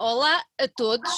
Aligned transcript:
Olá 0.00 0.44
a 0.56 0.68
todos. 0.68 1.10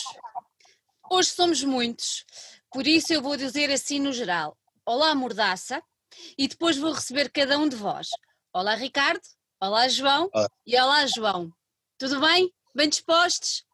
Hoje 1.11 1.29
somos 1.29 1.63
muitos, 1.63 2.25
por 2.73 2.87
isso 2.87 3.13
eu 3.13 3.21
vou 3.21 3.37
dizer 3.37 3.71
assim 3.71 4.01
no 4.01 4.11
geral. 4.11 4.57
Olá, 4.87 5.15
Mordaça, 5.15 5.83
e 6.39 6.49
depois 6.49 6.79
vou 6.79 6.91
receber 6.91 7.31
cada 7.31 7.59
um 7.59 7.69
de 7.69 7.77
vós. 7.77 8.09
Olá, 8.55 8.75
Ricardo. 8.75 9.21
Olá, 9.61 9.87
João. 9.87 10.31
Olá. 10.33 10.49
E 10.67 10.81
olá, 10.81 11.07
João. 11.07 11.53
Tudo 11.99 12.23
bem? 12.23 12.51
Bem 12.75 12.89
dispostos? 12.89 13.67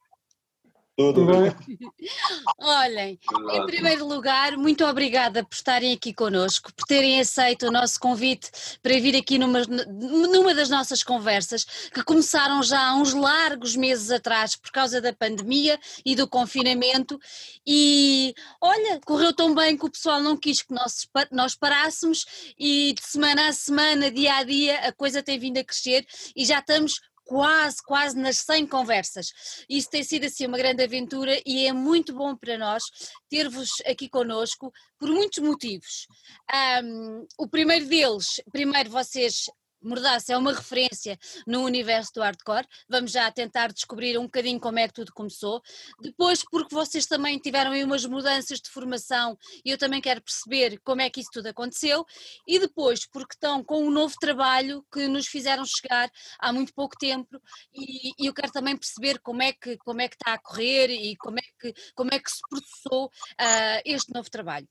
Tudo 0.97 1.27
bem? 1.27 1.55
Olhem, 2.59 3.19
em 3.53 3.67
primeiro 3.67 4.07
lugar, 4.07 4.57
muito 4.57 4.83
obrigada 4.83 5.45
por 5.45 5.55
estarem 5.55 5.93
aqui 5.93 6.11
connosco, 6.15 6.73
por 6.73 6.87
terem 6.87 7.21
aceito 7.21 7.67
o 7.67 7.71
nosso 7.71 8.01
convite 8.01 8.51
para 8.83 8.99
vir 8.99 9.15
aqui 9.15 9.39
numa, 9.39 9.61
numa 9.67 10.55
das 10.55 10.71
nossas 10.71 11.03
conversas, 11.03 11.65
que 11.93 12.03
começaram 12.03 12.63
já 12.63 12.81
há 12.81 12.95
uns 12.95 13.13
largos 13.13 13.77
meses 13.77 14.11
atrás 14.11 14.57
por 14.57 14.71
causa 14.71 14.99
da 14.99 15.13
pandemia 15.13 15.79
e 16.03 16.17
do 16.17 16.27
confinamento. 16.27 17.21
E 17.67 18.35
olha, 18.59 18.99
correu 19.05 19.35
tão 19.35 19.55
bem 19.55 19.77
que 19.77 19.85
o 19.85 19.91
pessoal 19.91 20.23
não 20.23 20.35
quis 20.35 20.63
que 20.63 20.73
nós, 20.73 21.07
nós 21.31 21.55
parássemos, 21.55 22.55
e 22.59 22.95
de 22.95 23.03
semana 23.03 23.49
a 23.49 23.53
semana, 23.53 24.11
dia 24.11 24.37
a 24.37 24.45
dia, 24.45 24.79
a 24.79 24.93
coisa 24.93 25.23
tem 25.23 25.39
vindo 25.39 25.59
a 25.59 25.65
crescer 25.65 26.07
e 26.35 26.47
já 26.47 26.61
estamos 26.61 27.03
quase, 27.27 27.83
quase 27.85 28.17
nas 28.17 28.39
100 28.39 28.67
conversas. 28.67 29.27
Isso 29.69 29.91
tem 29.91 30.03
sido 30.03 30.27
assim 30.27 30.47
uma 30.47 30.57
grande 30.57 30.83
aventura 30.83 31.41
e 31.45 31.67
é 31.67 31.73
muito 31.73 32.15
bom 32.15 32.37
para 32.37 32.57
nós 32.57 32.85
ter-vos 33.29 33.69
aqui 33.85 34.09
connosco 34.09 34.73
por 34.99 35.11
muitos 35.11 35.43
motivos. 35.43 36.07
Ahm, 36.51 37.27
o 37.39 37.49
primeiro 37.49 37.87
deles, 37.87 38.41
primeiro 38.53 38.91
vocês. 38.91 39.51
Mordaça 39.87 40.33
é 40.33 40.37
uma 40.37 40.53
referência 40.53 41.17
no 41.47 41.63
universo 41.63 42.13
do 42.15 42.21
hardcore. 42.21 42.67
Vamos 42.89 43.13
já 43.13 43.31
tentar 43.31 43.73
descobrir 43.73 44.19
um 44.19 44.25
bocadinho 44.25 44.59
como 44.59 44.81
é 44.81 44.89
que 44.89 44.95
tudo 44.95 45.13
começou. 45.13 45.63
Depois, 46.01 46.43
porque 46.45 46.75
vocês 46.75 47.07
também 47.07 47.39
tiveram 47.39 47.71
aí 47.71 47.85
umas 47.85 48.05
mudanças 48.05 48.61
de 48.61 48.69
formação 48.69 49.39
e 49.65 49.71
eu 49.71 49.79
também 49.79 50.01
quero 50.01 50.21
perceber 50.21 50.81
como 50.83 51.03
é 51.03 51.09
que 51.09 51.21
isso 51.21 51.31
tudo 51.33 51.47
aconteceu. 51.47 52.05
E 52.47 52.59
depois, 52.59 53.07
porque 53.07 53.35
estão 53.35 53.63
com 53.63 53.85
um 53.85 53.91
novo 53.91 54.17
trabalho 54.19 54.85
que 54.93 55.07
nos 55.07 55.29
fizeram 55.29 55.65
chegar 55.65 56.11
há 56.39 56.53
muito 56.53 56.75
pouco 56.75 56.97
tempo 56.99 57.41
e, 57.73 58.11
e 58.19 58.27
eu 58.27 58.35
quero 58.35 58.51
também 58.51 58.77
perceber 58.77 59.21
como 59.21 59.43
é 59.43 59.53
que 59.53 59.77
como 59.79 60.01
é 60.01 60.09
que 60.09 60.17
está 60.17 60.35
a 60.35 60.39
correr 60.39 60.91
e 60.91 61.17
como 61.17 61.39
é 61.39 61.43
que 61.61 61.73
como 61.95 62.11
é 62.13 62.19
que 62.19 62.31
se 62.31 62.41
processou 62.49 63.11
ah, 63.39 63.81
este 63.85 64.13
novo 64.13 64.29
trabalho. 64.31 64.69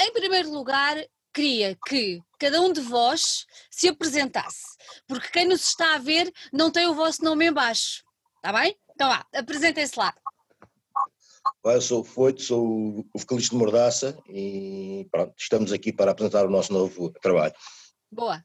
Em 0.00 0.12
primeiro 0.12 0.50
lugar, 0.50 0.96
queria 1.34 1.76
que 1.86 2.22
cada 2.38 2.60
um 2.60 2.72
de 2.72 2.80
vós 2.80 3.44
se 3.68 3.88
apresentasse, 3.88 4.76
porque 5.08 5.28
quem 5.30 5.48
nos 5.48 5.66
está 5.66 5.96
a 5.96 5.98
ver 5.98 6.32
não 6.52 6.70
tem 6.70 6.86
o 6.86 6.94
vosso 6.94 7.24
nome 7.24 7.46
em 7.46 7.52
baixo, 7.52 8.04
está 8.36 8.52
bem? 8.52 8.76
Então 8.92 9.08
vá, 9.08 9.26
apresentem-se 9.34 9.98
lá. 9.98 10.14
Eu 11.64 11.80
sou 11.80 12.00
o 12.00 12.04
Foito, 12.04 12.40
sou 12.40 12.64
o 12.66 13.18
vocalista 13.18 13.54
de 13.54 13.58
Mordaça 13.58 14.18
e 14.28 15.08
pronto, 15.10 15.34
estamos 15.36 15.72
aqui 15.72 15.92
para 15.92 16.12
apresentar 16.12 16.46
o 16.46 16.50
nosso 16.50 16.72
novo 16.72 17.10
trabalho. 17.20 17.54
Boa. 18.10 18.42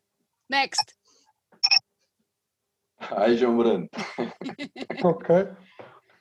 Next. 0.50 0.84
Ai, 3.00 3.38
João 3.38 3.58
Bruno. 3.58 3.90
Ok. 5.04 5.36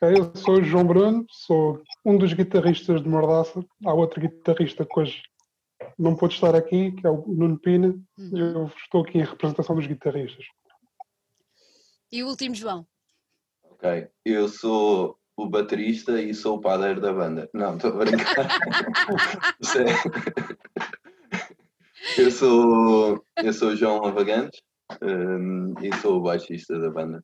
Ok, 0.01 0.17
Eu 0.17 0.37
sou 0.37 0.59
o 0.59 0.63
João 0.63 0.87
Bruno, 0.87 1.25
sou 1.29 1.83
um 2.05 2.17
dos 2.17 2.33
guitarristas 2.33 3.03
de 3.03 3.09
Mordaça. 3.09 3.65
Há 3.85 3.93
outro 3.93 4.21
guitarrista 4.21 4.85
que 4.85 5.01
hoje 5.01 5.23
não 5.99 6.15
pôde 6.15 6.35
estar 6.35 6.55
aqui, 6.55 6.93
que 6.93 7.07
é 7.07 7.11
o 7.11 7.25
Nuno 7.27 7.59
Pina. 7.59 7.89
Uhum. 8.17 8.39
Eu 8.39 8.71
estou 8.77 9.03
aqui 9.03 9.19
em 9.19 9.25
representação 9.25 9.75
dos 9.75 9.87
guitarristas. 9.87 10.47
E 12.13 12.23
o 12.23 12.29
último 12.29 12.55
João. 12.55 12.87
Ok. 13.65 14.09
Eu 14.25 14.49
sou 14.49 15.19
o 15.37 15.49
baterista 15.49 16.21
e 16.21 16.35
sou 16.35 16.57
o 16.57 16.61
padeiro 16.61 17.01
da 17.01 17.13
banda. 17.13 17.49
Não, 17.53 17.77
estou 17.77 17.93
a 17.93 18.05
brincar. 18.05 18.49
Eu 22.17 22.31
sou 22.31 23.25
eu 23.37 23.53
sou 23.53 23.71
o 23.71 23.77
João 23.77 24.01
Lavagantes 24.01 24.63
hum, 25.03 25.75
e 25.83 25.95
sou 25.97 26.19
o 26.19 26.23
baixista 26.23 26.79
da 26.79 26.91
banda. 26.91 27.23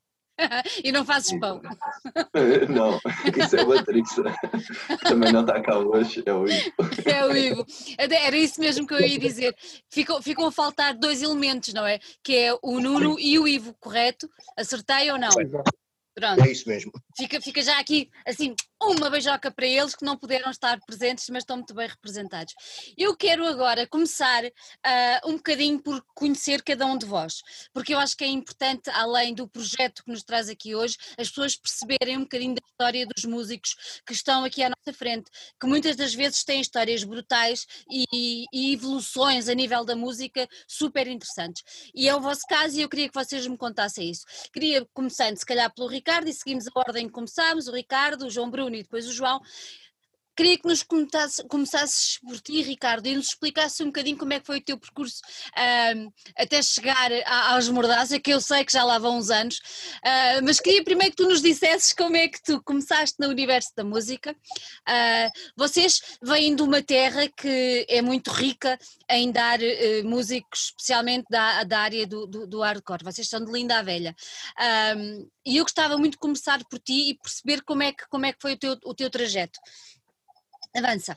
E 0.82 0.90
não 0.90 1.04
fazes 1.04 1.38
pão. 1.38 1.60
Não, 2.68 2.98
isso 3.44 3.56
é 3.56 3.62
o 3.62 3.68
baterista. 3.68 4.22
Também 5.08 5.32
não 5.32 5.42
está 5.42 5.60
cá 5.60 5.78
hoje, 5.78 6.22
é 6.26 6.32
o 6.32 6.46
Ivo. 6.46 6.72
É 7.04 7.24
o 7.24 7.36
Ivo. 7.36 7.66
Era 7.98 8.36
isso 8.36 8.60
mesmo 8.60 8.86
que 8.86 8.94
eu 8.94 9.00
ia 9.00 9.18
dizer. 9.18 9.54
Ficam, 9.90 10.20
ficam 10.20 10.46
a 10.46 10.52
faltar 10.52 10.94
dois 10.94 11.22
elementos, 11.22 11.72
não 11.72 11.86
é? 11.86 11.98
Que 12.22 12.36
é 12.36 12.58
o 12.62 12.80
Nuno 12.80 13.18
e 13.18 13.38
o 13.38 13.46
Ivo, 13.46 13.74
correto? 13.80 14.28
Acertei 14.56 15.10
ou 15.10 15.18
não? 15.18 15.28
Exato. 15.28 15.70
Pronto. 16.14 16.44
É 16.44 16.50
isso 16.50 16.68
mesmo. 16.68 16.92
Fica, 17.16 17.40
fica 17.40 17.60
já 17.60 17.78
aqui, 17.78 18.08
assim, 18.24 18.54
uma 18.90 19.10
beijoca 19.10 19.50
para 19.50 19.66
eles 19.66 19.94
que 19.94 20.04
não 20.04 20.16
puderam 20.16 20.50
estar 20.50 20.78
presentes, 20.80 21.28
mas 21.30 21.42
estão 21.42 21.56
muito 21.56 21.74
bem 21.74 21.88
representados. 21.88 22.54
Eu 22.96 23.16
quero 23.16 23.46
agora 23.46 23.86
começar 23.86 24.44
ah, 24.84 25.20
um 25.24 25.36
bocadinho 25.36 25.80
por 25.82 26.04
conhecer 26.14 26.62
cada 26.62 26.86
um 26.86 26.96
de 26.96 27.06
vós, 27.06 27.42
porque 27.72 27.94
eu 27.94 27.98
acho 27.98 28.16
que 28.16 28.24
é 28.24 28.28
importante, 28.28 28.90
além 28.90 29.34
do 29.34 29.48
projeto 29.48 30.04
que 30.04 30.10
nos 30.10 30.22
traz 30.22 30.48
aqui 30.48 30.74
hoje, 30.74 30.96
as 31.18 31.28
pessoas 31.28 31.56
perceberem 31.56 32.18
um 32.18 32.22
bocadinho 32.22 32.54
da 32.54 32.62
história 32.66 33.06
dos 33.06 33.24
músicos 33.24 34.00
que 34.06 34.12
estão 34.12 34.44
aqui 34.44 34.62
à 34.62 34.68
nossa 34.70 34.96
frente, 34.96 35.30
que 35.58 35.66
muitas 35.66 35.96
das 35.96 36.14
vezes 36.14 36.44
têm 36.44 36.60
histórias 36.60 37.04
brutais 37.04 37.66
e, 37.90 38.44
e 38.52 38.74
evoluções 38.74 39.48
a 39.48 39.54
nível 39.54 39.84
da 39.84 39.96
música 39.96 40.46
super 40.66 41.06
interessantes. 41.06 41.62
E 41.94 42.08
é 42.08 42.14
o 42.14 42.20
vosso 42.20 42.42
caso 42.48 42.78
e 42.78 42.82
eu 42.82 42.88
queria 42.88 43.08
que 43.08 43.14
vocês 43.14 43.46
me 43.46 43.56
contassem 43.56 44.10
isso. 44.10 44.24
Queria, 44.52 44.86
começando 44.92 45.36
se 45.36 45.46
calhar 45.46 45.72
pelo 45.72 45.88
Ricardo, 45.88 46.28
e 46.28 46.32
seguimos 46.32 46.66
a 46.66 46.70
ordem 46.74 47.06
que 47.06 47.12
começámos, 47.12 47.68
o 47.68 47.72
Ricardo, 47.72 48.26
o 48.26 48.30
João 48.30 48.50
Bruno 48.50 48.73
e 48.74 48.82
depois 48.82 49.06
o 49.06 49.12
João. 49.12 49.40
Queria 50.36 50.58
que 50.58 50.66
nos 50.66 50.82
comentasse- 50.82 51.46
começasses 51.48 52.18
por 52.18 52.40
ti, 52.40 52.62
Ricardo, 52.62 53.06
e 53.06 53.16
nos 53.16 53.28
explicasse 53.28 53.82
um 53.82 53.86
bocadinho 53.86 54.16
como 54.16 54.32
é 54.32 54.40
que 54.40 54.46
foi 54.46 54.58
o 54.58 54.64
teu 54.64 54.78
percurso 54.78 55.20
até 56.36 56.60
chegar 56.62 57.10
aos 57.52 57.68
Mordaça, 57.68 58.18
que 58.18 58.32
eu 58.32 58.40
sei 58.40 58.64
que 58.64 58.72
já 58.72 58.84
lá 58.84 58.98
vão 58.98 59.18
uns 59.18 59.30
anos, 59.30 59.60
ah, 60.04 60.40
mas 60.42 60.60
queria 60.60 60.82
primeiro 60.84 61.12
que 61.14 61.22
tu 61.22 61.28
nos 61.28 61.40
dissesses 61.40 61.92
como 61.92 62.16
é 62.16 62.28
que 62.28 62.42
tu 62.42 62.62
começaste 62.62 63.16
no 63.20 63.28
universo 63.28 63.70
da 63.76 63.84
música. 63.84 64.34
Ah, 64.86 65.30
vocês 65.56 66.00
vêm 66.22 66.54
de 66.54 66.62
uma 66.62 66.82
terra 66.82 67.28
que 67.28 67.86
é 67.88 68.02
muito 68.02 68.30
rica 68.30 68.78
em 69.10 69.30
dar 69.30 69.62
eh, 69.62 70.02
músicos, 70.02 70.66
especialmente 70.66 71.26
da, 71.30 71.64
da 71.64 71.80
área 71.80 72.06
do, 72.06 72.26
do, 72.26 72.46
do 72.46 72.60
hardcore, 72.60 73.04
vocês 73.04 73.28
são 73.28 73.44
de 73.44 73.50
Linda 73.52 73.78
a 73.78 73.82
Velha. 73.82 74.14
E 75.46 75.56
eu 75.58 75.64
gostava 75.64 75.96
muito 75.98 76.12
de 76.12 76.18
começar 76.18 76.62
por 76.64 76.78
ti 76.78 77.10
e 77.10 77.18
perceber 77.18 77.62
como 77.62 77.82
é 77.82 77.92
que, 77.92 78.06
como 78.08 78.26
é 78.26 78.32
que 78.32 78.40
foi 78.40 78.54
o 78.54 78.58
teu, 78.58 78.78
o 78.84 78.94
teu 78.94 79.10
trajeto. 79.10 79.58
Avança. 80.74 81.16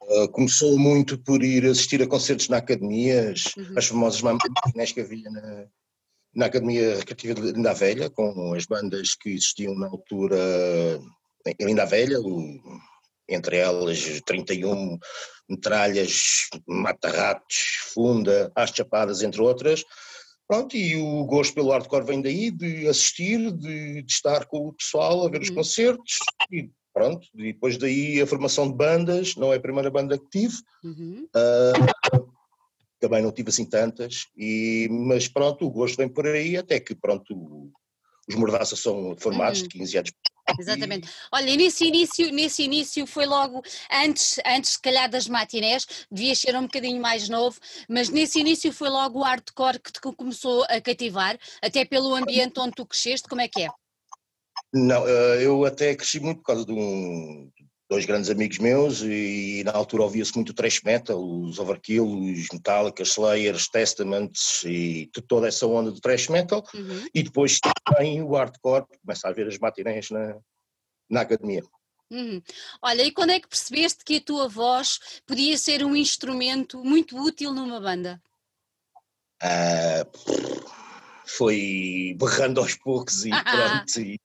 Uh, 0.00 0.28
começou 0.30 0.78
muito 0.78 1.18
por 1.18 1.42
ir 1.42 1.66
assistir 1.66 2.02
a 2.02 2.06
concertos 2.06 2.48
na 2.48 2.56
academia, 2.58 3.32
as, 3.32 3.54
Uhum. 3.56 3.74
as 3.76 3.86
famosas 3.86 4.22
matinés 4.22 4.92
que 4.92 5.00
havia 5.00 5.30
na, 5.30 5.66
na 6.34 6.46
Academia 6.46 6.96
Recreativa 6.96 7.34
de 7.34 7.52
Linda 7.52 7.74
Velha, 7.74 8.08
com 8.08 8.54
as 8.54 8.64
bandas 8.64 9.14
que 9.14 9.30
existiam 9.30 9.74
na 9.74 9.88
altura 9.88 10.38
em 11.46 11.66
Linda 11.66 11.84
Velha, 11.84 12.18
o- 12.20 12.80
entre 13.28 13.58
elas 13.58 14.20
31 14.26 14.98
metralhas, 15.48 16.48
mata-ratos, 16.66 17.56
funda, 17.92 18.50
as 18.56 18.70
chapadas, 18.70 19.22
entre 19.22 19.40
outras. 19.42 19.84
Pronto, 20.48 20.76
e 20.76 20.96
o 20.96 21.24
gosto 21.24 21.54
pelo 21.54 21.70
hardcore 21.70 22.04
vem 22.06 22.20
daí, 22.22 22.50
de 22.50 22.86
assistir, 22.88 23.50
de, 23.52 24.02
de 24.02 24.12
estar 24.12 24.46
com 24.46 24.68
o 24.68 24.72
pessoal 24.72 25.26
a 25.26 25.30
ver 25.30 25.42
os 25.42 25.48
Uhum. 25.50 25.54
concertos 25.56 26.16
e 26.50 26.70
pronto, 26.92 27.26
e 27.34 27.52
depois 27.52 27.76
daí 27.76 28.20
a 28.20 28.26
formação 28.26 28.68
de 28.70 28.76
bandas, 28.76 29.34
não 29.36 29.52
é 29.52 29.56
a 29.56 29.60
primeira 29.60 29.90
banda 29.90 30.18
que 30.18 30.28
tive, 30.28 30.54
Uhum. 30.84 31.26
ah, 31.34 31.72
também 33.00 33.22
não 33.22 33.32
tive 33.32 33.48
assim 33.50 33.64
tantas, 33.64 34.26
e, 34.36 34.88
mas 34.90 35.26
pronto, 35.28 35.66
o 35.66 35.70
gosto 35.70 35.96
vem 35.96 36.08
por 36.08 36.26
aí, 36.26 36.56
até 36.56 36.78
que 36.78 36.94
pronto, 36.94 37.70
os 38.28 38.34
Mordaça 38.34 38.76
são 38.76 39.16
formados 39.18 39.60
Uhum. 39.60 39.68
de 39.68 39.78
15 39.78 39.98
anos. 39.98 40.12
Exatamente. 40.58 41.08
Olha, 41.32 41.56
nesse 41.56 41.84
início, 41.86 42.30
nesse 42.32 42.64
início 42.64 43.06
foi 43.06 43.26
logo 43.26 43.62
antes, 43.90 44.38
antes 44.44 44.72
se 44.72 44.82
calhar 44.82 45.08
das 45.08 45.26
matinés, 45.28 45.86
devias 46.10 46.38
ser 46.38 46.56
um 46.56 46.62
bocadinho 46.62 47.00
mais 47.00 47.28
novo, 47.28 47.58
mas 47.88 48.08
nesse 48.08 48.40
início 48.40 48.72
foi 48.72 48.88
logo 48.88 49.20
o 49.20 49.22
hardcore 49.22 49.80
que 49.80 49.92
te 49.92 50.00
começou 50.00 50.64
a 50.64 50.80
cativar, 50.80 51.38
até 51.62 51.84
pelo 51.84 52.14
ambiente 52.14 52.58
onde 52.60 52.74
tu 52.74 52.84
cresceste, 52.84 53.28
como 53.28 53.40
é 53.40 53.48
que 53.48 53.62
é? 53.62 53.68
Não, 54.72 55.04
ah, 55.04 55.36
eu 55.40 55.64
até 55.64 55.94
cresci 55.94 56.18
muito 56.20 56.38
por 56.38 56.46
causa 56.46 56.64
de 56.64 56.72
um, 56.72 57.50
dois 57.92 58.06
grandes 58.06 58.30
amigos 58.30 58.56
meus 58.56 59.02
e 59.02 59.62
na 59.66 59.72
altura 59.72 60.04
ouvia-se 60.04 60.34
muito 60.34 60.54
thrash 60.54 60.80
metal, 60.82 61.22
os 61.22 61.58
Overkill, 61.58 62.06
os 62.06 62.48
Metallica, 62.50 63.02
Slayers, 63.02 63.68
Testaments 63.68 64.62
e 64.64 65.10
toda 65.28 65.46
essa 65.46 65.66
onda 65.66 65.92
de 65.92 66.00
thrash 66.00 66.28
metal 66.28 66.64
Uhum. 66.72 67.06
e 67.14 67.22
depois 67.22 67.58
também 67.84 68.22
o 68.22 68.34
hardcore, 68.34 68.86
começa 69.04 69.28
a 69.28 69.32
ver 69.32 69.46
as 69.46 69.58
matinés 69.58 70.08
na, 70.08 70.38
na 71.10 71.20
academia. 71.20 71.62
Uhum. 72.10 72.42
Olha, 72.80 73.02
e 73.02 73.10
quando 73.10 73.30
é 73.30 73.40
que 73.40 73.48
percebeste 73.48 74.04
que 74.04 74.16
a 74.16 74.20
tua 74.20 74.48
voz 74.48 74.98
podia 75.26 75.58
ser 75.58 75.84
um 75.84 75.94
instrumento 75.94 76.82
muito 76.82 77.18
útil 77.18 77.52
numa 77.52 77.78
banda? 77.78 78.22
Ah, 79.42 80.06
foi 81.36 82.16
berrando 82.18 82.60
aos 82.60 82.74
poucos 82.74 83.24
e 83.24 83.30
pronto. 83.44 84.00
E 84.00 84.20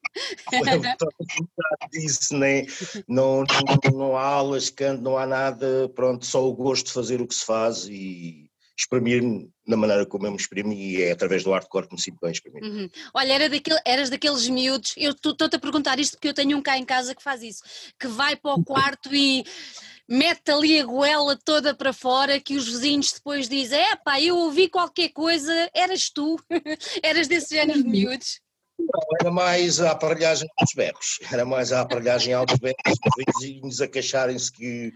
disso, 1.92 2.36
né? 2.38 2.66
não, 3.08 3.44
não, 3.44 3.92
não 3.94 4.18
há 4.18 4.24
aulas, 4.24 4.70
canto, 4.70 5.02
não 5.02 5.18
há 5.18 5.26
nada, 5.26 5.90
pronto, 5.96 6.26
só 6.26 6.48
o 6.48 6.54
gosto 6.54 6.88
de 6.88 6.94
fazer 6.94 7.22
o 7.22 7.28
que 7.28 7.36
se 7.36 7.46
faz 7.46 7.88
e 7.90 8.47
exprimir-me 8.78 9.50
na 9.66 9.76
maneira 9.76 10.06
como 10.06 10.28
eu 10.28 10.32
me 10.32 10.38
exprimo 10.38 10.72
e 10.72 11.02
é 11.02 11.12
através 11.12 11.44
do 11.44 11.52
hardcore 11.52 11.88
que 11.88 11.96
me 11.96 12.02
sinto 12.02 12.20
bem 12.22 12.32
exprimir. 12.32 12.64
Uhum. 12.64 12.90
Olha, 13.14 13.34
era 13.34 13.50
daquele, 13.50 13.80
eras 13.84 14.10
daqueles 14.10 14.48
miúdos, 14.48 14.94
eu 14.96 15.12
estou-te 15.12 15.56
a 15.56 15.60
perguntar 15.60 16.00
isto 16.00 16.14
porque 16.14 16.28
eu 16.28 16.34
tenho 16.34 16.56
um 16.56 16.62
cá 16.62 16.78
em 16.78 16.86
casa 16.86 17.16
que 17.16 17.24
faz 17.24 17.42
isso, 17.42 17.64
que 18.00 18.08
vai 18.08 18.36
para 18.36 18.54
o 18.54 18.64
quarto 18.64 19.14
e 19.14 19.44
mete 20.08 20.52
ali 20.52 20.80
a 20.80 20.86
goela 20.86 21.36
toda 21.44 21.74
para 21.74 21.92
fora 21.92 22.40
que 22.40 22.56
os 22.56 22.68
vizinhos 22.68 23.12
depois 23.12 23.50
dizem, 23.50 23.80
é 23.80 23.96
pá, 23.96 24.22
eu 24.22 24.38
ouvi 24.38 24.70
qualquer 24.70 25.10
coisa, 25.10 25.52
eras 25.74 26.12
tu, 26.12 26.38
eras 27.02 27.28
desse 27.28 27.56
género 27.56 27.82
de 27.82 27.90
miúdos. 27.90 28.40
Não, 28.80 29.02
era 29.20 29.32
mais 29.32 29.82
a 29.82 29.90
aparelhagem 29.90 30.48
aos 30.56 30.72
berros, 30.76 31.20
era 31.32 31.44
mais 31.44 31.74
a 31.74 31.82
aparelhagem 31.82 32.32
aos 32.36 32.54
berros, 32.60 32.78
os 32.86 33.42
vizinhos 33.42 33.82
a 33.82 33.88
queixarem-se 33.88 34.52
que 34.52 34.94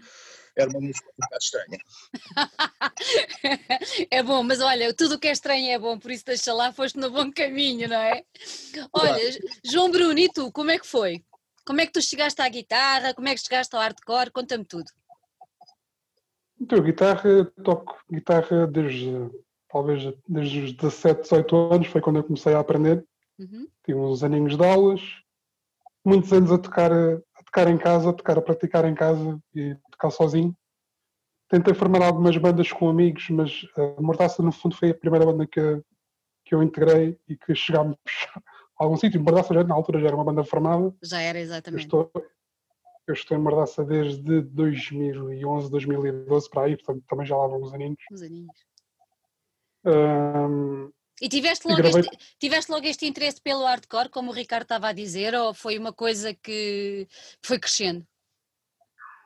era 0.56 0.70
uma 0.70 0.80
música 0.80 1.08
um 1.08 1.22
bocado 1.22 1.42
estranha. 1.42 1.78
é 4.10 4.22
bom, 4.22 4.42
mas 4.42 4.60
olha, 4.60 4.92
tudo 4.94 5.14
o 5.14 5.18
que 5.18 5.28
é 5.28 5.32
estranho 5.32 5.70
é 5.70 5.78
bom, 5.78 5.98
por 5.98 6.10
isso 6.10 6.24
deixa 6.24 6.52
lá, 6.52 6.72
foste 6.72 6.98
no 6.98 7.10
bom 7.10 7.30
caminho, 7.32 7.88
não 7.88 7.96
é? 7.96 8.24
Olha, 8.92 9.38
João 9.64 9.90
Bruno, 9.90 10.18
e 10.18 10.28
tu, 10.28 10.52
como 10.52 10.70
é 10.70 10.78
que 10.78 10.86
foi? 10.86 11.24
Como 11.64 11.80
é 11.80 11.86
que 11.86 11.92
tu 11.92 12.02
chegaste 12.02 12.42
à 12.42 12.48
guitarra? 12.48 13.14
Como 13.14 13.28
é 13.28 13.34
que 13.34 13.40
chegaste 13.40 13.74
ao 13.74 13.82
hardcore? 13.82 14.30
Conta-me 14.30 14.64
tudo. 14.64 14.90
Então, 16.60 16.80
guitarra, 16.80 17.44
toco 17.64 17.98
guitarra 18.10 18.66
desde, 18.66 19.30
talvez, 19.68 20.14
desde 20.28 20.60
os 20.60 20.72
17, 20.72 21.22
18 21.22 21.56
anos, 21.56 21.86
foi 21.88 22.00
quando 22.00 22.16
eu 22.16 22.24
comecei 22.24 22.54
a 22.54 22.60
aprender. 22.60 23.04
Uhum. 23.38 23.66
Tive 23.84 23.98
uns 23.98 24.22
aninhos 24.22 24.56
de 24.56 24.64
aulas, 24.64 25.00
muitos 26.04 26.32
anos 26.32 26.52
a 26.52 26.58
tocar, 26.58 26.92
a 26.92 27.42
tocar 27.44 27.68
em 27.68 27.78
casa, 27.78 28.10
a 28.10 28.12
tocar, 28.12 28.38
a 28.38 28.42
praticar 28.42 28.84
em 28.84 28.94
casa 28.94 29.40
e 29.54 29.76
tocar 30.02 30.10
sozinho. 30.10 30.56
Tentei 31.48 31.74
formar 31.74 32.02
algumas 32.02 32.36
bandas 32.36 32.72
com 32.72 32.88
amigos, 32.88 33.28
mas 33.30 33.66
a 33.76 34.00
Mordaça, 34.00 34.42
no 34.42 34.50
fundo, 34.50 34.74
foi 34.74 34.90
a 34.90 34.94
primeira 34.94 35.26
banda 35.26 35.46
que, 35.46 35.82
que 36.44 36.54
eu 36.54 36.62
integrei 36.62 37.18
e 37.28 37.36
que 37.36 37.54
chegámos 37.54 37.96
a 38.78 38.84
algum 38.84 38.96
sítio. 38.96 39.22
Mordaça, 39.22 39.54
já, 39.54 39.62
na 39.62 39.74
altura, 39.74 40.00
já 40.00 40.06
era 40.08 40.16
uma 40.16 40.24
banda 40.24 40.42
formada. 40.44 40.94
Já 41.02 41.20
era, 41.20 41.38
exatamente. 41.38 41.82
Eu 41.82 41.84
estou, 41.84 42.10
eu 43.06 43.14
estou 43.14 43.36
em 43.36 43.40
Mordaça 43.40 43.84
desde 43.84 44.40
2011, 44.42 45.70
2012 45.70 46.50
para 46.50 46.62
aí, 46.62 46.76
portanto 46.76 47.04
também 47.06 47.26
já 47.26 47.36
lá 47.36 47.46
vão 47.46 47.62
uns 47.62 47.74
aninhos. 47.74 48.02
Uns 48.10 48.22
aninhos. 48.22 48.56
Um, 49.84 50.90
e 51.20 51.28
tiveste 51.28 51.68
logo, 51.68 51.86
este, 51.86 52.18
tiveste 52.38 52.72
logo 52.72 52.86
este 52.86 53.06
interesse 53.06 53.40
pelo 53.40 53.64
hardcore, 53.64 54.08
como 54.08 54.30
o 54.30 54.34
Ricardo 54.34 54.62
estava 54.62 54.88
a 54.88 54.92
dizer, 54.92 55.34
ou 55.34 55.52
foi 55.52 55.78
uma 55.78 55.92
coisa 55.92 56.34
que 56.34 57.06
foi 57.44 57.58
crescendo? 57.58 58.06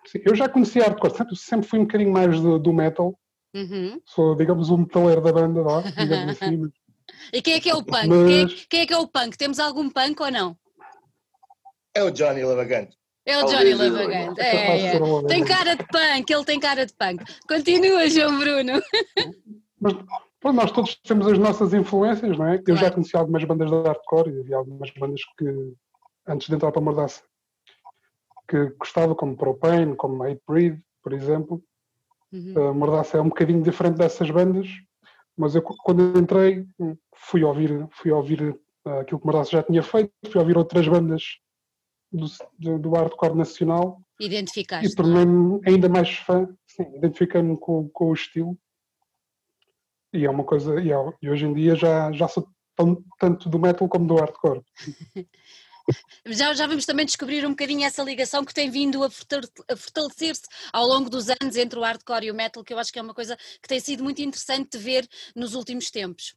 Sim, 0.07 0.21
eu 0.25 0.35
já 0.35 0.49
conhecia 0.49 0.85
hardcore, 0.85 1.17
sempre, 1.17 1.37
sempre 1.37 1.69
fui 1.69 1.79
um 1.79 1.85
bocadinho 1.85 2.13
mais 2.13 2.41
do, 2.41 2.59
do 2.59 2.73
metal. 2.73 3.19
Uhum. 3.55 4.01
Sou, 4.05 4.35
digamos, 4.35 4.71
o 4.71 4.79
metaleiro 4.79 5.21
da 5.21 5.33
banda, 5.33 5.63
lá, 5.63 5.81
digamos 5.83 6.41
assim. 6.41 6.63
e 7.33 7.43
quem 7.43 7.55
é 7.55 7.61
que 7.61 7.71
é 7.71 7.75
o 7.75 7.83
punk? 7.83 8.07
Mas... 8.07 8.27
Quem, 8.27 8.43
é, 8.43 8.67
quem, 8.69 8.81
é, 8.81 8.87
que 8.87 8.95
é 8.95 8.99
o 8.99 9.09
punk? 9.09 9.37
Temos 9.37 9.59
algum 9.59 9.89
punk 9.89 10.23
ou 10.23 10.31
não? 10.31 10.57
É 11.95 12.03
o 12.03 12.11
Johnny 12.11 12.45
Lavagante. 12.45 12.97
É 13.25 13.43
o 13.43 13.47
Johnny 13.47 13.75
Lavagante. 13.75 14.41
É, 14.41 14.97
é. 14.97 15.01
Tem 15.27 15.45
cara 15.45 15.75
de 15.75 15.85
punk, 15.85 16.31
ele 16.31 16.45
tem 16.45 16.61
cara 16.61 16.87
de 16.87 16.93
punk. 16.93 17.25
Continua, 17.49 18.09
João 18.09 18.39
Bruno. 18.39 18.81
Mas 19.81 19.95
Bom, 20.47 20.53
nós 20.53 20.71
todos 20.71 20.95
temos 20.97 21.27
as 21.27 21.39
nossas 21.39 21.75
influências, 21.75 22.39
não 22.39 22.47
é? 22.47 22.63
Eu 22.65 22.77
já 22.77 22.89
conheci 22.89 23.17
algumas 23.17 23.43
bandas 23.43 23.69
de 23.69 23.77
hardcore 23.83 24.31
e 24.31 24.41
havia 24.41 24.57
algumas 24.59 24.91
bandas 24.93 25.21
que, 25.37 25.75
antes 26.25 26.47
de 26.47 26.55
entrar 26.55 26.71
para 26.71 26.81
a 26.81 26.85
Mordaça, 26.85 27.21
que 28.49 28.71
gostava, 28.79 29.15
como 29.15 29.37
Propane, 29.37 29.97
como 29.97 30.23
Hatebreed, 30.23 30.81
por 31.03 31.13
exemplo. 31.13 31.63
Uhum. 32.33 32.69
A 32.69 32.75
Mordaça 32.75 33.19
é 33.19 33.21
um 33.21 33.29
bocadinho 33.29 33.63
diferente 33.63 33.97
dessas 33.97 34.31
bandas, 34.31 34.69
mas 35.37 35.55
eu 35.55 35.63
quando 35.63 36.19
entrei 36.19 36.67
fui 37.15 37.45
ouvir, 37.45 37.87
fui 37.91 38.11
ouvir 38.11 38.43
uh, 38.87 39.01
aquilo 39.01 39.21
que 39.21 39.27
Mordaça 39.27 39.51
já 39.51 39.63
tinha 39.63 39.83
feito, 39.83 40.13
fui 40.31 40.41
ouvir 40.41 40.57
outras 40.57 40.87
bandas 40.87 41.23
do, 42.13 42.27
do, 42.59 42.79
do 42.79 42.91
hardcore 42.91 43.37
nacional. 43.37 44.01
Identificaste. 44.21 44.87
E 44.87 44.95
tornei-me 44.95 45.61
ainda 45.67 45.89
mais 45.89 46.11
fã, 46.11 46.49
identifiquei-me 46.95 47.57
com, 47.59 47.89
com 47.89 48.11
o 48.11 48.15
estilo 48.15 48.59
e 50.17 50.25
é 50.25 50.31
uma 50.31 50.45
coisa, 50.45 50.81
e, 50.81 50.91
é, 50.91 50.97
e 51.21 51.31
hoje 51.31 51.47
em 51.47 51.53
dia 51.53 51.75
já, 51.77 52.11
já 52.13 52.27
sou 52.27 52.49
tão, 52.75 53.03
tanto 53.19 53.49
do 53.49 53.59
metal 53.59 53.89
como 53.89 54.07
do 54.07 54.17
hardcore. 54.17 54.63
Já, 56.27 56.53
já 56.55 56.67
vamos 56.67 56.85
também 56.85 57.07
descobrir 57.07 57.47
um 57.47 57.51
bocadinho 57.51 57.85
essa 57.85 58.03
ligação 58.03 58.45
que 58.45 58.53
tem 58.53 58.69
vindo 58.69 59.05
a 59.05 59.11
fortalecer-se 59.11 60.43
ao 60.73 60.85
longo 60.85 61.09
dos 61.09 61.29
anos 61.29 61.57
entre 61.57 61.79
o 61.79 61.83
hardcore 61.83 62.27
e 62.27 62.31
o 62.31 62.35
metal, 62.35 62.65
que 62.65 62.75
eu 62.75 62.79
acho 62.79 62.93
que 62.93 62.99
é 62.99 63.03
uma 63.03 63.15
coisa 63.15 63.37
que 63.63 63.69
tem 63.69 63.79
sido 63.79 64.03
muito 64.03 64.21
interessante 64.21 64.77
de 64.77 64.79
ver 64.79 65.09
nos 65.35 65.55
últimos 65.55 65.91
tempos. 65.91 66.35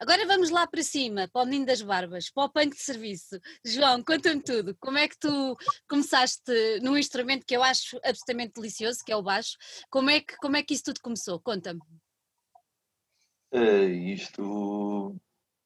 Agora 0.00 0.26
vamos 0.26 0.48
lá 0.48 0.66
para 0.66 0.82
cima, 0.82 1.28
para 1.28 1.42
o 1.42 1.44
menino 1.44 1.66
das 1.66 1.82
barbas, 1.82 2.30
para 2.30 2.44
o 2.44 2.48
punk 2.48 2.70
de 2.74 2.80
serviço. 2.80 3.38
João, 3.62 4.02
conta-me 4.02 4.42
tudo. 4.42 4.74
Como 4.80 4.96
é 4.96 5.06
que 5.06 5.18
tu 5.18 5.54
começaste 5.86 6.50
num 6.80 6.96
instrumento 6.96 7.44
que 7.44 7.54
eu 7.54 7.62
acho 7.62 7.98
absolutamente 8.02 8.54
delicioso, 8.54 9.04
que 9.04 9.12
é 9.12 9.16
o 9.16 9.22
baixo? 9.22 9.58
Como 9.90 10.08
é 10.08 10.20
que, 10.20 10.34
como 10.38 10.56
é 10.56 10.62
que 10.62 10.72
isso 10.72 10.84
tudo 10.84 11.02
começou? 11.02 11.38
Conta-me. 11.38 11.80
Uh, 13.52 13.90
isto, 13.90 15.16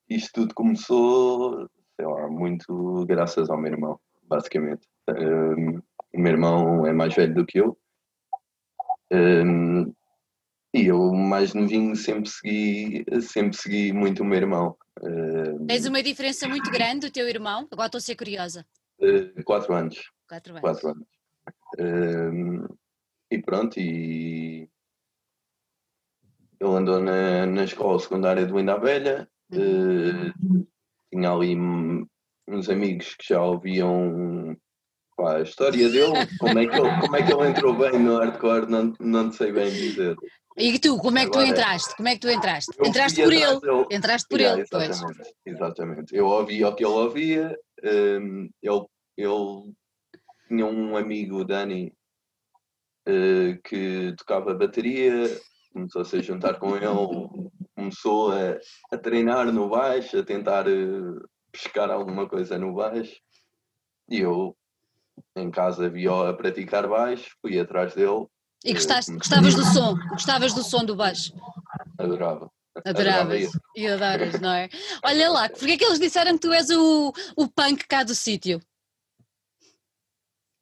isto 0.09 0.31
tudo 0.33 0.53
começou, 0.53 1.71
sei 1.97 2.07
lá, 2.07 2.29
muito 2.29 3.05
graças 3.07 3.49
ao 3.51 3.59
meu 3.59 3.73
irmão, 3.73 4.01
basicamente. 4.23 4.87
Uh, 5.09 5.83
o 6.13 6.19
meu 6.19 6.33
irmão 6.33 6.87
é 6.87 6.93
mais 6.93 7.15
velho 7.15 7.35
do 7.35 7.47
que 7.47 7.59
eu. 7.59 7.79
Uh, 9.13 9.95
e 10.75 10.87
eu, 10.87 11.13
mais 11.13 11.55
novinho, 11.55 11.95
sempre 11.95 12.29
segui, 12.29 13.05
sempre 13.21 13.57
segui 13.57 13.93
muito 13.93 14.23
o 14.23 14.25
meu 14.25 14.39
irmão. 14.39 14.77
Tens 15.69 15.87
uma 15.87 16.03
diferença 16.03 16.49
muito 16.49 16.71
grande 16.71 17.07
do 17.07 17.13
teu 17.13 17.29
irmão? 17.29 17.69
Agora 17.71 17.87
estou 17.87 17.99
a 17.99 18.03
ser 18.03 18.17
curiosa. 18.17 18.67
quatro 19.45 19.73
anos. 19.73 20.11
Quatro 20.29 20.53
anos. 20.53 20.63
Quatro 20.63 20.89
anos. 20.89 22.69
e 23.31 23.39
pronto, 23.39 23.79
e 23.79 24.69
ele 26.61 26.77
andou 26.77 27.01
na, 27.01 27.47
na 27.47 27.65
escola 27.65 27.99
secundária 27.99 28.47
do 28.47 28.57
Linda 28.57 28.79
Velha, 28.79 29.29
uh, 29.53 30.67
tinha 31.15 31.31
ali 31.31 31.57
uns 32.49 32.69
amigos 32.69 33.15
que 33.15 33.29
já 33.29 33.43
ouviam 33.43 34.57
pá, 35.17 35.37
a 35.37 35.43
história 35.43 35.89
dele, 35.89 36.27
como 36.39 36.59
é, 36.59 36.67
que 36.67 36.77
ele, 36.77 37.01
como 37.01 37.17
é 37.17 37.23
que 37.23 37.33
ele 37.33 37.49
entrou 37.49 37.75
bem 37.75 37.99
no 37.99 38.19
hardcore, 38.19 38.69
não, 38.69 38.93
não 39.01 39.33
sei 39.33 39.53
bem 39.53 39.71
dizer. 39.71 40.17
E 40.57 40.79
tu, 40.79 40.99
como 40.99 41.19
é 41.19 41.23
que 41.23 41.29
Agora, 41.29 41.47
tu 41.47 41.51
entraste? 41.51 41.97
Como 41.97 42.09
é 42.09 42.15
que 42.15 42.21
tu 42.21 42.31
entraste? 42.31 42.73
Entraste 42.85 43.23
por 43.23 43.33
ele, 43.33 43.61
dele. 43.61 43.87
entraste 43.91 44.29
por 44.29 44.41
yeah, 44.41 44.61
ele, 44.61 44.69
exatamente, 44.71 45.17
pois. 45.17 45.33
Exatamente, 45.47 46.17
eu 46.17 46.27
ouvia 46.27 46.69
o 46.69 46.75
que 46.75 46.85
ele 46.85 46.93
ouvia, 46.93 47.59
um, 47.83 48.49
ele, 48.63 48.87
ele 49.17 49.75
tinha 50.49 50.67
um 50.67 50.97
amigo, 50.97 51.45
Dani, 51.45 51.93
uh, 53.09 53.61
que 53.65 54.15
tocava 54.19 54.55
bateria, 54.55 55.41
começou 55.73 56.03
a 56.03 56.05
se 56.05 56.23
juntar 56.23 56.59
com 56.61 56.77
ele, 56.77 56.87
começou 57.75 58.33
a, 58.33 58.59
a 58.93 58.99
treinar 58.99 59.53
no 59.53 59.69
baixo, 59.69 60.19
a 60.19 60.25
tentar 60.25 60.67
uh, 60.69 61.29
pescar 61.53 61.91
alguma 61.91 62.29
coisa 62.29 62.59
no 62.59 62.75
baixo. 62.75 63.17
E 64.09 64.21
eu, 64.21 64.57
em 65.37 65.51
casa, 65.51 65.89
vi-o 65.89 66.27
a 66.27 66.35
praticar 66.35 66.89
baixo, 66.89 67.35
fui 67.41 67.59
atrás 67.59 67.95
dele. 67.95 68.27
E 68.65 68.73
gostaste, 68.73 69.13
gostavas 69.13 69.55
do 69.55 69.65
som? 69.73 69.97
Gostavas 70.11 70.55
do 70.55 70.63
som 70.63 70.85
do 70.85 70.97
baixo? 70.97 71.33
Adorava. 71.99 72.51
Adoravas 72.85 73.53
e 73.77 73.87
adoras, 73.87 74.41
não 74.41 74.53
é? 74.53 74.69
Olha 75.05 75.31
lá, 75.31 75.49
porque 75.49 75.73
é 75.73 75.77
que 75.77 75.85
eles 75.85 76.01
disseram 76.01 76.33
que 76.33 76.41
tu 76.41 76.53
és 76.53 76.71
o, 76.71 77.13
o 77.37 77.49
punk 77.49 77.87
cá 77.87 78.03
do 78.03 78.15
sítio? 78.15 78.61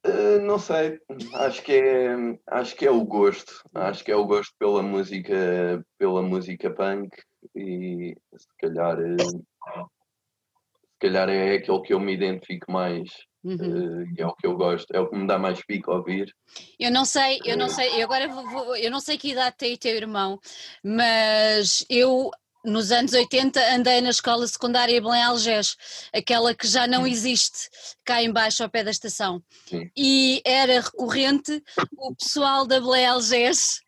Uh, 0.05 0.41
não 0.41 0.59
sei, 0.59 0.99
acho 1.35 1.63
que 1.63 1.71
é 1.71 2.13
acho 2.47 2.75
que 2.75 2.85
é 2.85 2.91
o 2.91 3.05
gosto, 3.05 3.63
acho 3.73 4.03
que 4.03 4.11
é 4.11 4.15
o 4.15 4.25
gosto 4.25 4.53
pela 4.59 4.83
música 4.83 5.85
pela 5.97 6.21
música 6.21 6.69
punk 6.69 7.09
e 7.55 8.13
se 8.35 8.47
calhar 8.59 8.99
eh, 8.99 9.23
se 9.23 10.99
calhar 10.99 11.29
é 11.29 11.55
aquele 11.55 11.81
que 11.81 11.93
eu 11.93 12.01
me 12.01 12.13
identifico 12.13 12.69
mais 12.69 13.09
uhum. 13.45 13.55
uh, 13.55 14.13
e 14.17 14.21
é 14.21 14.27
o 14.27 14.35
que 14.35 14.45
eu 14.45 14.57
gosto, 14.57 14.91
é 14.93 14.99
o 14.99 15.07
que 15.09 15.15
me 15.15 15.25
dá 15.25 15.39
mais 15.39 15.65
pico 15.65 15.91
a 15.91 15.95
ouvir. 15.95 16.35
Eu 16.77 16.91
não 16.91 17.05
sei, 17.05 17.39
eu 17.45 17.55
não 17.55 17.69
sei, 17.69 18.01
eu 18.01 18.03
agora 18.03 18.27
vou, 18.27 18.75
eu 18.75 18.91
não 18.91 18.99
sei 18.99 19.17
que 19.17 19.31
idade 19.31 19.55
tem 19.57 19.73
o 19.73 19.77
teu 19.77 19.95
irmão, 19.95 20.37
mas 20.83 21.85
eu 21.89 22.29
nos 22.63 22.91
anos 22.91 23.13
80 23.13 23.59
andei 23.75 24.01
na 24.01 24.09
escola 24.09 24.47
secundária 24.47 25.01
Belém 25.01 25.23
Algés, 25.23 25.75
aquela 26.13 26.55
que 26.55 26.67
já 26.67 26.87
não 26.87 27.05
existe 27.05 27.69
cá 28.05 28.23
embaixo 28.23 28.63
ao 28.63 28.69
pé 28.69 28.83
da 28.83 28.91
estação. 28.91 29.43
Sim. 29.65 29.89
E 29.95 30.41
era 30.45 30.81
recorrente 30.81 31.61
o 31.97 32.15
pessoal 32.15 32.65
da 32.65 32.79
Belém 32.79 33.05
Algés 33.05 33.81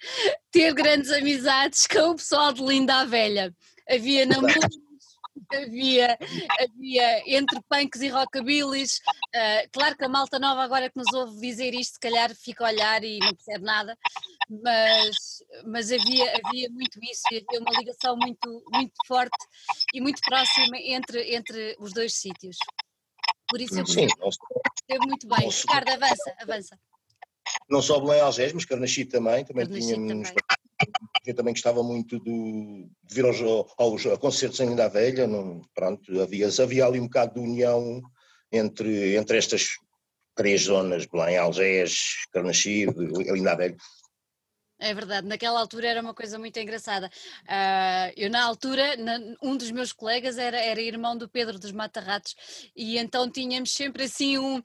ter 0.52 0.74
grandes 0.74 1.12
amizades 1.12 1.88
com 1.88 2.12
o 2.12 2.16
pessoal 2.16 2.52
de 2.52 2.64
Linda 2.64 2.96
a 2.96 3.06
Velha. 3.06 3.54
Havia 3.90 4.26
namoros, 4.26 4.78
havia, 5.54 6.18
havia 6.60 7.38
entre 7.38 7.60
punks 7.70 8.02
e 8.02 8.10
rockabillys. 8.10 9.00
Uh, 9.36 9.70
claro 9.72 9.98
que 9.98 10.06
a 10.06 10.10
malta 10.10 10.40
nova 10.40 10.64
agora 10.64 10.90
que 10.90 10.98
nos 10.98 11.12
ouve 11.14 11.40
dizer 11.40 11.74
isto, 11.74 11.94
se 11.94 12.00
calhar 12.00 12.34
fica 12.36 12.66
a 12.66 12.70
olhar 12.70 13.04
e 13.04 13.20
não 13.20 13.34
percebe 13.34 13.66
nada, 13.66 13.98
mas, 14.50 15.16
mas 15.66 15.92
havia, 15.92 16.34
havia 16.44 16.70
muito 16.70 17.00
isso 17.04 17.24
e 17.32 17.38
havia 17.38 17.60
uma 17.60 17.80
ligação 17.80 18.16
muito, 18.18 18.64
muito 18.72 18.94
forte 19.06 19.38
e 19.94 20.02
muito 20.02 20.22
próxima 20.22 20.78
entre, 20.78 21.36
entre 21.36 21.76
os 21.80 21.94
dois 21.94 22.16
sítios. 22.16 22.58
Por 23.48 23.62
isso 23.62 23.80
eu 23.80 23.86
percebo, 23.86 24.14
muito 25.06 25.28
bem. 25.28 25.50
Ricardo, 25.50 25.90
avança, 25.90 26.36
avança. 26.40 26.80
Não 27.70 27.82
só 27.82 28.00
Belém 28.00 28.22
Algés, 28.22 28.54
mas 28.54 28.66
Carnaxide 28.66 29.12
também, 29.12 29.46
também 29.46 29.68
tínhamos 29.68 30.30
também 30.30 30.55
eu 31.26 31.36
também 31.36 31.54
gostava 31.54 31.84
muito 31.84 32.20
de, 32.20 32.88
de 33.04 33.16
vir 33.16 33.26
aos, 33.26 33.38
aos 33.78 34.04
concertos 34.20 34.60
em 34.60 34.70
Linda 34.70 34.88
Velha, 34.88 35.28
pronto, 35.74 36.22
havia, 36.22 36.48
havia 36.62 36.86
ali 36.86 37.00
um 37.00 37.06
bocado 37.06 37.36
de 37.36 37.40
união 37.40 38.02
entre, 38.52 39.16
entre 39.16 39.38
estas 39.38 39.68
três 40.36 40.64
zonas, 40.64 41.06
Belém, 41.06 41.38
Algés, 41.38 42.26
Carnaxide, 42.32 42.94
Linda 43.32 43.56
Velha. 43.56 43.76
É 44.78 44.94
verdade, 44.94 45.26
naquela 45.26 45.60
altura 45.60 45.88
era 45.88 46.02
uma 46.02 46.14
coisa 46.14 46.38
muito 46.38 46.60
engraçada. 46.60 47.10
Uh, 47.44 48.12
eu, 48.18 48.30
na 48.30 48.44
altura, 48.44 48.98
na, 48.98 49.18
um 49.42 49.56
dos 49.56 49.72
meus 49.72 49.94
colegas 49.94 50.38
era, 50.38 50.60
era 50.60 50.82
irmão 50.82 51.18
do 51.18 51.30
Pedro 51.30 51.58
dos 51.58 51.72
Matarratos 51.72 52.36
e 52.76 52.98
então 52.98 53.30
tínhamos 53.32 53.72
sempre 53.72 54.04
assim 54.04 54.38
um 54.38 54.62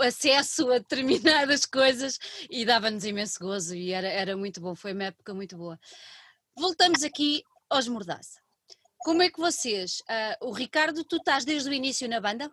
acesso 0.00 0.68
a 0.72 0.78
determinadas 0.78 1.64
coisas 1.66 2.18
e 2.50 2.64
dava-nos 2.64 3.04
imenso 3.04 3.38
gozo 3.38 3.76
e 3.76 3.92
era, 3.92 4.08
era 4.08 4.36
muito 4.36 4.60
bom, 4.60 4.74
foi 4.74 4.92
uma 4.92 5.04
época 5.04 5.32
muito 5.32 5.56
boa. 5.56 5.78
Voltamos 6.56 7.04
aqui 7.04 7.44
aos 7.70 7.86
Mordaça. 7.86 8.40
Como 8.98 9.22
é 9.22 9.30
que 9.30 9.38
vocês, 9.38 10.00
uh, 10.00 10.48
o 10.48 10.52
Ricardo, 10.52 11.04
tu 11.04 11.16
estás 11.16 11.44
desde 11.44 11.70
o 11.70 11.72
início 11.72 12.08
na 12.08 12.20
banda? 12.20 12.50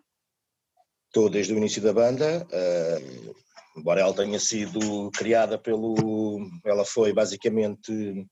Estou 1.06 1.28
desde 1.28 1.52
o 1.52 1.56
início 1.56 1.82
da 1.82 1.92
banda. 1.92 2.46
Uh 2.46 3.49
embora 3.80 4.00
ela 4.00 4.14
tenha 4.14 4.38
sido 4.38 5.10
criada 5.10 5.58
pelo. 5.58 6.46
Ela 6.64 6.84
foi 6.84 7.12
basicamente 7.12 8.26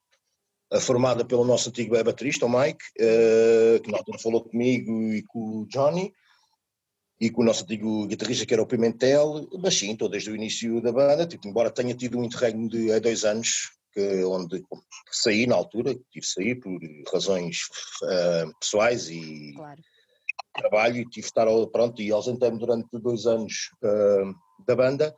formada 0.80 1.24
pelo 1.24 1.44
nosso 1.44 1.70
antigo 1.70 2.02
baterista, 2.04 2.44
o 2.44 2.48
Mike, 2.48 2.84
eh, 2.98 3.80
que 3.82 3.90
na 3.90 3.98
altura 3.98 4.18
falou 4.18 4.44
comigo 4.44 5.12
e 5.12 5.22
com 5.22 5.62
o 5.62 5.66
Johnny, 5.66 6.12
e 7.20 7.30
com 7.30 7.42
o 7.42 7.44
nosso 7.44 7.64
antigo 7.64 8.06
guitarrista, 8.06 8.44
que 8.44 8.52
era 8.52 8.62
o 8.62 8.66
Pimentel, 8.66 9.48
mas 9.60 9.74
sim, 9.74 9.92
estou 9.92 10.08
desde 10.08 10.30
o 10.30 10.36
início 10.36 10.80
da 10.82 10.92
banda, 10.92 11.26
tipo, 11.26 11.48
embora 11.48 11.70
tenha 11.70 11.94
tido 11.94 12.18
um 12.18 12.24
interregno 12.24 12.68
de 12.68 12.92
há 12.92 12.98
dois 12.98 13.24
anos, 13.24 13.70
que, 13.92 14.22
onde 14.24 14.62
saí 15.10 15.46
na 15.46 15.56
altura, 15.56 15.94
tive 15.94 16.20
de 16.20 16.26
sair 16.26 16.54
por 16.56 16.78
razões 17.10 17.60
uh, 18.02 18.54
pessoais 18.60 19.08
e 19.08 19.54
claro. 19.56 19.80
trabalho, 20.54 20.96
e 20.98 21.08
tive 21.08 21.22
de 21.22 21.26
estar, 21.26 21.46
pronto, 21.72 22.02
e 22.02 22.12
ausentei-me 22.12 22.58
durante 22.58 22.88
dois 23.00 23.26
anos 23.26 23.70
uh, 23.82 24.34
da 24.66 24.76
banda, 24.76 25.16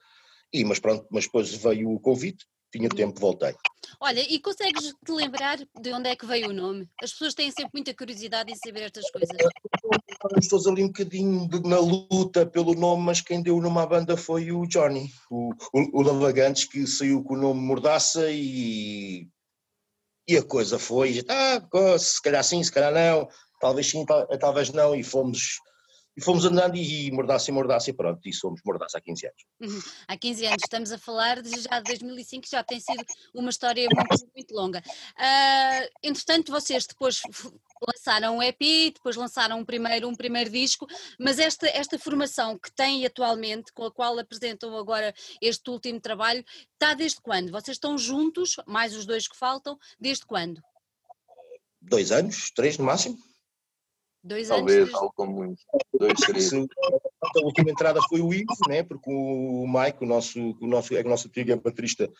e, 0.52 0.64
mas 0.64 0.78
pronto, 0.78 1.06
mas 1.10 1.24
depois 1.24 1.54
veio 1.54 1.90
o 1.90 2.00
convite, 2.00 2.46
tinha 2.72 2.88
tempo, 2.88 3.20
voltei. 3.20 3.54
Olha, 4.00 4.20
e 4.20 4.38
consegues 4.38 4.94
te 5.04 5.12
lembrar 5.12 5.58
de 5.58 5.92
onde 5.92 6.08
é 6.08 6.16
que 6.16 6.24
veio 6.24 6.50
o 6.50 6.52
nome? 6.52 6.88
As 7.02 7.10
pessoas 7.12 7.34
têm 7.34 7.50
sempre 7.50 7.72
muita 7.74 7.92
curiosidade 7.94 8.52
em 8.52 8.56
saber 8.56 8.82
estas 8.82 9.10
coisas. 9.10 9.36
Estou 10.40 10.70
ali 10.70 10.84
um 10.84 10.88
bocadinho 10.88 11.48
na 11.64 11.78
luta 11.78 12.46
pelo 12.46 12.74
nome, 12.74 13.02
mas 13.02 13.20
quem 13.20 13.42
deu 13.42 13.56
o 13.56 13.60
nome 13.60 13.78
à 13.78 13.86
banda 13.86 14.16
foi 14.16 14.52
o 14.52 14.66
Johnny, 14.66 15.10
o, 15.30 15.50
o, 15.72 16.00
o 16.00 16.02
Lavagantes, 16.02 16.64
que 16.64 16.86
saiu 16.86 17.22
com 17.24 17.34
o 17.34 17.38
nome 17.38 17.60
Mordaça 17.60 18.30
e, 18.30 19.28
e 20.28 20.36
a 20.36 20.42
coisa 20.42 20.78
foi, 20.78 21.24
ah, 21.28 21.98
se 21.98 22.22
calhar 22.22 22.44
sim, 22.44 22.62
se 22.62 22.70
calhar 22.70 22.92
não, 22.92 23.28
talvez 23.60 23.90
sim, 23.90 24.04
talvez 24.38 24.70
não, 24.70 24.94
e 24.94 25.02
fomos 25.02 25.58
e 26.20 26.22
fomos 26.22 26.44
andando 26.44 26.76
e, 26.76 27.06
e 27.06 27.10
mordaça 27.10 27.50
e 27.50 27.54
mordaça 27.54 27.88
e 27.88 27.94
pronto, 27.94 28.20
e 28.28 28.32
somos 28.32 28.60
mordaça 28.62 28.98
há 28.98 29.00
15 29.00 29.26
anos. 29.26 29.44
Uhum. 29.58 29.92
Há 30.06 30.16
15 30.18 30.46
anos, 30.46 30.62
estamos 30.62 30.92
a 30.92 30.98
falar 30.98 31.40
de 31.40 31.62
já 31.62 31.80
de 31.80 31.84
2005, 31.84 32.46
já 32.46 32.62
tem 32.62 32.78
sido 32.78 33.02
uma 33.34 33.48
história 33.48 33.88
muito, 33.90 34.28
muito 34.36 34.54
longa. 34.54 34.80
Uh, 34.80 35.88
entretanto, 36.02 36.52
vocês 36.52 36.86
depois 36.86 37.22
lançaram 37.88 38.36
um 38.36 38.42
EP, 38.42 38.92
depois 38.92 39.16
lançaram 39.16 39.58
um 39.58 39.64
primeiro, 39.64 40.08
um 40.08 40.14
primeiro 40.14 40.50
disco, 40.50 40.86
mas 41.18 41.38
esta, 41.38 41.66
esta 41.68 41.98
formação 41.98 42.58
que 42.58 42.70
têm 42.70 43.06
atualmente, 43.06 43.72
com 43.72 43.86
a 43.86 43.90
qual 43.90 44.18
apresentam 44.18 44.76
agora 44.76 45.14
este 45.40 45.70
último 45.70 45.98
trabalho, 45.98 46.44
está 46.74 46.92
desde 46.92 47.20
quando? 47.22 47.50
Vocês 47.50 47.76
estão 47.76 47.96
juntos, 47.96 48.56
mais 48.66 48.94
os 48.94 49.06
dois 49.06 49.26
que 49.26 49.36
faltam, 49.36 49.78
desde 49.98 50.26
quando? 50.26 50.60
Dois 51.80 52.12
anos, 52.12 52.50
três 52.54 52.76
no 52.76 52.84
máximo. 52.84 53.29
Dois 54.22 54.48
Talvez, 54.48 54.88
anos. 54.88 54.94
algo 54.94 55.12
como. 55.14 55.54
Dois, 55.98 56.20
três. 56.20 56.52
A 56.52 57.40
última 57.42 57.70
entrada 57.70 58.00
foi 58.08 58.20
o 58.20 58.32
Ivo, 58.32 58.54
né? 58.68 58.82
porque 58.82 59.10
o 59.10 59.66
Mike, 59.66 60.04
o 60.04 60.06
nosso, 60.06 60.38
o 60.60 60.66
nosso, 60.66 60.94
é 60.94 61.00
o 61.00 61.08
nosso 61.08 61.28
antigo 61.28 61.58
baterista, 61.60 62.10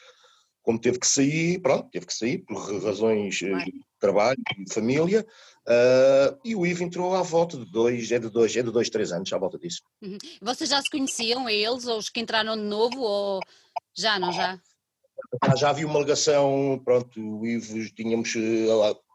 como 0.63 0.81
teve 0.81 0.99
que 0.99 1.07
sair, 1.07 1.61
pronto, 1.61 1.89
teve 1.91 2.07
que 2.07 2.15
sair 2.15 2.39
por 2.39 2.57
razões 2.83 3.41
eh, 3.43 3.65
de 3.65 3.73
trabalho 3.99 4.39
e 4.59 4.73
família, 4.73 5.27
uh, 5.67 6.39
e 6.45 6.55
o 6.55 6.67
Ivo 6.67 6.85
entrou 6.85 7.15
à 7.15 7.23
volta 7.23 7.57
de 7.57 7.65
dois, 7.71 8.11
é 8.13 8.19
de 8.19 8.29
dois, 8.29 8.55
é 8.57 8.63
de 8.63 8.71
dois, 8.71 8.91
três 8.91 9.11
anos, 9.11 9.33
à 9.33 9.39
volta 9.39 9.59
disso. 9.59 9.83
Uhum. 10.03 10.19
Vocês 10.43 10.69
já 10.69 10.81
se 10.81 10.91
conheciam, 10.91 11.47
a 11.47 11.53
eles, 11.53 11.87
ou 11.87 11.99
os 11.99 12.09
que 12.09 12.21
entraram 12.21 12.57
de 12.57 12.63
novo, 12.63 13.01
ou 13.01 13.41
já, 13.97 14.19
não 14.19 14.33
já? 14.33 14.61
Já 15.57 15.71
havia 15.71 15.87
uma 15.87 16.01
ligação, 16.01 16.81
pronto, 16.85 17.21
o 17.21 17.47
Ivo, 17.47 17.91
tínhamos 17.95 18.35
eh, 18.37 18.67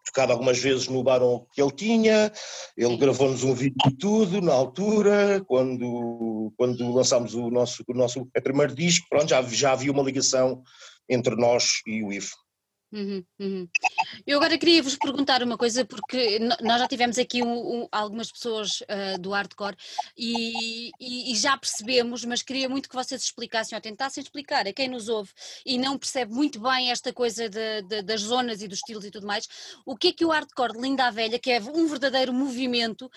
tocado 0.05 0.31
algumas 0.31 0.59
vezes 0.59 0.87
no 0.87 1.03
bar 1.03 1.19
que 1.53 1.61
ele 1.61 1.71
tinha, 1.71 2.31
ele 2.77 2.97
gravou-nos 2.97 3.43
um 3.43 3.53
vídeo 3.53 3.75
e 3.87 3.91
tudo 3.91 4.41
na 4.41 4.53
altura, 4.53 5.43
quando, 5.47 6.53
quando 6.57 6.93
lançámos 6.93 7.33
o 7.33 7.49
nosso, 7.49 7.83
o 7.87 7.93
nosso 7.93 8.25
primeiro 8.43 8.75
disco, 8.75 9.07
pronto, 9.09 9.29
já, 9.29 9.41
já 9.41 9.71
havia 9.71 9.91
uma 9.91 10.03
ligação 10.03 10.61
entre 11.09 11.35
nós 11.35 11.81
e 11.85 12.03
o 12.03 12.13
Ivo. 12.13 12.44
Uhum, 12.95 13.25
uhum. 13.41 13.67
Eu 14.25 14.37
agora 14.37 14.57
queria 14.57 14.81
vos 14.81 14.95
perguntar 14.95 15.43
uma 15.43 15.57
coisa, 15.57 15.83
porque 15.83 16.39
nós 16.61 16.79
já 16.79 16.87
tivemos 16.87 17.17
aqui 17.17 17.43
um, 17.43 17.81
um, 17.81 17.87
algumas 17.91 18.31
pessoas 18.31 18.79
uh, 18.83 19.19
do 19.19 19.31
hardcore 19.31 19.75
e, 20.17 20.91
e, 20.97 21.33
e, 21.33 21.35
já 21.35 21.57
percebemos, 21.57 22.23
mas 22.23 22.41
queria 22.41 22.69
muito 22.69 22.87
que 22.87 22.95
vocês 22.95 23.21
explicassem 23.21 23.75
ou 23.75 23.81
tentassem 23.81 24.23
explicar 24.23 24.65
a 24.65 24.71
quem 24.71 24.87
nos 24.87 25.09
ouve 25.09 25.29
e 25.65 25.77
não 25.77 25.97
percebe 25.97 26.33
muito 26.33 26.57
bem 26.61 26.89
esta 26.89 27.11
coisa 27.11 27.49
de, 27.49 27.81
de, 27.81 28.01
das 28.01 28.21
zonas 28.21 28.61
e 28.61 28.67
dos 28.69 28.77
estilos 28.77 29.03
e 29.03 29.11
tudo 29.11 29.27
mais, 29.27 29.45
o 29.85 29.97
que 29.97 30.07
é 30.07 30.13
que 30.13 30.23
o 30.23 30.29
hardcore 30.29 30.71
de 30.71 30.79
Linda 30.79 31.07
a 31.07 31.11
Velha, 31.11 31.37
que 31.37 31.51
é 31.51 31.59
um 31.59 31.87
verdadeiro 31.87 32.31
movimento, 32.31 33.11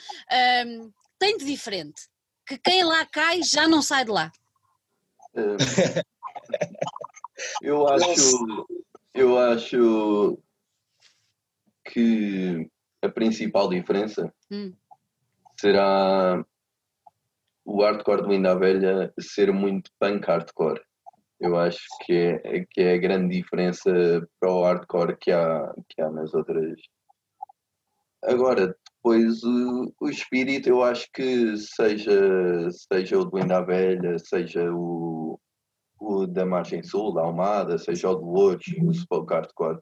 um, 0.66 0.90
tem 1.20 1.38
de 1.38 1.44
diferente? 1.44 2.02
Que 2.44 2.58
quem 2.58 2.82
lá 2.82 3.06
cai 3.06 3.44
já 3.44 3.68
não 3.68 3.80
sai 3.80 4.04
de 4.04 4.10
lá. 4.10 4.32
eu 7.62 7.86
acho 7.86 8.66
eu 9.18 9.36
acho 9.36 10.38
que 11.84 12.70
a 13.02 13.08
principal 13.08 13.68
diferença 13.68 14.32
hum. 14.50 14.72
será 15.58 16.44
o 17.64 17.82
hardcore 17.82 18.22
do 18.22 18.28
Linda 18.28 18.56
Velha 18.56 19.12
ser 19.18 19.52
muito 19.52 19.90
punk 19.98 20.24
hardcore. 20.24 20.80
Eu 21.40 21.56
acho 21.56 21.80
que 22.04 22.12
é, 22.12 22.66
que 22.70 22.80
é 22.80 22.94
a 22.94 22.98
grande 22.98 23.36
diferença 23.36 23.90
para 24.40 24.50
o 24.50 24.62
hardcore 24.62 25.16
que 25.16 25.30
há, 25.32 25.72
que 25.88 26.00
há 26.00 26.10
nas 26.10 26.32
outras. 26.34 26.78
Agora, 28.24 28.76
depois 28.96 29.42
o, 29.42 29.92
o 30.00 30.08
espírito, 30.08 30.68
eu 30.68 30.82
acho 30.82 31.08
que 31.12 31.56
seja, 31.56 32.70
seja 32.70 33.18
o 33.18 33.24
do 33.24 33.38
Linda 33.38 33.60
Velha, 33.64 34.18
seja 34.18 34.72
o, 34.72 35.38
o 36.00 36.26
da 36.26 36.46
margem 36.46 36.82
sul, 36.82 37.12
da 37.12 37.22
Almada, 37.22 37.78
seja 37.78 38.10
o 38.10 38.14
do 38.14 38.24
Louros, 38.24 38.66
o 38.82 38.92
Spoke 38.92 39.32
Hardcore. 39.32 39.80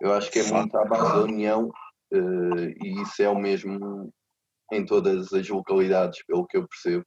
Eu 0.00 0.12
acho 0.14 0.30
que 0.30 0.38
é 0.38 0.52
muito 0.52 0.76
à 0.76 0.84
base 0.84 1.12
da 1.12 1.22
união 1.22 1.68
uh, 2.12 2.84
e 2.84 3.02
isso 3.02 3.22
é 3.22 3.28
o 3.28 3.38
mesmo 3.38 4.12
em 4.72 4.84
todas 4.84 5.32
as 5.32 5.48
localidades, 5.48 6.24
pelo 6.24 6.46
que 6.46 6.56
eu 6.56 6.66
percebo. 6.66 7.04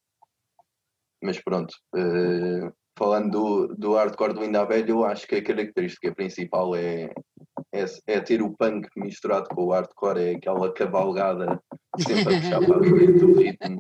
Mas 1.22 1.42
pronto, 1.42 1.74
uh, 1.96 2.72
falando 2.98 3.32
do, 3.32 3.76
do 3.76 3.94
hardcore 3.96 4.34
do 4.34 4.42
Ainda 4.42 4.66
Velho, 4.66 4.90
eu 4.90 5.06
acho 5.06 5.26
que 5.26 5.36
a 5.36 5.44
característica 5.44 6.14
principal 6.14 6.76
é, 6.76 7.14
é, 7.74 7.86
é, 8.08 8.20
ter 8.20 8.42
o 8.42 8.56
punk 8.56 8.88
misturado 8.98 9.48
com 9.50 9.64
o 9.64 9.72
hardcore, 9.72 10.20
é 10.20 10.36
aquela 10.36 10.72
cavalgada 10.74 11.60
sempre 11.98 12.36
a 12.36 12.42
puxar 12.42 12.60
para 12.60 12.78
a 12.78 12.84
frente 12.84 13.20
do 13.20 13.34
ritmo. 13.34 13.80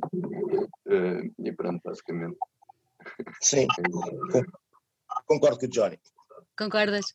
Uh, 0.87 1.31
e 1.45 1.51
pronto, 1.51 1.81
basicamente. 1.83 2.37
Sim, 3.41 3.67
concordo 5.25 5.59
com 5.59 5.65
o 5.65 5.69
Johnny. 5.69 5.99
Concordas? 6.57 7.05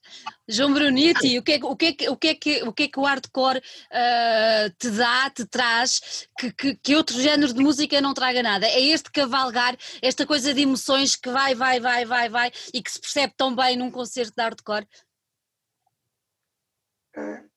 João 0.49 0.75
Bruniti, 0.75 1.39
o 1.39 1.43
que 1.43 1.53
é, 1.53 1.57
o 1.63 1.77
que, 1.77 1.87
é, 1.87 2.11
o 2.11 2.17
que, 2.17 2.29
é 2.29 2.35
que, 2.35 2.63
o 2.65 2.73
que, 2.73 2.83
é 2.85 2.89
que 2.89 2.99
o 2.99 3.05
hardcore 3.05 3.59
uh, 3.59 4.71
te 4.77 4.91
dá, 4.91 5.31
te 5.31 5.47
traz, 5.47 6.29
que, 6.37 6.53
que, 6.53 6.75
que, 6.75 6.97
outro 6.97 7.21
género 7.21 7.53
de 7.53 7.63
música 7.63 8.01
não 8.01 8.15
traga 8.15 8.43
nada? 8.43 8.67
É 8.67 8.81
este 8.81 9.13
cavalgar, 9.13 9.77
esta 10.03 10.27
coisa 10.27 10.53
de 10.53 10.63
emoções 10.63 11.15
que 11.15 11.31
vai, 11.31 11.55
vai, 11.55 11.79
vai, 11.79 12.05
vai, 12.05 12.29
vai 12.29 12.51
e 12.75 12.83
que 12.83 12.91
se 12.91 13.01
percebe 13.01 13.33
tão 13.37 13.55
bem 13.55 13.77
num 13.77 13.93
concerto 13.93 14.33
de 14.37 14.43
hardcore? 14.43 14.89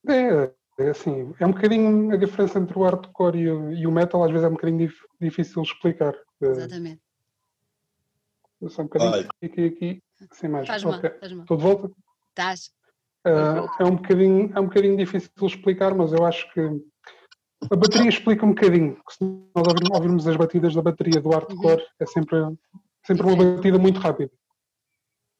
É, 0.08 0.52
é 0.78 0.90
assim, 0.90 1.34
é 1.40 1.46
um 1.46 1.52
bocadinho 1.52 2.12
a 2.12 2.16
diferença 2.16 2.60
entre 2.60 2.78
o 2.78 2.82
hardcore 2.82 3.38
e 3.38 3.50
o, 3.50 3.72
e 3.72 3.86
o 3.88 3.92
metal, 3.92 4.22
às 4.22 4.30
vezes 4.30 4.44
é 4.44 4.48
um 4.48 4.52
bocadinho 4.52 4.86
dif, 4.86 4.96
difícil 5.20 5.62
explicar. 5.62 6.14
Exatamente. 6.40 7.02
Eu 8.60 8.68
sou 8.68 8.84
um 8.84 8.88
bocadinho 8.88 9.28
aqui, 9.42 9.64
aqui, 9.66 10.02
sem 10.32 10.48
mais. 10.48 10.68
Okay. 10.84 11.10
Estou 11.22 11.56
de 11.56 11.62
volta? 11.62 11.90
Estás. 12.30 12.70
Uh, 13.26 13.68
é, 13.78 13.84
um 13.84 13.96
bocadinho, 13.96 14.52
é 14.54 14.60
um 14.60 14.64
bocadinho 14.64 14.96
difícil 14.96 15.30
explicar, 15.42 15.94
mas 15.94 16.12
eu 16.12 16.24
acho 16.26 16.52
que 16.52 16.60
a 17.70 17.76
bateria 17.76 18.08
explica 18.08 18.44
um 18.44 18.50
bocadinho. 18.50 19.00
Se 19.08 19.22
nós 19.54 19.66
ouvirmos 19.92 20.26
as 20.26 20.36
batidas 20.36 20.74
da 20.74 20.82
bateria 20.82 21.20
do 21.20 21.30
hardcore, 21.30 21.80
uhum. 21.80 21.86
é 22.00 22.06
sempre, 22.06 22.38
sempre 23.06 23.26
uma 23.26 23.36
batida 23.36 23.78
muito 23.78 24.00
rápida. 24.00 24.32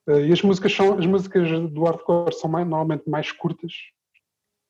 Uh, 0.08 0.20
e 0.20 0.32
as 0.32 0.42
músicas, 0.42 0.72
são, 0.72 0.98
as 0.98 1.06
músicas 1.06 1.48
do 1.70 1.84
hardcore 1.84 2.32
são 2.34 2.50
mais, 2.50 2.66
normalmente 2.66 3.08
mais 3.08 3.32
curtas. 3.32 3.72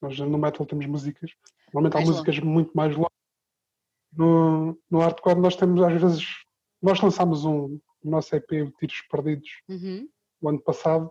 Nós 0.00 0.18
no 0.18 0.38
metal 0.38 0.66
temos 0.66 0.86
músicas, 0.86 1.30
normalmente 1.72 1.94
mais 1.94 2.08
há 2.08 2.10
músicas 2.10 2.36
longe. 2.36 2.48
muito 2.48 2.70
mais 2.74 2.94
longas. 2.94 3.12
No, 4.14 4.78
no 4.90 4.98
hardcore 5.00 5.40
nós 5.40 5.56
temos 5.56 5.82
às 5.82 6.00
vezes, 6.00 6.26
nós 6.82 7.00
lançámos 7.00 7.44
um, 7.44 7.78
o 8.04 8.10
nosso 8.10 8.34
EP, 8.34 8.50
o 8.62 8.70
Tiros 8.78 9.02
Perdidos, 9.10 9.50
uhum. 9.68 10.08
o 10.40 10.48
ano 10.48 10.60
passado, 10.60 11.10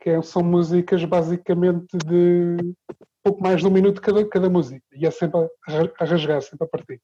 que 0.00 0.10
é, 0.10 0.22
são 0.22 0.42
músicas 0.42 1.04
basicamente 1.04 1.96
de 2.06 2.56
pouco 3.22 3.42
mais 3.42 3.60
de 3.60 3.66
um 3.66 3.70
minuto 3.70 4.00
cada, 4.00 4.26
cada 4.26 4.48
música, 4.48 4.84
e 4.92 5.06
é 5.06 5.10
sempre 5.10 5.40
a, 5.40 5.48
a 6.00 6.04
rasgar, 6.04 6.40
sempre 6.42 6.64
a 6.64 6.68
partir. 6.68 7.00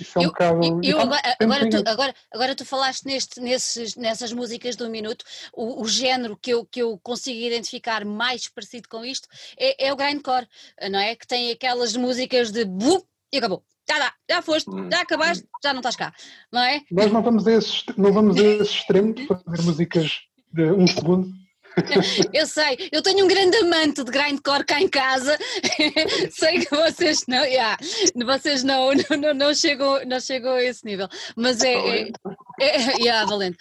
Isso 0.00 0.18
é 0.18 0.20
um 0.20 0.24
eu, 0.24 0.28
bocado. 0.30 0.64
Eu, 0.64 0.80
eu 0.82 1.00
agora, 1.00 1.36
agora, 1.38 1.70
tu, 1.70 1.76
agora, 1.86 2.14
agora 2.32 2.54
tu 2.54 2.64
falaste 2.64 3.04
neste, 3.04 3.40
nesses, 3.40 3.94
nessas 3.94 4.32
músicas 4.32 4.74
de 4.74 4.82
um 4.82 4.88
minuto, 4.88 5.22
o, 5.52 5.82
o, 5.82 5.88
género 5.88 6.36
que 6.36 6.50
eu, 6.50 6.64
que 6.64 6.80
eu 6.80 6.98
consigo 7.02 7.38
identificar 7.38 8.04
mais 8.04 8.48
parecido 8.48 8.88
com 8.88 9.04
isto 9.04 9.28
é, 9.58 9.88
é 9.88 9.92
o 9.92 9.96
grindcore, 9.96 10.48
não 10.90 10.98
é? 10.98 11.14
Que 11.14 11.26
tem 11.26 11.50
aquelas 11.50 11.94
músicas 11.94 12.50
de 12.50 12.64
bu 12.64 13.06
e 13.30 13.36
acabou. 13.36 13.62
Já 13.88 13.98
dá, 13.98 14.12
já 14.30 14.42
foste, 14.42 14.70
hum. 14.70 14.88
já 14.90 15.00
acabaste, 15.00 15.44
já 15.62 15.72
não 15.72 15.80
estás 15.80 15.96
cá, 15.96 16.12
não 16.52 16.62
é? 16.62 16.80
Nós 16.90 17.10
não 17.10 17.22
vamos 17.22 17.46
a 17.46 17.52
esse, 17.52 17.84
não 17.96 18.12
vamos 18.12 18.36
a 18.38 18.42
esse 18.42 18.74
extremo 18.74 19.12
de 19.14 19.26
fazer 19.26 19.62
músicas 19.62 20.20
de 20.52 20.70
um 20.70 20.86
segundo 20.86 21.32
eu 22.32 22.46
sei, 22.46 22.88
eu 22.90 23.02
tenho 23.02 23.24
um 23.24 23.28
grande 23.28 23.56
amante 23.58 24.04
de 24.04 24.10
grindcore 24.10 24.64
cá 24.64 24.80
em 24.80 24.88
casa. 24.88 25.38
sei 26.30 26.60
que 26.60 26.74
vocês 26.74 27.24
não, 27.26 27.44
yeah, 27.44 27.76
vocês 28.24 28.62
não, 28.64 28.90
não, 29.18 29.34
não, 29.34 29.54
chegam, 29.54 30.04
não 30.04 30.20
chegam 30.20 30.52
a 30.54 30.62
esse 30.62 30.84
nível. 30.84 31.08
Mas 31.36 31.62
é. 31.62 31.74
é, 31.74 32.12
é 32.60 32.96
yeah, 32.98 33.28
valente. 33.28 33.58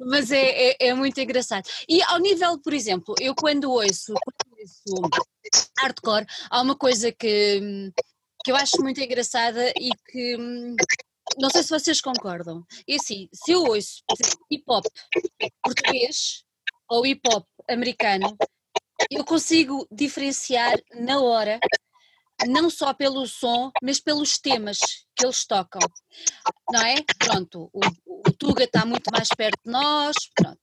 Mas 0.00 0.30
é, 0.30 0.70
é, 0.70 0.76
é, 0.88 0.94
muito 0.94 1.18
engraçado. 1.18 1.64
E 1.88 2.02
ao 2.02 2.18
nível, 2.18 2.58
por 2.58 2.72
exemplo, 2.72 3.14
eu 3.20 3.34
quando 3.34 3.70
ouço, 3.70 4.14
quando 4.14 4.60
ouço 4.60 5.10
hardcore, 5.78 6.26
há 6.50 6.60
uma 6.60 6.76
coisa 6.76 7.12
que, 7.12 7.92
que 8.46 8.52
eu 8.52 8.56
acho 8.56 8.80
muito 8.80 9.00
engraçada 9.00 9.72
e 9.76 9.90
que 10.08 10.36
não 11.36 11.50
sei 11.50 11.64
se 11.64 11.68
vocês 11.70 12.00
concordam. 12.00 12.64
É 12.88 12.94
assim, 12.94 13.28
se 13.34 13.50
eu 13.50 13.64
ouço 13.64 14.04
hip 14.48 14.62
hop 14.68 14.86
português, 15.60 16.44
ou 16.88 17.04
hip 17.04 17.20
hop 17.28 17.44
americano, 17.68 18.36
eu 19.10 19.24
consigo 19.24 19.84
diferenciar 19.90 20.78
na 20.94 21.20
hora, 21.20 21.58
não 22.46 22.70
só 22.70 22.94
pelo 22.94 23.26
som, 23.26 23.72
mas 23.82 23.98
pelos 23.98 24.38
temas 24.38 24.78
que 25.16 25.26
eles 25.26 25.44
tocam. 25.44 25.80
Não 26.70 26.86
é? 26.86 27.02
Pronto, 27.18 27.68
o, 27.72 27.80
o 28.06 28.32
Tuga 28.32 28.62
está 28.62 28.86
muito 28.86 29.10
mais 29.10 29.26
perto 29.36 29.58
de 29.64 29.72
nós. 29.72 30.14
Pronto. 30.36 30.60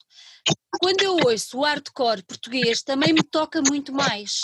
Quando 0.79 1.01
eu 1.01 1.17
ouço 1.25 1.57
o 1.57 1.65
hardcore 1.65 2.23
português, 2.23 2.81
também 2.81 3.11
me 3.11 3.23
toca 3.23 3.61
muito 3.61 3.91
mais. 3.91 4.39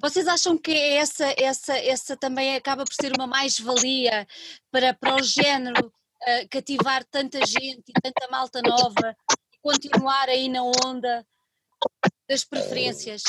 Vocês 0.00 0.28
acham 0.28 0.56
que 0.56 0.72
essa, 0.72 1.26
essa, 1.36 1.76
essa 1.76 2.16
também 2.16 2.54
acaba 2.54 2.84
por 2.84 2.94
ser 2.94 3.12
uma 3.16 3.26
mais-valia 3.26 4.26
para, 4.70 4.94
para 4.94 5.16
o 5.16 5.22
género 5.22 5.86
uh, 5.86 6.48
cativar 6.48 7.04
tanta 7.10 7.44
gente 7.44 7.88
e 7.88 8.00
tanta 8.00 8.28
malta 8.30 8.62
nova 8.62 9.16
continuar 9.60 10.28
aí 10.28 10.48
na 10.48 10.62
onda 10.62 11.26
das 12.28 12.44
preferências? 12.44 13.22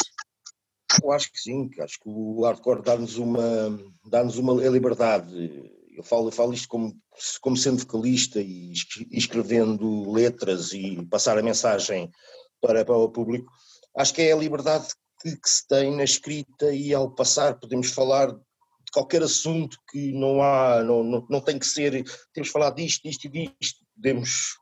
Eu 1.04 1.12
acho 1.12 1.32
que 1.32 1.40
sim, 1.40 1.70
acho 1.80 2.00
que 2.00 2.08
o 2.10 2.44
hardcore 2.44 2.84
dá-nos 2.84 3.18
uma, 3.18 3.80
dá-nos 4.06 4.38
uma 4.38 4.54
liberdade. 4.54 5.72
Eu 5.96 6.04
falo, 6.04 6.28
eu 6.28 6.32
falo 6.32 6.54
isto 6.54 6.68
como, 6.68 6.96
como 7.42 7.58
sendo 7.58 7.80
vocalista 7.80 8.40
e 8.40 8.74
escrevendo 9.12 10.12
letras 10.12 10.72
e 10.72 11.04
passar 11.08 11.38
a 11.38 11.44
mensagem 11.44 12.12
para, 12.62 12.86
para 12.86 12.96
o 12.96 13.10
público. 13.10 13.52
Acho 13.98 14.14
que 14.14 14.22
é 14.22 14.34
a 14.34 14.38
liberdade 14.38 14.88
que, 15.22 15.36
que 15.36 15.50
se 15.50 15.68
tem 15.68 15.96
na 15.96 16.04
escrita 16.04 16.74
e 16.74 16.94
ao 16.94 17.10
passar 17.10 17.60
podemos 17.60 17.92
falar 17.92 18.32
de 18.32 18.92
qualquer 18.92 19.22
assunto 19.22 19.78
que 19.92 20.12
não 20.14 20.42
há, 20.42 20.84
não, 20.84 21.04
não, 21.04 21.28
não 21.30 21.42
tem 21.42 21.60
que 21.60 21.66
ser, 21.66 22.04
temos 22.34 22.50
falar 22.50 22.72
disto, 22.72 23.04
disto 23.04 23.26
e 23.26 23.30
disto, 23.30 23.80
podemos 23.96 24.56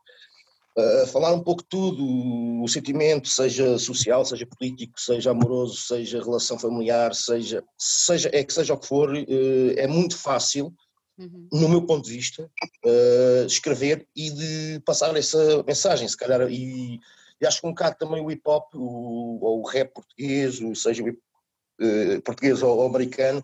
uh, 0.76 1.06
falar 1.06 1.32
um 1.32 1.42
pouco 1.42 1.62
de 1.62 1.68
tudo, 1.68 2.62
o 2.62 2.68
sentimento, 2.68 3.28
seja 3.28 3.78
social, 3.78 4.24
seja 4.24 4.46
político, 4.46 5.00
seja 5.00 5.30
amoroso, 5.30 5.76
seja 5.76 6.22
relação 6.22 6.58
familiar, 6.58 7.14
seja, 7.14 7.64
seja 7.78 8.30
é 8.32 8.44
que 8.44 8.52
seja 8.52 8.74
o 8.74 8.78
que 8.78 8.86
for, 8.86 9.10
uh, 9.10 9.70
é 9.76 9.86
muito 9.86 10.16
fácil, 10.18 10.74
uhum. 11.18 11.48
no 11.52 11.68
meu 11.68 11.86
ponto 11.86 12.04
de 12.04 12.14
vista, 12.14 12.50
uh, 12.84 13.46
escrever 13.46 14.06
e 14.14 14.30
de 14.30 14.80
passar 14.84 15.16
essa 15.16 15.62
mensagem, 15.62 16.06
se 16.06 16.16
calhar, 16.16 16.42
e, 16.50 17.00
e 17.40 17.46
acho 17.46 17.60
que 17.60 17.66
um 17.66 17.70
bocado 17.70 17.96
também 17.98 18.22
o 18.22 18.30
hip 18.30 18.42
hop, 18.44 18.74
o, 18.74 19.38
ou 19.44 19.60
o 19.60 19.66
rap 19.66 19.92
português, 19.92 20.60
ou 20.60 20.74
seja 20.74 21.02
o 21.02 22.22
português 22.22 22.62
ou, 22.62 22.76
ou 22.76 22.86
americano, 22.86 23.42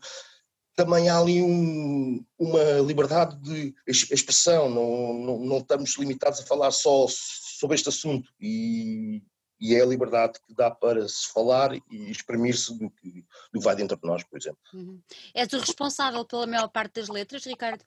também 0.75 1.09
há 1.09 1.19
ali 1.19 1.41
um, 1.43 2.25
uma 2.39 2.81
liberdade 2.81 3.37
de 3.41 3.75
expressão, 3.87 4.69
não, 4.69 5.15
não, 5.15 5.39
não, 5.39 5.59
estamos 5.59 5.97
limitados 5.97 6.41
a 6.41 6.47
falar 6.47 6.71
só 6.73 7.07
sobre 7.09 7.77
este 7.77 7.89
assunto 7.89 8.29
e, 8.41 9.23
e, 9.61 9.75
é 9.75 9.83
a 9.83 9.87
liberdade 9.87 10.41
que 10.45 10.55
dá 10.55 10.71
para 10.71 11.09
se 11.09 11.33
falar 11.33 11.75
e 11.75 12.11
exprimir-se 12.11 12.77
do 12.77 12.91
que, 12.91 13.25
do 13.53 13.61
que 13.61 13.65
vai 13.65 13.77
dentro 13.77 13.97
de 13.97 14.07
nós, 14.07 14.25
por 14.25 14.37
exemplo. 14.37 14.59
Uhum. 14.75 15.01
És 15.33 15.53
o 15.53 15.61
responsável 15.61 16.25
pela 16.25 16.47
maior 16.47 16.69
parte 16.69 17.01
das 17.01 17.09
letras, 17.09 17.45
Ricardo? 17.45 17.85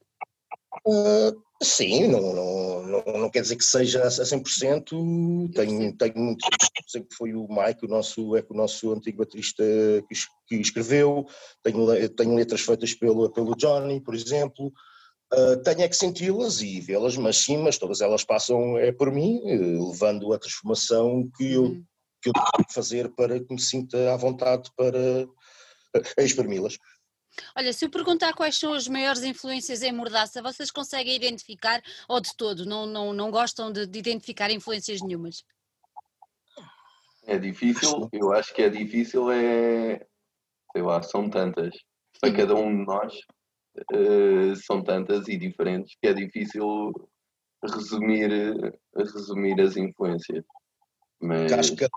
Uh, 0.85 1.41
sim, 1.61 2.07
não, 2.07 2.33
não, 2.33 2.83
não, 2.83 3.19
não, 3.19 3.29
quer 3.29 3.41
dizer 3.41 3.55
que 3.55 3.65
seja 3.65 4.03
a 4.03 4.07
100%, 4.07 5.53
tenho, 5.53 5.97
tenho 5.97 6.17
muito, 6.17 6.45
sempre 6.87 7.15
foi 7.15 7.33
o 7.33 7.47
Mike, 7.49 7.85
o 7.85 7.89
nosso, 7.89 8.35
é 8.35 8.45
o 8.49 8.53
nosso 8.53 8.93
antigo 8.93 9.19
baterista 9.19 9.63
que, 10.07 10.15
que 10.47 10.55
escreveu, 10.55 11.25
tenho, 11.63 12.09
tenho 12.09 12.35
letras 12.35 12.61
feitas 12.61 12.93
pelo, 12.93 13.29
pelo 13.31 13.55
Johnny, 13.55 14.01
por 14.01 14.15
exemplo, 14.15 14.71
uh, 15.33 15.57
tenho 15.63 15.81
é 15.81 15.87
que 15.87 15.95
senti-las 15.95 16.61
e 16.61 16.79
vê-las, 16.79 17.17
mas 17.17 17.37
sim, 17.37 17.57
mas 17.57 17.77
todas 17.77 18.01
elas 18.01 18.23
passam 18.23 18.77
é 18.77 18.91
por 18.91 19.11
mim, 19.11 19.41
levando 19.43 20.33
a 20.33 20.39
transformação 20.39 21.29
que 21.37 21.53
eu, 21.53 21.63
uhum. 21.63 21.83
que 22.21 22.29
eu 22.29 22.33
tenho 22.33 22.67
que 22.67 22.73
fazer 22.73 23.09
para 23.15 23.39
que 23.39 23.53
me 23.53 23.61
sinta 23.61 24.13
à 24.13 24.17
vontade 24.17 24.69
para 24.75 25.27
exprimi-las. 26.23 26.77
Olha, 27.55 27.73
se 27.73 27.85
eu 27.85 27.89
perguntar 27.89 28.33
quais 28.33 28.57
são 28.57 28.73
as 28.73 28.87
maiores 28.87 29.23
influências 29.23 29.81
em 29.81 29.91
Mordaça, 29.91 30.41
vocês 30.41 30.71
conseguem 30.71 31.15
identificar 31.15 31.81
ou 32.07 32.19
de 32.19 32.35
todo? 32.35 32.65
Não, 32.65 32.85
não, 32.85 33.13
não 33.13 33.31
gostam 33.31 33.71
de, 33.71 33.85
de 33.85 33.99
identificar 33.99 34.51
influências 34.51 35.01
nenhumas? 35.01 35.43
É 37.25 37.37
difícil, 37.37 38.09
eu 38.13 38.31
acho 38.31 38.53
que 38.53 38.61
é 38.61 38.69
difícil, 38.69 39.29
é. 39.31 40.05
sei 40.71 40.81
lá, 40.81 41.01
são 41.01 41.29
tantas. 41.29 41.75
Para 42.21 42.33
cada 42.33 42.55
um 42.55 42.69
de 42.69 42.85
nós, 42.85 43.13
uh, 43.93 44.55
são 44.55 44.81
tantas 44.81 45.27
e 45.27 45.37
diferentes 45.37 45.95
que 46.01 46.07
é 46.07 46.13
difícil 46.13 46.93
resumir, 47.61 48.29
resumir 48.95 49.59
as 49.59 49.75
influências. 49.75 50.45
Mas 51.19 51.69
que... 51.71 51.87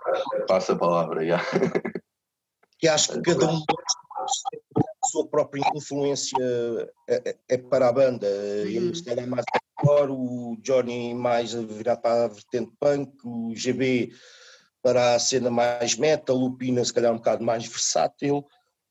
passa 0.49 0.73
a 0.73 0.79
palavra, 0.79 1.25
já. 1.25 1.39
Que 2.79 2.89
acho 2.89 3.13
que 3.13 3.21
cada 3.21 3.53
um 3.53 3.63
sua 5.05 5.27
própria 5.27 5.63
influência 5.75 6.37
é, 7.09 7.31
é, 7.31 7.37
é 7.49 7.59
para 7.59 7.89
a 7.89 7.93
banda. 7.93 8.27
Ele 8.27 8.95
se 8.95 9.05
calhar 9.05 9.27
mais 9.27 9.45
hardcore, 9.53 10.11
o 10.11 10.57
Johnny 10.63 11.15
mais 11.15 11.53
virado 11.53 12.03
para 12.03 12.25
a 12.25 12.29
vertente 12.29 12.73
punk, 12.79 13.13
o 13.25 13.55
GB 13.55 14.13
para 14.83 15.15
a 15.15 15.19
cena 15.19 15.51
mais 15.51 15.97
metal, 15.97 16.37
o 16.37 16.57
Pina 16.57 16.85
se 16.85 16.93
calhar 16.93 17.13
um 17.13 17.17
bocado 17.17 17.45
mais 17.45 17.67
versátil, 17.67 18.47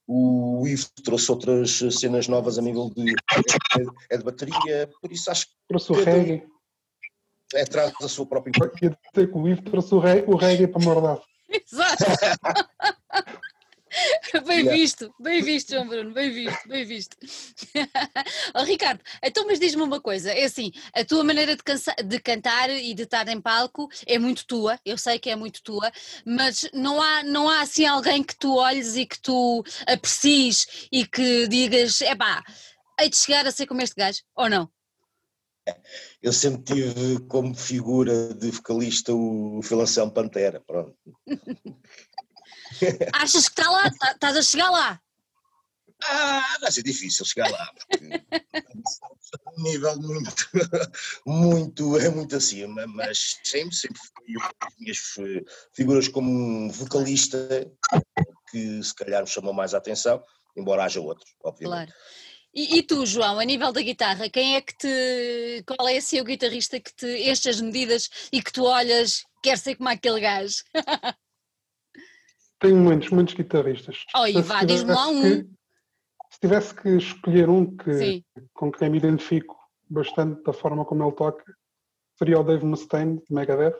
o 0.06 0.66
Ivo 0.66 0.86
trouxe 1.04 1.30
outras 1.30 1.78
cenas 1.98 2.26
novas 2.26 2.58
a 2.58 2.62
nível 2.62 2.90
de, 2.90 3.14
é 4.10 4.16
de 4.16 4.24
bateria, 4.24 4.90
por 5.00 5.12
isso 5.12 5.30
acho 5.30 5.46
que. 5.46 5.52
Trouxe 5.68 5.92
o 5.92 6.02
reggae. 6.02 6.42
É, 7.54 7.64
traz 7.64 7.92
a 8.02 8.08
sua 8.08 8.26
própria. 8.26 8.52
Quer 8.52 8.90
dizer 9.12 9.30
que 9.30 9.38
o 9.38 9.48
Ivo 9.48 9.62
trouxe 9.62 9.94
o 9.94 10.00
reggae, 10.00 10.24
o 10.28 10.36
reggae 10.36 10.66
para 10.66 10.84
mordar. 10.84 11.20
Exato! 11.48 12.04
Bem 14.46 14.68
visto, 14.68 15.12
bem 15.18 15.42
visto, 15.42 15.70
João 15.70 15.86
Bruno, 15.86 16.12
bem 16.12 16.30
visto, 16.30 16.68
bem 16.68 16.84
visto. 16.84 17.16
oh, 18.54 18.62
Ricardo, 18.62 19.00
então, 19.22 19.44
mas 19.46 19.58
diz-me 19.58 19.82
uma 19.82 20.00
coisa: 20.00 20.30
é 20.30 20.44
assim, 20.44 20.70
a 20.94 21.04
tua 21.04 21.24
maneira 21.24 21.56
de, 21.56 21.62
cansa, 21.62 21.94
de, 21.94 22.20
cantar 22.20 22.70
e 22.70 22.94
de 22.94 23.02
estar 23.02 23.26
em 23.28 23.40
palco 23.40 23.88
é 24.06 24.18
muito 24.18 24.46
tua, 24.46 24.78
eu 24.84 24.96
sei 24.96 25.18
que 25.18 25.30
é 25.30 25.36
muito 25.36 25.62
tua, 25.62 25.90
mas 26.24 26.68
não 26.72 27.02
há, 27.02 27.22
não 27.24 27.48
há 27.48 27.62
assim 27.62 27.84
alguém 27.84 28.22
que 28.22 28.36
tu 28.36 28.56
olhes 28.56 28.96
e 28.96 29.04
que 29.04 29.20
tu 29.20 29.64
aprecies 29.86 30.88
e 30.92 31.04
que 31.04 31.48
digas, 31.48 32.00
é 32.00 32.14
pá, 32.14 32.42
hei 33.00 33.08
de 33.08 33.16
chegar 33.16 33.46
a 33.46 33.50
ser 33.50 33.66
como 33.66 33.82
este 33.82 33.96
gajo, 33.96 34.20
ou 34.36 34.48
não? 34.48 34.70
Eu 36.22 36.32
sempre 36.32 36.62
tive 36.62 37.20
como 37.28 37.54
figura 37.54 38.34
de 38.34 38.50
vocalista 38.50 39.14
o 39.14 39.60
Filancião 39.62 40.10
Pantera, 40.10 40.60
pronto. 40.60 40.96
Achas 43.14 43.48
que 43.48 43.60
está 43.60 43.70
lá? 43.70 43.90
Tá, 43.90 44.12
estás 44.12 44.36
a 44.36 44.42
chegar 44.42 44.70
lá? 44.70 45.00
Ah, 46.02 46.56
vai 46.60 46.72
ser 46.72 46.82
difícil 46.82 47.24
chegar 47.26 47.50
lá, 47.50 47.72
porque 47.74 48.24
um 49.58 49.62
nível 49.62 49.96
muito, 49.98 50.48
muito, 51.26 51.98
é 51.98 52.08
muito 52.08 52.36
acima, 52.36 52.86
mas 52.86 53.36
sempre, 53.44 53.76
sempre 53.76 53.98
fui 53.98 54.36
uma 54.36 54.50
das 54.62 54.74
minhas 54.78 54.98
figuras 55.74 56.08
como 56.08 56.70
vocalista 56.70 57.70
que 58.50 58.82
se 58.82 58.94
calhar 58.94 59.22
me 59.22 59.28
chamou 59.28 59.52
mais 59.52 59.74
a 59.74 59.78
atenção, 59.78 60.22
embora 60.56 60.84
haja 60.84 61.00
outros, 61.00 61.34
obviamente. 61.42 61.92
Claro. 61.92 62.00
E, 62.52 62.78
e, 62.78 62.82
tu, 62.82 63.06
João, 63.06 63.38
a 63.38 63.44
nível 63.44 63.70
da 63.70 63.80
guitarra, 63.80 64.28
quem 64.28 64.56
é 64.56 64.60
que 64.60 64.76
te. 64.76 65.62
Qual 65.64 65.88
é 65.88 65.94
esse 65.94 66.20
o 66.20 66.24
guitarrista 66.24 66.80
que 66.80 66.92
te 66.92 67.30
enche 67.30 67.48
as 67.48 67.60
medidas 67.60 68.10
e 68.32 68.42
que 68.42 68.52
tu 68.52 68.64
olhas, 68.64 69.24
quer 69.40 69.56
ser 69.56 69.76
como 69.76 69.88
aquele 69.88 70.20
gajo? 70.20 70.64
Tenho 72.60 72.76
muitos, 72.76 73.08
muitos 73.08 73.34
guitarristas. 73.34 74.04
Oi, 74.16 74.42
vá, 74.42 74.62
diz-me 74.64 74.92
lá 74.92 75.08
um. 75.08 75.22
Que, 75.22 75.48
se 76.30 76.40
tivesse 76.40 76.74
que 76.74 76.88
escolher 76.90 77.48
um 77.48 77.76
que, 77.76 78.22
com 78.52 78.70
quem 78.70 78.90
me 78.90 78.98
identifico 78.98 79.58
bastante 79.88 80.42
da 80.42 80.52
forma 80.52 80.84
como 80.84 81.02
ele 81.02 81.12
toca, 81.12 81.42
seria 82.16 82.38
o 82.38 82.44
Dave 82.44 82.64
Mustaine, 82.64 83.16
de 83.16 83.34
Megadeth. 83.34 83.74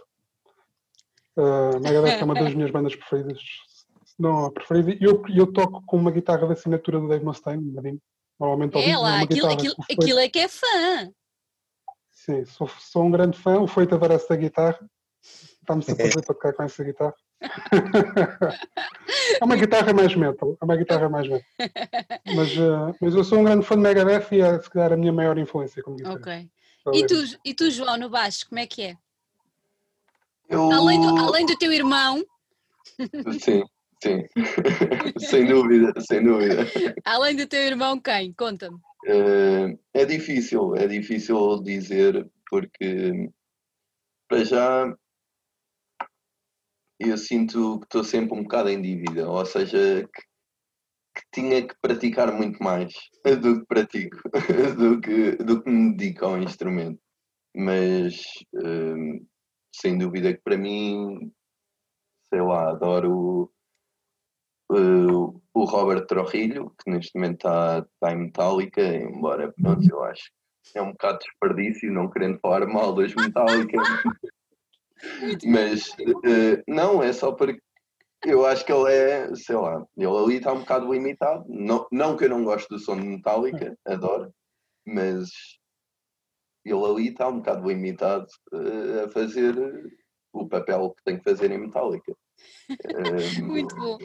Uh, 1.36 1.78
Megadeth 1.80 2.20
é 2.20 2.24
uma 2.24 2.34
das 2.34 2.52
minhas 2.56 2.70
bandas 2.70 2.96
preferidas, 2.96 3.40
não 4.18 4.46
a 4.46 4.50
preferida. 4.50 4.92
E 4.92 5.04
eu, 5.04 5.22
eu 5.28 5.52
toco 5.52 5.82
com 5.84 5.98
uma 5.98 6.10
guitarra 6.10 6.46
da 6.46 6.54
assinatura 6.54 6.98
do 6.98 7.08
Dave 7.08 7.24
Mustaine, 7.24 8.00
Normalmente 8.40 8.78
é 8.78 8.96
lá, 8.96 9.20
aquilo, 9.20 9.50
aquilo, 9.50 9.74
aquilo 9.78 10.18
é 10.18 10.26
que 10.26 10.38
é 10.38 10.48
fã. 10.48 11.12
Sim, 12.10 12.46
sou, 12.46 12.66
sou 12.66 13.04
um 13.04 13.10
grande 13.10 13.36
fã. 13.38 13.60
O 13.60 13.66
Feito 13.66 13.94
adora 13.94 14.14
essa 14.14 14.34
guitarra. 14.34 14.80
Está-me 15.22 15.82
sempre 15.82 16.04
a 16.08 16.10
fazer 16.10 16.24
para 16.24 16.34
tocar 16.34 16.52
com 16.54 16.62
essa 16.62 16.82
guitarra. 16.82 17.14
É 19.40 19.44
uma 19.44 19.56
guitarra 19.56 19.92
mais 19.92 20.14
metal, 20.14 20.56
é 20.60 20.64
uma 20.64 20.76
guitarra 20.76 21.08
mais 21.08 21.28
metal. 21.28 21.46
Mas, 22.34 22.56
uh, 22.56 22.94
mas 23.00 23.14
eu 23.14 23.24
sou 23.24 23.38
um 23.38 23.44
grande 23.44 23.64
fã 23.64 23.76
de 23.76 23.82
Megadeth 23.82 24.28
e 24.32 24.40
é 24.40 24.60
se 24.60 24.68
calhar 24.68 24.92
a 24.92 24.96
minha 24.96 25.12
maior 25.12 25.38
influência 25.38 25.82
como 25.82 25.96
guitarra. 25.96 26.16
Ok. 26.16 26.50
E 26.94 27.06
tu, 27.06 27.14
e 27.44 27.54
tu, 27.54 27.70
João, 27.70 27.96
no 27.98 28.10
baixo, 28.10 28.48
como 28.48 28.58
é 28.58 28.66
que 28.66 28.82
é? 28.82 28.96
Eu... 30.48 30.70
Além, 30.72 31.00
do, 31.00 31.16
além 31.18 31.46
do 31.46 31.56
teu 31.56 31.72
irmão. 31.72 32.24
Sim, 33.40 33.62
sim. 34.02 34.24
sem 35.18 35.46
dúvida, 35.46 35.92
sem 36.00 36.24
dúvida. 36.24 36.66
Além 37.04 37.36
do 37.36 37.46
teu 37.46 37.60
irmão, 37.60 38.00
quem? 38.00 38.32
Conta-me. 38.32 38.76
Uh, 39.06 39.78
é 39.94 40.04
difícil, 40.04 40.74
é 40.76 40.86
difícil 40.86 41.62
dizer, 41.62 42.28
porque 42.50 43.30
para 44.28 44.44
já 44.44 44.96
eu 47.00 47.16
sinto 47.16 47.80
que 47.80 47.86
estou 47.86 48.04
sempre 48.04 48.38
um 48.38 48.42
bocado 48.42 48.68
em 48.68 48.80
dívida, 48.80 49.28
ou 49.28 49.44
seja, 49.46 50.06
que, 50.14 50.22
que, 51.16 51.22
tinha 51.32 51.66
que 51.66 51.74
praticar 51.80 52.32
muito 52.32 52.62
mais 52.62 52.92
do 53.42 53.60
que 53.60 53.66
pratico, 53.66 54.16
do 54.78 55.00
que, 55.00 55.36
do 55.36 55.62
que 55.62 55.70
me 55.70 55.96
dedico 55.96 56.26
ao 56.26 56.38
instrumento. 56.38 57.00
Mas 57.56 58.22
hum, 58.54 59.26
sem 59.74 59.98
dúvida 59.98 60.34
que 60.34 60.42
para 60.42 60.56
mim, 60.56 61.32
sei 62.28 62.42
lá, 62.42 62.70
adoro 62.70 63.50
o, 64.70 65.40
o 65.54 65.64
Robert 65.64 66.06
Trujillo, 66.06 66.74
que 66.78 66.90
neste 66.90 67.16
momento 67.16 67.36
está, 67.36 67.78
está 67.78 68.12
em 68.12 68.24
Metallica, 68.24 68.82
embora 68.82 69.52
pronto, 69.52 69.88
eu 69.90 70.04
acho 70.04 70.30
que 70.64 70.78
é 70.78 70.82
um 70.82 70.92
bocado 70.92 71.18
desperdício, 71.18 71.92
não 71.92 72.10
querendo 72.10 72.38
falar 72.40 72.66
mal 72.66 72.94
das 72.94 73.14
Metallica. 73.16 73.78
Mas 75.46 75.88
uh, 75.88 76.62
não, 76.66 77.02
é 77.02 77.12
só 77.12 77.32
porque 77.32 77.60
eu 78.24 78.44
acho 78.44 78.64
que 78.64 78.72
ele 78.72 78.92
é, 78.92 79.34
sei 79.34 79.56
lá, 79.56 79.86
ele 79.96 80.06
ali 80.06 80.36
está 80.36 80.52
um 80.52 80.60
bocado 80.60 80.92
limitado. 80.92 81.44
Não, 81.48 81.86
não 81.90 82.16
que 82.16 82.24
eu 82.24 82.28
não 82.28 82.44
gosto 82.44 82.68
do 82.68 82.78
som 82.78 82.96
de 82.96 83.06
Metallica, 83.06 83.76
adoro, 83.86 84.32
mas 84.86 85.30
ele 86.64 86.84
ali 86.84 87.08
está 87.08 87.28
um 87.28 87.38
bocado 87.38 87.66
limitado 87.68 88.26
uh, 88.52 89.04
a 89.04 89.08
fazer 89.08 89.54
o 90.32 90.46
papel 90.46 90.94
que 90.96 91.04
tem 91.04 91.18
que 91.18 91.24
fazer 91.24 91.50
em 91.50 91.58
Metallica. 91.58 92.12
Uh, 92.70 93.44
Muito 93.44 93.74
bom. 93.76 93.98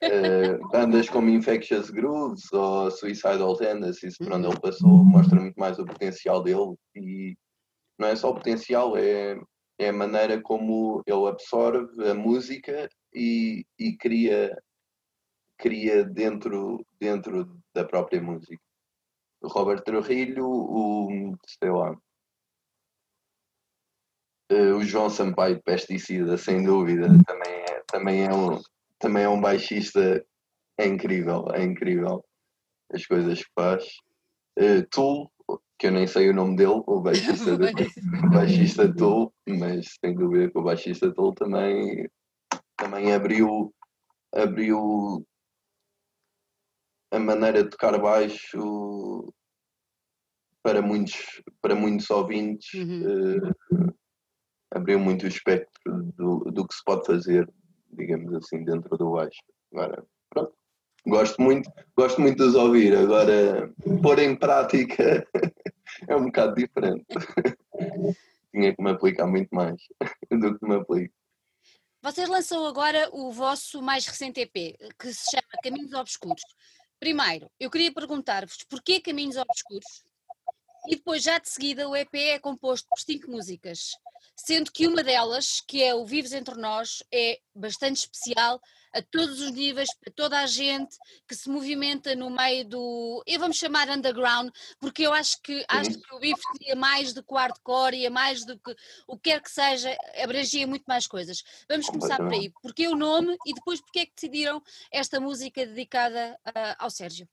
Uh, 0.00 0.68
bandas 0.70 1.10
como 1.10 1.28
Infectious 1.28 1.90
Grooves 1.90 2.52
ou 2.52 2.88
Suicidal 2.88 3.56
Tendencies, 3.56 4.16
por 4.16 4.32
onde 4.32 4.46
ele 4.46 4.60
passou, 4.60 5.04
mostra 5.04 5.40
muito 5.40 5.58
mais 5.58 5.76
o 5.76 5.84
potencial 5.84 6.40
dele 6.40 6.76
e 6.94 7.36
não 7.98 8.06
é 8.06 8.14
só 8.14 8.30
o 8.30 8.34
potencial, 8.34 8.96
é 8.96 9.36
é 9.78 9.88
a 9.88 9.92
maneira 9.92 10.40
como 10.40 11.02
ele 11.06 11.28
absorve 11.28 12.08
a 12.08 12.14
música 12.14 12.88
e, 13.14 13.64
e 13.78 13.96
cria, 13.96 14.56
cria 15.56 16.04
dentro, 16.04 16.84
dentro 17.00 17.56
da 17.74 17.84
própria 17.84 18.20
música. 18.20 18.60
O 19.40 19.48
Robert 19.48 19.82
Trujillo, 19.82 20.46
o, 20.48 21.36
sei 21.46 21.70
lá, 21.70 21.96
eh, 24.50 24.72
o 24.72 24.82
João 24.82 25.08
Sampaio 25.08 25.62
Pesticida, 25.62 26.36
sem 26.36 26.64
dúvida, 26.64 27.06
também 27.24 27.52
é, 27.52 27.82
também 27.86 28.24
é, 28.24 28.34
um, 28.34 28.60
também 28.98 29.22
é 29.22 29.28
um 29.28 29.40
baixista 29.40 30.24
é 30.78 30.86
incrível, 30.86 31.46
é 31.52 31.62
incrível 31.62 32.24
as 32.92 33.04
coisas 33.04 33.42
que 33.42 33.50
faz. 33.54 33.84
Uh, 34.58 34.86
que 35.78 35.86
eu 35.86 35.92
nem 35.92 36.06
sei 36.06 36.28
o 36.28 36.34
nome 36.34 36.56
dele, 36.56 36.82
o 36.86 37.00
baixista, 37.00 37.56
do, 37.56 37.66
o 37.66 38.30
baixista 38.34 38.92
Tool, 38.92 39.32
mas 39.46 39.96
sem 40.00 40.14
dúvida 40.14 40.50
que 40.50 40.58
o 40.58 40.62
baixista 40.62 41.12
Tool 41.14 41.32
também, 41.34 42.08
também 42.76 43.14
abriu, 43.14 43.72
abriu 44.34 45.24
a 47.12 47.18
maneira 47.18 47.62
de 47.62 47.70
tocar 47.70 47.96
baixo 47.98 49.32
para 50.62 50.82
muitos, 50.82 51.40
para 51.62 51.74
muitos 51.74 52.10
ouvintes, 52.10 52.74
uhum. 52.74 53.38
uh, 53.38 53.94
abriu 54.74 54.98
muito 54.98 55.24
o 55.24 55.28
espectro 55.28 56.02
do, 56.16 56.40
do 56.40 56.66
que 56.66 56.74
se 56.74 56.84
pode 56.84 57.06
fazer, 57.06 57.48
digamos 57.92 58.34
assim, 58.34 58.64
dentro 58.64 58.98
do 58.98 59.12
baixo. 59.12 59.40
Agora, 59.72 60.04
pronto. 60.28 60.52
Gosto 61.06 61.40
muito, 61.40 61.70
gosto 61.96 62.20
muito 62.20 62.36
de 62.36 62.42
os 62.42 62.54
ouvir, 62.54 62.94
agora 62.94 63.72
pôr 64.02 64.18
em 64.18 64.36
prática 64.36 65.26
é 66.06 66.16
um 66.16 66.26
bocado 66.26 66.54
diferente. 66.54 67.06
Tinha 68.52 68.74
que 68.74 68.82
me 68.82 68.90
aplicar 68.90 69.26
muito 69.26 69.48
mais 69.52 69.76
do 70.30 70.58
que 70.58 70.66
me 70.66 70.76
aplico. 70.76 71.14
Vocês 72.00 72.28
lançam 72.28 72.64
agora 72.66 73.08
o 73.12 73.32
vosso 73.32 73.82
mais 73.82 74.06
recente 74.06 74.40
EP, 74.40 74.76
que 74.98 75.12
se 75.12 75.30
chama 75.30 75.62
Caminhos 75.62 75.92
Obscuros. 75.92 76.42
Primeiro, 77.00 77.50
eu 77.58 77.70
queria 77.70 77.92
perguntar-vos 77.92 78.58
porquê 78.68 79.00
Caminhos 79.00 79.36
Obscuros? 79.36 80.04
E 80.88 80.96
depois, 80.96 81.22
já 81.22 81.38
de 81.38 81.50
seguida, 81.50 81.86
o 81.86 81.94
EP 81.94 82.14
é 82.14 82.38
composto 82.38 82.88
por 82.88 82.98
cinco 82.98 83.30
músicas, 83.30 83.90
sendo 84.34 84.72
que 84.72 84.86
uma 84.86 85.02
delas, 85.02 85.60
que 85.60 85.82
é 85.82 85.94
o 85.94 86.06
Vives 86.06 86.32
Entre 86.32 86.54
Nós, 86.54 87.02
é 87.12 87.38
bastante 87.54 87.98
especial 87.98 88.58
a 88.94 89.02
todos 89.02 89.38
os 89.42 89.52
níveis, 89.52 89.90
para 90.00 90.10
toda 90.10 90.40
a 90.40 90.46
gente 90.46 90.96
que 91.28 91.34
se 91.34 91.50
movimenta 91.50 92.16
no 92.16 92.30
meio 92.30 92.66
do, 92.66 93.22
eu 93.26 93.38
vamos 93.38 93.58
chamar 93.58 93.90
underground, 93.90 94.48
porque 94.80 95.02
eu 95.02 95.12
acho 95.12 95.38
que, 95.42 95.62
acho 95.68 95.90
que 95.90 96.14
o 96.14 96.20
BIF 96.20 96.40
tinha 96.58 96.74
mais 96.74 97.12
do 97.12 97.22
que 97.22 97.34
o 97.34 97.36
hardcore, 97.36 97.94
ia 97.94 98.10
mais 98.10 98.46
do 98.46 98.58
que 98.58 98.74
o 99.06 99.18
que 99.18 99.30
quer 99.30 99.42
que 99.42 99.50
seja, 99.50 99.94
abrangia 100.22 100.66
muito 100.66 100.84
mais 100.86 101.06
coisas. 101.06 101.44
Vamos 101.68 101.86
começar 101.86 102.16
por 102.16 102.32
aí. 102.32 102.50
Porquê 102.62 102.88
o 102.88 102.96
nome 102.96 103.36
e 103.44 103.52
depois 103.52 103.78
porque 103.78 103.98
é 103.98 104.06
que 104.06 104.14
decidiram 104.14 104.62
esta 104.90 105.20
música 105.20 105.66
dedicada 105.66 106.40
uh, 106.48 106.76
ao 106.78 106.90
Sérgio? 106.90 107.28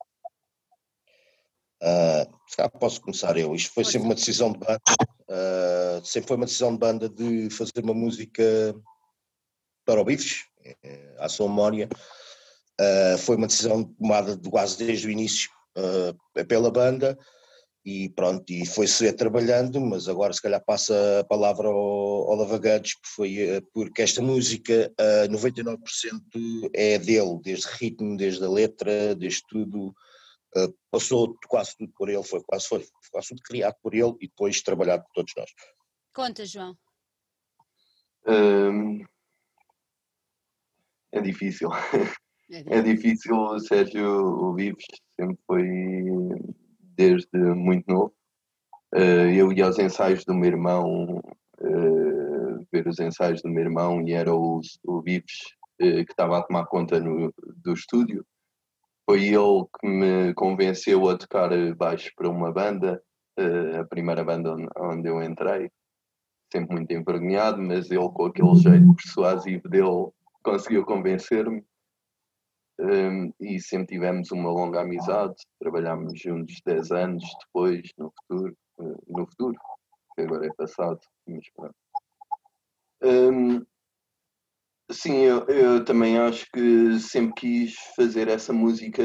Uh, 1.81 2.79
posso 2.79 3.01
começar 3.01 3.38
eu. 3.38 3.53
Isto 3.53 3.73
foi 3.73 3.83
Pode 3.83 3.93
sempre 3.93 4.01
ser. 4.01 4.07
uma 4.07 4.15
decisão 4.15 4.51
de 4.51 4.59
banda, 4.59 4.81
uh, 5.29 6.05
sempre 6.05 6.27
foi 6.27 6.38
uma 6.38 6.45
decisão 6.45 6.71
de 6.71 6.77
banda 6.77 7.09
de 7.09 7.49
fazer 7.49 7.83
uma 7.83 7.93
música 7.93 8.75
para 9.85 10.01
o 10.01 10.05
Bifes, 10.05 10.45
eh, 10.63 11.15
à 11.19 11.29
sua 11.29 11.47
memória. 11.47 11.88
Uh, 12.79 13.17
foi 13.19 13.35
uma 13.35 13.47
decisão 13.47 13.83
tomada 13.83 14.38
quase 14.49 14.77
desde 14.77 15.07
o 15.07 15.11
início 15.11 15.49
uh, 15.77 16.45
pela 16.45 16.71
banda 16.71 17.17
e 17.85 18.09
pronto, 18.09 18.51
e 18.51 18.65
foi-se 18.65 19.13
trabalhando, 19.13 19.79
mas 19.79 20.09
agora 20.09 20.33
se 20.33 20.41
calhar 20.41 20.63
passa 20.65 21.19
a 21.19 21.23
palavra 21.23 21.67
ao, 21.67 22.31
ao 22.31 22.35
Lavagados, 22.35 22.95
foi, 23.15 23.38
eh, 23.38 23.61
porque 23.71 24.01
esta 24.01 24.23
música, 24.23 24.91
uh, 24.99 25.31
99% 25.31 25.77
é 26.73 26.97
dele, 26.97 27.39
desde 27.43 27.67
ritmo, 27.79 28.17
desde 28.17 28.43
a 28.43 28.49
letra, 28.49 29.13
desde 29.13 29.43
tudo, 29.47 29.93
uh, 30.57 30.75
passou 30.91 31.37
quase 31.47 31.75
tudo 31.77 31.91
por 31.95 32.09
ele, 32.09 32.23
foi 32.23 32.41
quase, 32.43 32.67
foi 32.67 32.85
quase 33.11 33.29
tudo 33.29 33.41
criado 33.43 33.75
por 33.81 33.93
ele 33.93 34.15
e 34.21 34.27
depois 34.27 34.61
trabalhado 34.61 35.03
por 35.03 35.11
todos 35.13 35.33
nós. 35.37 35.49
Conta, 36.13 36.45
João. 36.45 36.77
Um, 38.27 39.03
é 41.11 41.21
difícil. 41.21 41.69
É, 42.49 42.77
é 42.79 42.81
difícil, 42.81 43.59
Sérgio 43.59 44.07
o 44.07 44.53
Vives 44.53 44.85
sempre 45.19 45.37
foi 45.45 45.63
desde 46.79 47.37
muito 47.37 47.85
novo. 47.91 48.13
Uh, 48.93 49.29
eu 49.35 49.51
ia 49.51 49.65
aos 49.65 49.77
ensaios 49.77 50.23
do 50.23 50.33
meu 50.33 50.51
irmão, 50.51 51.19
uh, 51.59 52.67
ver 52.71 52.87
os 52.87 52.99
ensaios 52.99 53.41
do 53.41 53.49
meu 53.49 53.63
irmão, 53.63 54.01
e 54.07 54.13
era 54.13 54.33
o, 54.33 54.61
o 54.85 55.01
Vives 55.01 55.55
que 55.77 56.09
estava 56.09 56.37
a 56.37 56.41
tomar 56.41 56.65
conta 56.67 57.01
no, 57.01 57.33
do 57.57 57.73
estúdio. 57.73 58.25
Foi 59.05 59.23
ele 59.23 59.65
que 59.79 59.87
me 59.87 60.33
convenceu 60.33 61.07
a 61.09 61.17
tocar 61.17 61.49
baixo 61.75 62.11
para 62.15 62.29
uma 62.29 62.51
banda, 62.51 63.01
a 63.79 63.83
primeira 63.85 64.23
banda 64.23 64.53
onde, 64.53 64.67
onde 64.77 65.09
eu 65.09 65.21
entrei. 65.21 65.69
Sempre 66.51 66.75
muito 66.75 66.91
envergonhado, 66.91 67.61
mas 67.61 67.91
ele, 67.91 68.09
com 68.09 68.25
aquele 68.25 68.55
jeito 68.55 68.95
persuasivo 68.95 69.69
dele, 69.69 70.09
conseguiu 70.43 70.85
convencer-me 70.85 71.63
um, 72.79 73.31
e 73.39 73.59
sempre 73.59 73.95
tivemos 73.95 74.31
uma 74.31 74.49
longa 74.49 74.81
amizade, 74.81 75.35
trabalhámos 75.59 76.19
juntos 76.19 76.61
10 76.65 76.91
anos 76.91 77.23
depois, 77.45 77.89
no 77.97 78.11
futuro, 78.11 78.57
uh, 78.79 79.03
no 79.07 79.27
futuro, 79.27 79.57
que 80.13 80.21
agora 80.21 80.45
é 80.45 80.53
passado, 80.53 80.99
mas 81.25 81.49
pronto. 81.55 81.75
Um, 83.01 83.65
sim, 84.91 85.17
eu, 85.17 85.45
eu, 85.48 85.86
também 85.86 86.17
acho 86.17 86.45
que 86.54 87.00
sempre 87.00 87.34
quis 87.36 87.76
fazer 87.95 88.28
essa 88.28 88.54
música 88.54 89.04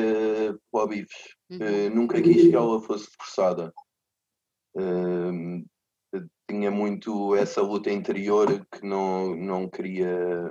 para 0.70 0.84
o 0.84 0.86
Bives. 0.86 1.34
Uhum. 1.50 1.58
Uh, 1.58 1.94
nunca 1.94 2.20
quis 2.22 2.48
que 2.48 2.54
ela 2.54 2.80
fosse 2.82 3.08
forçada. 3.16 3.72
Uh, 4.76 5.64
tinha 6.48 6.70
muito 6.70 7.34
essa 7.36 7.62
luta 7.62 7.90
interior 7.90 8.66
que 8.72 8.84
não, 8.84 9.34
não 9.36 9.68
queria. 9.68 10.50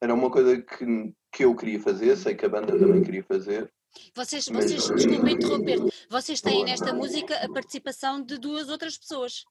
Era 0.00 0.14
uma 0.14 0.30
coisa 0.30 0.60
que 0.60 1.14
que 1.36 1.44
eu 1.44 1.54
queria 1.54 1.78
fazer, 1.78 2.16
sei 2.16 2.34
que 2.34 2.46
a 2.46 2.48
banda 2.48 2.78
também 2.78 3.02
queria 3.02 3.22
fazer. 3.22 3.70
Vocês, 4.14 4.46
vocês 4.46 4.88
mas... 4.88 5.04
desculpa 5.04 5.30
interromper, 5.30 5.78
vocês 6.08 6.40
têm 6.40 6.64
nesta 6.64 6.94
música 6.94 7.36
a 7.44 7.52
participação 7.52 8.22
de 8.22 8.38
duas 8.38 8.70
outras 8.70 8.96
pessoas. 8.96 9.44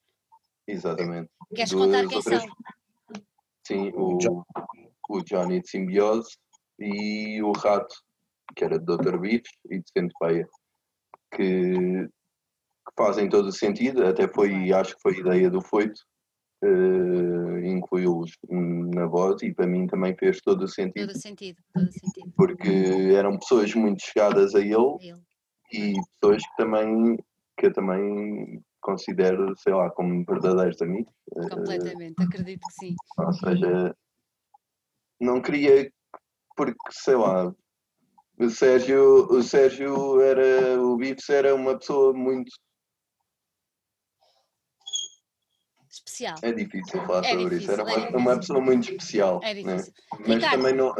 Exatamente. 0.67 1.29
Queres 1.53 1.69
duas 1.69 1.85
contar 1.85 2.07
quem 2.07 2.17
outras... 2.17 2.41
são? 2.41 2.51
Sim, 3.65 3.91
o, 3.95 4.17
o 5.09 5.21
Johnny 5.23 5.61
de 5.61 5.69
Simbiose 5.69 6.29
e 6.79 7.41
o 7.41 7.51
Rato, 7.51 7.95
que 8.55 8.63
era 8.63 8.77
de 8.77 8.85
Dr. 8.85 9.17
Beach 9.17 9.49
e 9.69 9.79
de 9.79 9.85
Centopeia, 9.97 10.47
que, 11.33 11.73
que 12.07 12.93
fazem 12.97 13.29
todo 13.29 13.47
o 13.47 13.53
sentido, 13.53 14.05
até 14.05 14.27
foi, 14.27 14.71
acho 14.71 14.95
que 14.95 15.01
foi 15.01 15.15
a 15.15 15.19
ideia 15.19 15.49
do 15.49 15.61
Foito, 15.61 15.99
uh, 16.63 17.59
incluí-los 17.65 18.31
na 18.49 19.07
voz 19.07 19.41
e 19.41 19.53
para 19.53 19.67
mim 19.67 19.87
também 19.87 20.15
fez 20.15 20.39
todo 20.41 20.63
o 20.63 20.67
sentido. 20.67 21.07
Todo 21.07 21.15
o 21.15 21.21
sentido, 21.21 21.57
todo 21.73 21.87
o 21.87 21.91
sentido. 21.91 22.33
Porque 22.35 22.69
eram 23.15 23.37
pessoas 23.39 23.73
muito 23.73 24.03
chegadas 24.03 24.53
a 24.53 24.59
ele, 24.59 24.75
ele. 25.01 25.21
e 25.71 25.93
pessoas 26.19 26.43
que 26.43 26.55
também 26.57 27.17
que 27.57 27.67
eu 27.67 27.73
também 27.73 28.61
considero, 28.85 29.57
sei 29.57 29.73
lá, 29.73 29.89
como 29.89 30.23
verdadeiros 30.23 30.79
amigos. 30.79 31.11
Eh, 31.35 31.49
Completamente, 31.49 32.21
acredito 32.21 32.61
que 32.67 32.73
sim. 32.73 32.95
Ou 33.17 33.33
seja, 33.33 33.97
não 35.19 35.41
queria, 35.41 35.91
porque 36.55 36.77
sei 36.91 37.15
lá, 37.15 37.51
o 38.37 38.49
Sérgio, 38.49 39.25
o 39.31 39.41
Sérgio 39.41 40.21
era, 40.21 40.79
o 40.79 40.95
Bips 40.97 41.27
era 41.29 41.55
uma 41.55 41.79
pessoa 41.79 42.13
muito 42.13 42.51
especial. 45.89 46.35
É 46.43 46.51
difícil 46.51 47.01
falar 47.07 47.25
é 47.25 47.29
sobre 47.29 47.43
difícil, 47.45 47.57
isso. 47.59 47.71
Era 47.71 47.83
uma, 47.83 48.05
é 48.05 48.17
uma, 48.17 48.37
pessoa 48.37 48.61
muito 48.61 48.91
especial. 48.91 49.39
É 49.43 49.53
né? 49.55 49.63
Mas 49.63 49.91
Ricardo, 50.27 50.57
também 50.57 50.75
não 50.75 50.93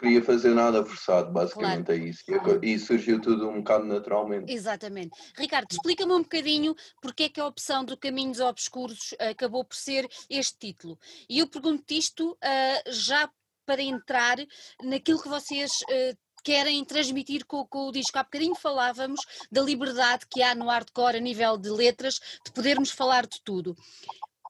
queria 0.00 0.24
fazer 0.24 0.54
nada 0.54 0.84
forçado, 0.84 1.30
basicamente 1.30 1.86
claro. 1.86 2.02
é 2.02 2.04
isso. 2.04 2.24
E, 2.62 2.78
surgiu 2.78 3.20
tudo 3.20 3.48
um 3.48 3.58
bocado 3.58 3.84
naturalmente. 3.84 4.52
Exatamente. 4.52 5.10
Ricardo, 5.36 5.68
explica-me 5.70 6.12
um 6.12 6.22
bocadinho 6.22 6.74
porque 7.00 7.24
é 7.24 7.28
que 7.28 7.40
a 7.40 7.46
opção 7.46 7.84
do 7.84 7.96
Caminhos 7.96 8.40
Obscuros 8.40 9.14
acabou 9.18 9.64
por 9.64 9.76
ser 9.76 10.08
este 10.28 10.58
título. 10.58 10.98
E 11.28 11.38
eu 11.38 11.46
pergunto 11.46 11.84
isto 11.92 12.32
uh, 12.32 12.92
já 12.92 13.30
para 13.66 13.82
entrar 13.82 14.36
naquilo 14.82 15.22
que 15.22 15.28
vocês 15.28 15.70
uh, 15.82 16.18
querem 16.42 16.84
transmitir 16.84 17.44
com, 17.46 17.64
com, 17.66 17.88
o 17.88 17.92
disco. 17.92 18.18
Há 18.18 18.24
bocadinho 18.24 18.54
falávamos 18.54 19.20
da 19.52 19.60
liberdade 19.60 20.26
que 20.28 20.42
há 20.42 20.54
no 20.54 20.66
hardcore 20.66 21.18
a 21.18 21.20
nível 21.20 21.56
de 21.56 21.70
letras, 21.70 22.18
de 22.44 22.52
podermos 22.52 22.90
falar 22.90 23.26
de 23.26 23.40
tudo. 23.44 23.76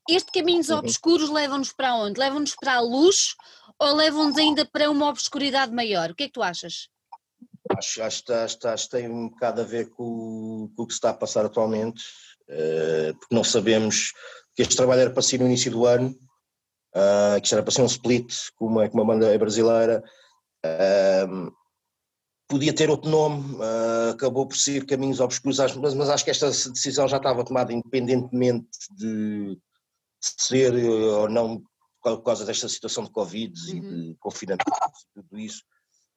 Este 0.09 0.33
Caminhos 0.33 0.71
uhum. 0.71 0.79
Obscuros 0.79 1.29
leva-nos 1.29 1.73
para 1.73 1.95
onde? 1.95 2.19
Leva-nos 2.19 2.55
para 2.57 2.75
a 2.75 2.81
luz 2.81 3.37
ou 3.81 3.95
levam-nos 3.95 4.37
ainda 4.37 4.65
para 4.67 4.91
uma 4.91 5.09
obscuridade 5.09 5.73
maior? 5.73 6.11
O 6.11 6.15
que 6.15 6.25
é 6.25 6.27
que 6.27 6.33
tu 6.33 6.43
achas? 6.43 6.89
Acho, 7.77 8.03
acho, 8.03 8.33
acho, 8.33 8.69
acho 8.69 8.85
que 8.85 8.97
tem 8.97 9.09
um 9.09 9.29
bocado 9.29 9.61
a 9.61 9.65
ver 9.65 9.89
com, 9.91 10.71
com 10.77 10.83
o 10.83 10.87
que 10.87 10.93
se 10.93 10.99
está 10.99 11.11
a 11.11 11.15
passar 11.15 11.47
atualmente, 11.47 12.03
uh, 12.49 13.17
porque 13.19 13.35
não 13.35 13.45
sabemos 13.45 14.13
que 14.55 14.63
este 14.63 14.77
trabalho 14.77 15.03
era 15.03 15.11
para 15.11 15.23
ser 15.23 15.39
no 15.39 15.47
início 15.47 15.71
do 15.71 15.87
ano, 15.87 16.11
uh, 16.95 17.41
que 17.41 17.45
isto 17.45 17.55
era 17.55 17.63
para 17.63 17.73
ser 17.73 17.83
um 17.83 17.87
split, 17.87 18.35
como 18.57 18.81
é 18.81 18.89
que 18.89 18.95
uma 18.95 19.05
banda 19.05 19.39
brasileira, 19.39 20.03
uh, 20.67 21.53
podia 22.51 22.75
ter 22.75 22.91
outro 22.91 23.09
nome, 23.09 23.55
uh, 23.55 24.11
acabou 24.11 24.47
por 24.47 24.57
ser 24.57 24.85
Caminhos 24.85 25.21
Obscuros, 25.21 25.59
mas, 25.77 25.95
mas, 25.95 26.11
acho 26.11 26.25
que 26.25 26.33
esta 26.33 26.49
decisão 26.49 27.07
já 27.07 27.19
estava 27.19 27.45
tomada 27.45 27.73
independentemente 27.73 28.69
de 28.99 29.57
ser 30.21 30.75
uh, 30.75 31.21
ou 31.21 31.29
não 31.29 31.63
por 32.03 32.23
causa 32.23 32.45
desta 32.45 32.69
situação 32.69 33.05
de 33.05 33.11
Covid 33.11 33.53
uhum. 33.71 33.77
e 33.77 33.81
de 33.81 34.17
confinamento 34.19 34.65
e 35.17 35.23
tudo 35.23 35.39
isso. 35.39 35.63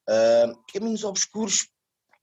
Uh, 0.10 0.58
caminhos 0.72 1.04
Obscuros, 1.04 1.67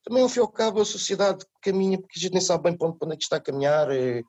também 0.05 0.23
ao 0.23 0.29
fim 0.29 0.41
e 0.41 0.43
ao 0.43 0.49
cabo 0.49 0.81
a 0.81 0.85
sociedade 0.85 1.45
caminha, 1.63 1.99
porque 1.99 2.19
a 2.19 2.21
gente 2.21 2.33
nem 2.33 2.41
sabe 2.41 2.65
bem 2.65 2.77
para 2.77 2.89
onde, 2.89 2.99
para 2.99 3.07
onde 3.07 3.15
é 3.15 3.17
que 3.17 3.23
está 3.23 3.37
a 3.37 3.41
caminhar, 3.41 3.91
é, 3.91 4.23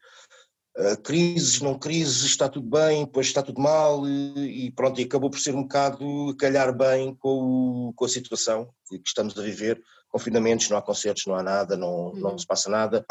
Uh, 0.77 0.95
crises, 1.01 1.59
não 1.59 1.77
crises, 1.77 2.23
está 2.23 2.47
tudo 2.47 2.65
bem, 2.65 3.03
depois 3.03 3.27
está 3.27 3.43
tudo 3.43 3.59
mal 3.59 4.07
e, 4.07 4.67
e 4.67 4.71
pronto, 4.71 5.01
e 5.01 5.03
acabou 5.03 5.29
por 5.29 5.37
ser 5.37 5.53
um 5.53 5.63
bocado 5.63 6.33
calhar 6.37 6.73
bem 6.73 7.13
com, 7.15 7.89
o, 7.89 7.93
com 7.93 8.05
a 8.05 8.07
situação 8.07 8.73
que, 8.87 9.01
estamos 9.05 9.37
a 9.37 9.41
viver, 9.41 9.83
confinamentos, 10.07 10.69
não 10.69 10.77
há 10.77 10.81
concertos, 10.81 11.25
não 11.25 11.35
há 11.35 11.43
nada, 11.43 11.75
não, 11.75 12.13
não 12.13 12.31
uhum. 12.31 12.37
se 12.37 12.47
passa 12.47 12.69
nada 12.69 13.05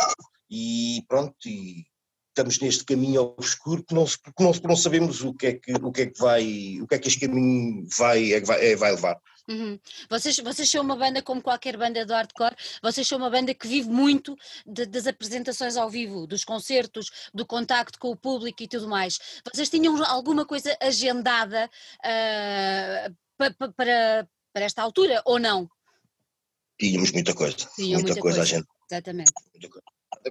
e 0.50 1.04
pronto, 1.06 1.36
e 1.44 1.84
estamos 2.30 2.58
neste 2.60 2.84
caminho 2.84 3.22
obscuro 3.22 3.82
que 3.82 3.94
não, 3.94 4.04
porque 4.04 4.42
não, 4.42 4.52
não 4.64 4.76
sabemos 4.76 5.22
o 5.22 5.34
que 5.34 5.46
é 5.46 5.52
que, 5.54 5.72
o 5.74 5.92
que, 5.92 6.02
é 6.02 6.06
que 6.06 6.18
vai, 6.18 6.78
o 6.80 6.86
que 6.86 6.94
é 6.94 6.98
que 6.98 7.08
este 7.08 7.20
caminho 7.20 7.86
vai, 7.96 8.32
é, 8.32 8.40
vai, 8.40 8.64
é, 8.64 8.76
vai 8.76 8.92
levar. 8.92 9.20
Uhum. 9.48 9.78
Vocês, 10.08 10.38
vocês 10.38 10.70
são 10.70 10.82
uma 10.82 10.96
banda 10.96 11.22
como 11.22 11.42
qualquer 11.42 11.76
banda 11.76 12.06
do 12.06 12.12
hardcore, 12.12 12.54
vocês 12.82 13.06
são 13.06 13.18
uma 13.18 13.28
banda 13.28 13.52
que 13.52 13.66
vive 13.66 13.88
muito 13.88 14.36
de, 14.64 14.86
das 14.86 15.06
apresentações 15.06 15.76
ao 15.76 15.90
vivo, 15.90 16.26
dos 16.26 16.44
concertos, 16.44 17.10
do 17.34 17.44
contacto 17.44 17.98
com 17.98 18.10
o 18.10 18.16
público 18.16 18.62
e 18.62 18.68
tudo 18.68 18.88
mais. 18.88 19.18
Vocês 19.52 19.68
tinham 19.68 20.02
alguma 20.04 20.46
coisa 20.46 20.76
agendada 20.80 21.68
uh, 21.98 23.16
pa, 23.36 23.50
pa, 23.58 23.68
para, 23.72 24.28
para 24.52 24.64
esta 24.64 24.82
altura 24.82 25.20
ou 25.26 25.38
não? 25.38 25.68
Tínhamos 26.78 27.10
muita 27.12 27.34
coisa. 27.34 27.56
Muita, 27.76 28.02
muita, 28.02 28.20
coisa, 28.20 28.38
coisa. 28.38 28.66
Exatamente. 28.90 29.32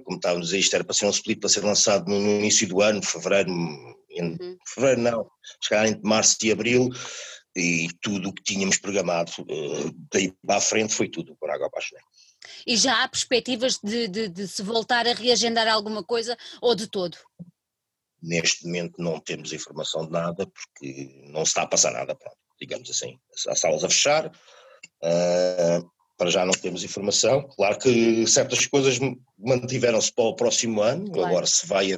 Como 0.04 0.16
estávamos 0.16 0.46
a 0.46 0.50
dizer, 0.50 0.58
isto 0.58 0.74
era 0.74 0.84
para 0.84 0.94
ser 0.94 1.06
um 1.06 1.10
split 1.10 1.40
para 1.40 1.48
ser 1.48 1.64
lançado 1.64 2.08
no, 2.08 2.16
início 2.16 2.68
do 2.68 2.80
ano, 2.80 3.02
fevereiro, 3.02 3.50
em, 4.10 4.32
uhum. 4.32 4.56
fevereiro 4.66 5.00
não, 5.00 5.30
chegar 5.62 5.86
entre 5.86 6.02
março 6.02 6.36
e 6.42 6.52
abril 6.52 6.88
e 7.56 7.88
tudo 8.00 8.28
o 8.28 8.32
que 8.32 8.42
tínhamos 8.42 8.78
programado 8.78 9.32
uh, 9.40 9.90
daí 10.12 10.32
para 10.46 10.56
a 10.56 10.60
frente 10.60 10.94
foi 10.94 11.08
tudo 11.08 11.36
por 11.36 11.50
água 11.50 11.66
abaixo. 11.66 11.94
Né? 11.94 12.00
E 12.66 12.76
já 12.76 13.02
há 13.02 13.08
perspectivas 13.08 13.78
de, 13.82 14.08
de, 14.08 14.28
de, 14.28 14.48
se 14.48 14.62
voltar 14.62 15.06
a 15.06 15.14
reagendar 15.14 15.66
alguma 15.68 16.04
coisa 16.04 16.36
ou 16.60 16.74
de 16.74 16.86
todo? 16.86 17.16
Neste 18.22 18.66
momento 18.66 19.02
não 19.02 19.18
temos 19.18 19.52
informação 19.52 20.06
de 20.06 20.12
nada 20.12 20.46
porque 20.46 21.24
não 21.28 21.44
se 21.44 21.50
está 21.50 21.62
a 21.62 21.66
passar 21.66 21.92
nada, 21.92 22.14
pronto, 22.14 22.36
digamos 22.60 22.90
assim. 22.90 23.18
Há 23.48 23.54
salas 23.56 23.82
a 23.82 23.88
fechar, 23.88 24.26
uh, 24.26 25.90
para 26.20 26.30
já 26.30 26.44
não 26.44 26.52
temos 26.52 26.84
informação. 26.84 27.48
Claro 27.56 27.78
que 27.78 28.26
certas 28.26 28.66
coisas 28.66 28.98
mantiveram-se 29.38 30.12
para 30.12 30.24
o 30.24 30.36
próximo 30.36 30.82
ano, 30.82 31.10
claro. 31.10 31.28
agora 31.30 31.46
se 31.46 31.66
vai 31.66 31.96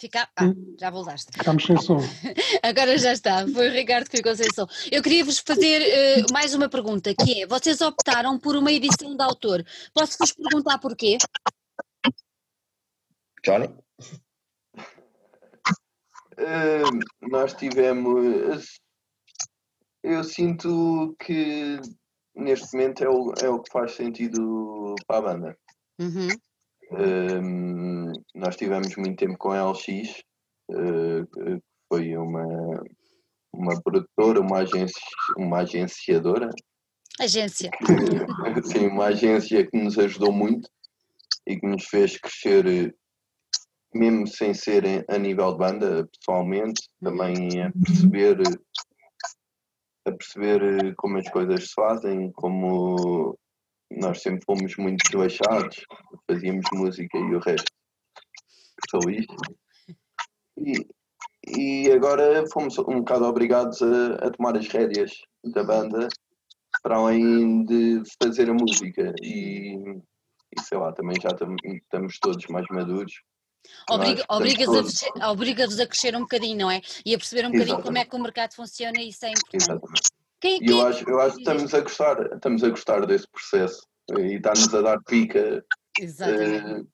Fica... 0.00 0.28
Ah, 0.36 0.52
já 0.78 0.90
voltaste. 0.90 1.32
Ficamos 1.32 1.64
sem 1.64 1.76
som. 1.76 1.98
Agora 2.62 2.96
já 2.96 3.12
está, 3.12 3.44
foi 3.48 3.68
o 3.68 3.72
Ricardo 3.72 4.08
que 4.08 4.18
ficou 4.18 4.32
sem 4.36 4.46
som. 4.54 4.64
Eu 4.92 5.02
queria 5.02 5.24
vos 5.24 5.40
fazer 5.40 5.82
uh, 5.82 6.32
mais 6.32 6.54
uma 6.54 6.68
pergunta, 6.68 7.12
que 7.12 7.42
é, 7.42 7.46
vocês 7.48 7.80
optaram 7.80 8.38
por 8.38 8.54
uma 8.54 8.70
edição 8.70 9.16
de 9.16 9.22
autor. 9.24 9.64
Posso-vos 9.92 10.32
perguntar 10.32 10.78
porquê? 10.78 11.18
Johnny? 13.44 13.74
Uh, 16.38 17.28
nós 17.28 17.52
tivemos. 17.54 18.78
Eu 20.02 20.22
sinto 20.22 21.16
que 21.18 21.80
neste 22.34 22.72
momento 22.72 23.02
é 23.02 23.08
o, 23.08 23.32
é 23.42 23.48
o 23.48 23.60
que 23.60 23.72
faz 23.72 23.96
sentido 23.96 24.94
para 25.06 25.18
a 25.18 25.20
banda. 25.20 25.58
Uhum. 25.98 26.28
Uh, 26.92 28.12
nós 28.34 28.56
tivemos 28.56 28.94
muito 28.96 29.18
tempo 29.18 29.36
com 29.36 29.50
a 29.50 29.70
LX, 29.70 30.22
uh, 30.70 31.60
foi 31.88 32.16
uma, 32.16 32.46
uma 33.52 33.82
produtora, 33.82 34.40
uma, 34.40 34.58
agência, 34.58 35.02
uma 35.36 35.58
agenciadora. 35.58 36.48
Agência. 37.20 37.70
Sim, 38.64 38.86
uma 38.86 39.06
agência 39.06 39.66
que 39.66 39.76
nos 39.76 39.98
ajudou 39.98 40.32
muito 40.32 40.70
e 41.46 41.58
que 41.58 41.66
nos 41.66 41.84
fez 41.86 42.16
crescer 42.16 42.94
mesmo 43.94 44.26
sem 44.26 44.52
ser 44.54 45.04
a 45.08 45.18
nível 45.18 45.52
de 45.52 45.58
banda, 45.58 46.08
pessoalmente, 46.18 46.88
também 47.02 47.62
a 47.62 47.72
perceber, 47.72 48.38
a 50.06 50.12
perceber 50.12 50.94
como 50.96 51.18
as 51.18 51.28
coisas 51.30 51.68
se 51.68 51.74
fazem, 51.74 52.30
como 52.32 53.38
nós 53.90 54.20
sempre 54.20 54.44
fomos 54.44 54.76
muito 54.76 55.02
desleixados, 55.04 55.84
fazíamos 56.30 56.66
música 56.74 57.18
e 57.18 57.34
o 57.34 57.40
resto 57.40 57.72
só 58.90 58.98
isto. 59.10 59.34
E, 60.56 60.86
e 61.46 61.90
agora 61.92 62.44
fomos 62.52 62.78
um 62.78 62.98
bocado 62.98 63.24
obrigados 63.24 63.80
a, 63.82 64.14
a 64.26 64.30
tomar 64.30 64.56
as 64.56 64.68
rédeas 64.68 65.12
da 65.44 65.64
banda 65.64 66.08
para 66.82 66.96
além 66.96 67.64
de 67.64 68.02
fazer 68.22 68.50
a 68.50 68.54
música 68.54 69.14
e, 69.22 69.76
e 69.76 70.60
sei 70.62 70.78
lá, 70.78 70.92
também 70.92 71.16
já 71.20 71.30
estamos 71.30 72.18
todos 72.18 72.46
mais 72.46 72.66
maduros 72.70 73.12
Obriga-vos 74.28 75.02
a, 75.20 75.30
obriga 75.30 75.64
a 75.64 75.86
crescer 75.86 76.14
um 76.14 76.20
bocadinho, 76.20 76.58
não 76.58 76.70
é? 76.70 76.80
E 77.04 77.14
a 77.14 77.18
perceber 77.18 77.42
um 77.46 77.50
bocadinho 77.50 77.78
Exatamente. 77.78 77.86
como 77.86 77.98
é 77.98 78.04
que 78.04 78.16
o 78.16 78.18
mercado 78.18 78.54
funciona 78.54 79.00
e 79.00 79.08
isso 79.08 79.24
é 79.24 79.30
importante. 79.30 79.62
Exatamente. 79.62 80.08
Quem, 80.40 80.60
quem... 80.60 80.70
Eu, 80.70 80.86
acho, 80.86 81.08
eu 81.08 81.20
acho 81.20 81.34
que 81.34 81.42
estamos 81.42 81.74
a 81.74 81.80
gostar, 81.80 82.34
estamos 82.34 82.64
a 82.64 82.68
gostar 82.68 83.06
desse 83.06 83.26
processo 83.28 83.82
e 84.18 84.36
está-nos 84.36 84.72
a 84.74 84.82
dar 84.82 85.02
pica 85.02 85.64
uh, 86.00 86.88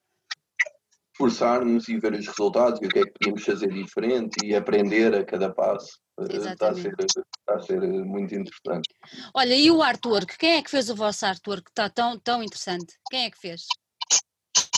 forçar-nos 1.17 1.89
e 1.89 1.99
ver 1.99 2.15
os 2.15 2.27
resultados 2.27 2.81
e 2.81 2.87
o 2.87 2.89
que 2.89 3.01
é 3.01 3.03
que 3.03 3.13
podíamos 3.13 3.45
fazer 3.45 3.73
diferente 3.73 4.37
e 4.45 4.55
aprender 4.55 5.15
a 5.15 5.25
cada 5.25 5.53
passo. 5.53 5.99
Uh, 6.19 6.25
está, 6.25 6.71
a 6.71 6.75
ser, 6.75 6.95
está 6.99 7.55
a 7.55 7.61
ser 7.61 7.81
muito 7.81 8.35
interessante. 8.35 8.89
Olha, 9.35 9.55
e 9.55 9.71
o 9.71 9.83
artwork? 9.83 10.39
Quem 10.39 10.55
é 10.55 10.63
que 10.63 10.71
fez 10.71 10.89
o 10.89 10.95
vosso 10.95 11.27
artwork 11.27 11.65
que 11.65 11.71
está 11.71 11.89
tão, 11.91 12.19
tão 12.19 12.43
interessante? 12.43 12.95
Quem 13.11 13.25
é 13.25 13.31
que 13.31 13.39
fez? 13.39 13.67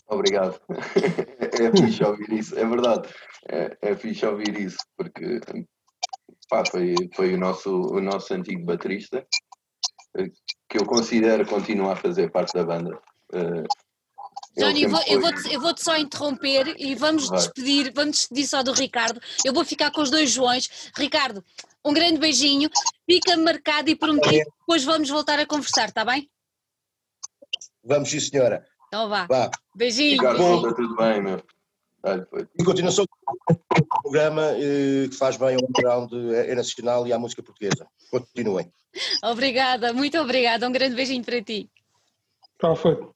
Obrigado. 0.09 0.61
é 1.41 1.77
fixe 1.77 2.05
ouvir 2.05 2.33
isso, 2.33 2.59
é 2.59 2.65
verdade. 2.65 3.09
É, 3.49 3.77
é 3.83 3.97
fixe 3.97 4.25
ouvir 4.25 4.59
isso, 4.61 4.79
porque 4.97 5.41
pá, 6.49 6.65
foi, 6.71 6.95
foi 7.15 7.35
o, 7.35 7.39
nosso, 7.39 7.71
o 7.71 8.01
nosso 8.01 8.33
antigo 8.33 8.65
baterista, 8.65 9.27
que 10.69 10.79
eu 10.79 10.87
considero 10.87 11.47
continuar 11.47 11.93
a 11.93 11.97
fazer 11.97 12.31
parte 12.31 12.53
da 12.55 12.65
banda. 12.65 12.99
Uh, 13.33 13.67
Johnny, 14.57 14.85
eu 14.85 14.91
vou, 14.91 15.03
eu, 15.07 15.21
vou 15.21 15.33
-te, 15.33 15.53
eu 15.53 15.61
vou-te 15.61 15.83
só 15.83 15.99
interromper 15.99 16.75
e 16.79 16.95
vamos 16.95 17.29
Vai. 17.29 17.39
despedir, 17.39 17.93
vamos 17.95 18.17
despedir 18.19 18.47
só 18.47 18.63
do 18.63 18.73
Ricardo. 18.73 19.21
Eu 19.45 19.53
vou 19.53 19.65
ficar 19.65 19.91
com 19.91 20.01
os 20.01 20.11
dois 20.11 20.31
Joões. 20.31 20.91
Ricardo, 20.97 21.45
um 21.85 21.93
grande 21.93 22.19
beijinho, 22.19 22.71
fica 23.09 23.37
marcado 23.37 23.91
e 23.91 23.97
prometido, 23.97 24.51
depois 24.61 24.83
vamos 24.83 25.11
voltar 25.11 25.39
a 25.39 25.47
conversar, 25.47 25.89
está 25.89 26.05
bem? 26.05 26.31
Vamos 27.85 28.09
sim, 28.09 28.19
senhora. 28.19 28.67
Então 28.97 29.11
vá. 29.11 29.27
vá. 29.27 29.51
Beijinho. 29.75 30.13
Ricardo, 30.13 30.75
tudo 30.75 30.97
bem, 30.97 31.23
meu. 31.23 31.43
Em 32.59 32.65
continuação 32.65 33.05
do 33.05 33.59
programa 34.03 34.53
eh, 34.57 35.09
que 35.09 35.17
faz 35.17 35.37
bem 35.37 35.57
ao 35.57 35.69
underground 35.69 36.11
é, 36.33 36.53
é 36.53 36.55
nacional 36.55 37.07
e 37.07 37.13
à 37.13 37.19
música 37.19 37.43
portuguesa. 37.43 37.87
Continuem. 38.11 38.73
Obrigada, 39.23 39.93
muito 39.93 40.19
obrigada. 40.19 40.67
Um 40.67 40.73
grande 40.73 40.95
beijinho 40.95 41.25
para 41.25 41.43
ti. 41.43 41.69
Está 42.55 42.75
feito. 42.75 43.15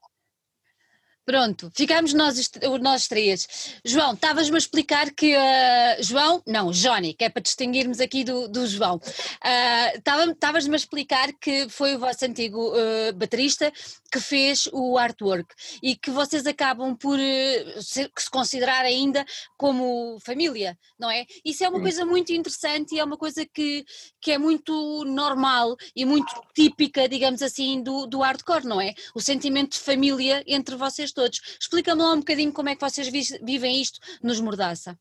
Pronto, 1.31 1.71
ficámos 1.77 2.13
nós, 2.13 2.51
nós 2.81 3.07
três. 3.07 3.47
João, 3.85 4.15
estavas-me 4.15 4.57
a 4.57 4.59
explicar 4.59 5.13
que. 5.13 5.37
Uh, 5.37 6.03
João, 6.03 6.43
não, 6.45 6.73
Johnny, 6.73 7.15
que 7.15 7.25
é 7.25 7.29
para 7.29 7.41
distinguirmos 7.41 8.01
aqui 8.01 8.25
do, 8.25 8.49
do 8.49 8.67
João. 8.67 8.97
Uh, 8.97 10.31
estavas-me 10.33 10.75
a 10.75 10.77
explicar 10.77 11.33
que 11.41 11.69
foi 11.69 11.95
o 11.95 12.01
vosso 12.01 12.25
antigo 12.25 12.73
uh, 12.73 13.13
baterista 13.15 13.73
que 14.11 14.21
fez 14.21 14.69
o 14.73 14.99
artwork 14.99 15.55
e 15.83 15.97
que 15.97 16.11
vocês 16.11 16.47
acabam 16.47 16.95
por 16.97 17.19
uh, 17.19 17.83
se, 17.83 18.11
se 18.19 18.31
considerar 18.31 18.85
ainda 18.85 19.25
como 19.57 20.19
família, 20.21 20.77
não 20.99 21.11
é? 21.11 21.25
Isso 21.45 21.65
é 21.65 21.69
uma 21.69 21.81
coisa 21.81 22.05
muito 22.05 22.33
interessante 22.33 22.95
e 22.95 22.99
é 22.99 23.05
uma 23.05 23.17
coisa 23.17 23.47
que, 23.47 23.85
que 24.21 24.33
é 24.33 24.39
muito 24.39 25.05
normal 25.05 25.77
e 25.95 26.05
muito 26.05 26.33
típica, 26.55 27.09
digamos 27.09 27.41
assim, 27.41 27.83
do, 27.83 28.07
do 28.07 28.21
hardcore, 28.21 28.67
não 28.67 28.81
é? 28.81 28.95
O 29.15 29.21
sentimento 29.21 29.73
de 29.73 29.79
família 29.81 30.43
entre 30.47 30.77
vocês 30.77 31.13
todos 31.13 31.31
todos. 31.31 31.41
Explica-me 31.61 32.03
lá 32.03 32.13
um 32.13 32.19
bocadinho 32.19 32.53
como 32.53 32.69
é 32.69 32.75
que 32.75 32.81
vocês 32.81 33.09
vivem 33.43 33.81
isto 33.81 34.01
nos 34.23 34.41
Mordaça. 34.41 34.99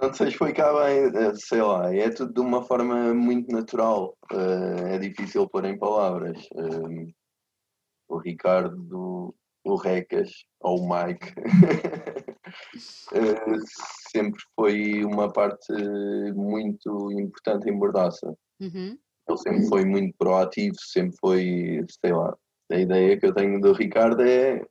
Não 0.00 0.14
sei 0.14 0.28
explicar 0.28 0.72
bem, 0.74 1.06
eh, 1.06 1.34
sei 1.34 1.60
lá, 1.60 1.92
é 1.92 2.08
tudo 2.10 2.32
de 2.32 2.40
uma 2.40 2.62
forma 2.62 3.12
muito 3.12 3.50
natural, 3.50 4.16
eh, 4.32 4.94
é 4.94 4.98
difícil 4.98 5.48
pôr 5.48 5.64
em 5.64 5.76
palavras. 5.76 6.38
Eh, 6.56 7.12
o 8.08 8.18
Ricardo, 8.18 9.34
o 9.64 9.74
Recas, 9.74 10.30
ou 10.60 10.80
o 10.80 10.88
Mike, 10.88 11.34
sempre 14.12 14.40
foi 14.54 15.04
uma 15.04 15.32
parte 15.32 15.72
muito 16.32 17.10
importante 17.12 17.68
em 17.68 17.76
Mordaça. 17.76 18.32
Uhum. 18.60 18.96
Ele 19.28 19.38
sempre 19.38 19.66
foi 19.66 19.84
muito 19.84 20.16
proativo, 20.16 20.76
sempre 20.78 21.16
foi, 21.20 21.84
sei 22.00 22.12
lá, 22.12 22.36
a 22.70 22.76
ideia 22.76 23.18
que 23.18 23.26
eu 23.26 23.34
tenho 23.34 23.60
do 23.60 23.72
Ricardo 23.72 24.22
é 24.22 24.64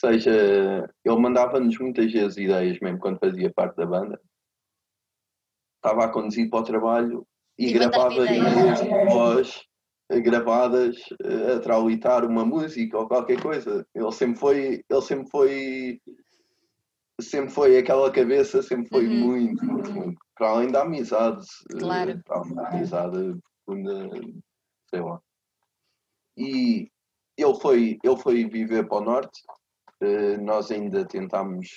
seja, 0.00 0.88
ele 1.04 1.20
mandava-nos 1.20 1.76
muitas 1.78 2.12
vezes 2.12 2.36
ideias, 2.36 2.78
mesmo 2.80 2.98
quando 2.98 3.18
fazia 3.18 3.52
parte 3.52 3.76
da 3.76 3.86
banda. 3.86 4.20
Estava 5.78 6.04
a 6.04 6.08
conduzir 6.08 6.50
para 6.50 6.60
o 6.60 6.64
trabalho 6.64 7.26
e, 7.58 7.68
e 7.68 7.72
gravava 7.72 8.24
voz 9.08 9.68
gravadas 10.22 10.96
eh, 11.22 11.52
a 11.54 11.60
traulitar 11.60 12.24
uma 12.24 12.44
música 12.44 12.98
ou 12.98 13.06
qualquer 13.06 13.40
coisa. 13.42 13.86
Ele 13.94 14.12
sempre 14.12 14.38
foi, 14.38 14.84
ele 14.88 15.02
sempre 15.02 15.30
foi, 15.30 16.00
sempre 17.20 17.50
foi 17.50 17.78
aquela 17.78 18.10
cabeça, 18.10 18.62
sempre 18.62 18.88
foi 18.88 19.06
uhum. 19.06 19.26
muito, 19.26 19.64
muito, 19.64 19.92
muito. 19.92 20.18
Para 20.34 20.48
além 20.48 20.72
da 20.72 20.82
amizade, 20.82 21.46
eh, 21.74 21.78
claro. 21.78 22.20
para 22.24 22.38
além 22.38 22.54
da 22.54 22.68
amizade 22.68 23.38
profunda, 23.66 24.10
sei 24.88 25.00
lá. 25.00 25.20
E 26.36 26.90
ele 27.36 27.54
foi, 27.60 27.98
ele 28.02 28.16
foi 28.16 28.48
viver 28.48 28.88
para 28.88 28.98
o 28.98 29.04
norte. 29.04 29.42
Nós 30.42 30.70
ainda 30.70 31.04
tentámos 31.04 31.68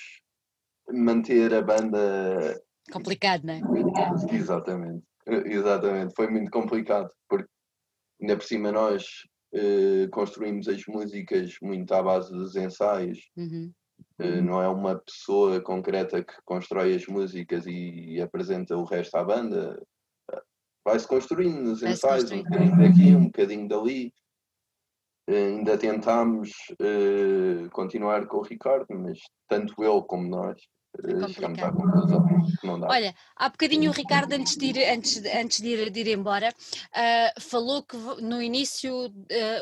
manter 0.88 1.52
a 1.52 1.60
banda. 1.60 2.62
Complicado, 2.92 3.44
não 3.44 3.54
é? 3.54 3.60
Exatamente. 4.34 5.04
Exatamente. 5.26 6.14
Foi 6.14 6.28
muito 6.28 6.50
complicado, 6.50 7.10
porque 7.28 7.48
ainda 8.20 8.36
por 8.36 8.44
cima 8.44 8.72
nós 8.72 9.04
uh, 9.54 10.08
construímos 10.10 10.68
as 10.68 10.82
músicas 10.86 11.56
muito 11.62 11.92
à 11.92 12.02
base 12.02 12.32
dos 12.32 12.56
ensaios. 12.56 13.18
Uhum. 13.36 13.72
Uh, 14.20 14.42
não 14.42 14.60
é 14.60 14.68
uma 14.68 14.98
pessoa 14.98 15.60
concreta 15.60 16.22
que 16.22 16.34
constrói 16.44 16.94
as 16.94 17.06
músicas 17.06 17.64
e, 17.66 18.20
apresenta 18.20 18.76
o 18.76 18.84
resto 18.84 19.16
à 19.16 19.24
banda. 19.24 19.80
Vai-se 20.84 21.06
construindo 21.06 21.60
nos 21.60 21.82
ensaios, 21.82 22.30
um 22.32 22.42
bocadinho 22.42 22.76
daqui, 22.76 23.14
um 23.14 23.24
bocadinho 23.26 23.68
dali 23.68 24.12
ainda 25.28 25.78
tentámos 25.78 26.50
continuar 27.70 28.26
com 28.26 28.38
o 28.38 28.42
Ricardo, 28.42 28.86
mas 28.90 29.20
tanto 29.48 29.72
ele 29.84 30.02
como 30.02 30.28
nós 30.28 30.60
é 30.98 32.66
não 32.66 32.78
dá. 32.78 32.88
Olha, 32.88 33.14
há 33.34 33.48
bocadinho 33.48 33.90
o 33.90 33.94
Ricardo, 33.94 34.34
antes 34.34 34.56
de 34.56 34.66
ir, 34.66 34.90
antes, 34.90 35.22
antes 35.24 35.60
de 35.60 35.68
ir, 35.68 35.90
de 35.90 36.00
ir 36.00 36.08
embora, 36.08 36.50
uh, 36.50 37.40
falou 37.40 37.82
que 37.82 37.96
no 38.20 38.42
início 38.42 39.06
uh, 39.06 39.10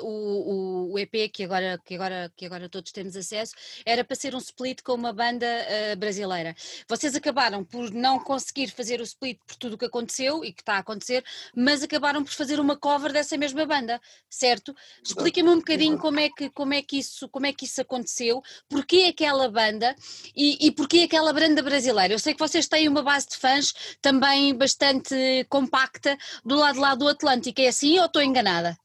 o, 0.02 0.92
o, 0.92 0.98
EP 0.98 1.30
que 1.32 1.44
agora, 1.44 1.80
que, 1.84 1.94
agora, 1.94 2.32
que 2.36 2.46
agora 2.46 2.68
todos 2.68 2.90
temos 2.90 3.16
acesso 3.16 3.54
era 3.86 4.02
para 4.02 4.16
ser 4.16 4.34
um 4.34 4.38
split 4.38 4.82
com 4.82 4.94
uma 4.94 5.12
banda 5.12 5.46
uh, 5.46 5.96
brasileira. 5.96 6.54
Vocês 6.88 7.14
acabaram 7.14 7.64
por 7.64 7.92
não 7.92 8.18
conseguir 8.18 8.68
fazer 8.68 9.00
o 9.00 9.04
split 9.04 9.38
por 9.46 9.54
tudo 9.56 9.74
o 9.74 9.78
que 9.78 9.86
aconteceu 9.86 10.44
e 10.44 10.52
que 10.52 10.62
está 10.62 10.74
a 10.74 10.78
acontecer, 10.78 11.24
mas 11.54 11.82
acabaram 11.82 12.24
por 12.24 12.32
fazer 12.32 12.58
uma 12.58 12.76
cover 12.76 13.12
dessa 13.12 13.36
mesma 13.36 13.64
banda, 13.64 14.00
certo? 14.28 14.74
Explica-me 15.02 15.48
um 15.48 15.58
bocadinho 15.58 15.96
como 15.96 16.18
é, 16.18 16.28
que, 16.28 16.50
como, 16.50 16.74
é 16.74 16.82
que 16.82 16.98
isso, 16.98 17.28
como 17.28 17.46
é 17.46 17.52
que 17.52 17.66
isso 17.66 17.80
aconteceu, 17.80 18.42
porquê 18.68 19.06
aquela 19.10 19.48
banda 19.48 19.94
e, 20.34 20.66
e 20.66 20.72
porquê 20.72 21.02
aquela 21.02 21.19
banda 21.32 21.62
brasileira. 21.62 22.14
Eu 22.14 22.18
sei 22.18 22.34
que 22.34 22.40
vocês 22.40 22.66
têm 22.66 22.88
uma 22.88 23.02
base 23.02 23.28
de 23.28 23.36
fãs 23.36 23.72
também 24.00 24.56
bastante 24.56 25.14
compacta 25.48 26.16
do 26.44 26.56
lado 26.56 26.80
lá 26.80 26.94
do 26.94 27.08
Atlântico, 27.08 27.60
é 27.60 27.68
assim 27.68 27.98
ou 27.98 28.06
estou 28.06 28.22
enganada? 28.22 28.76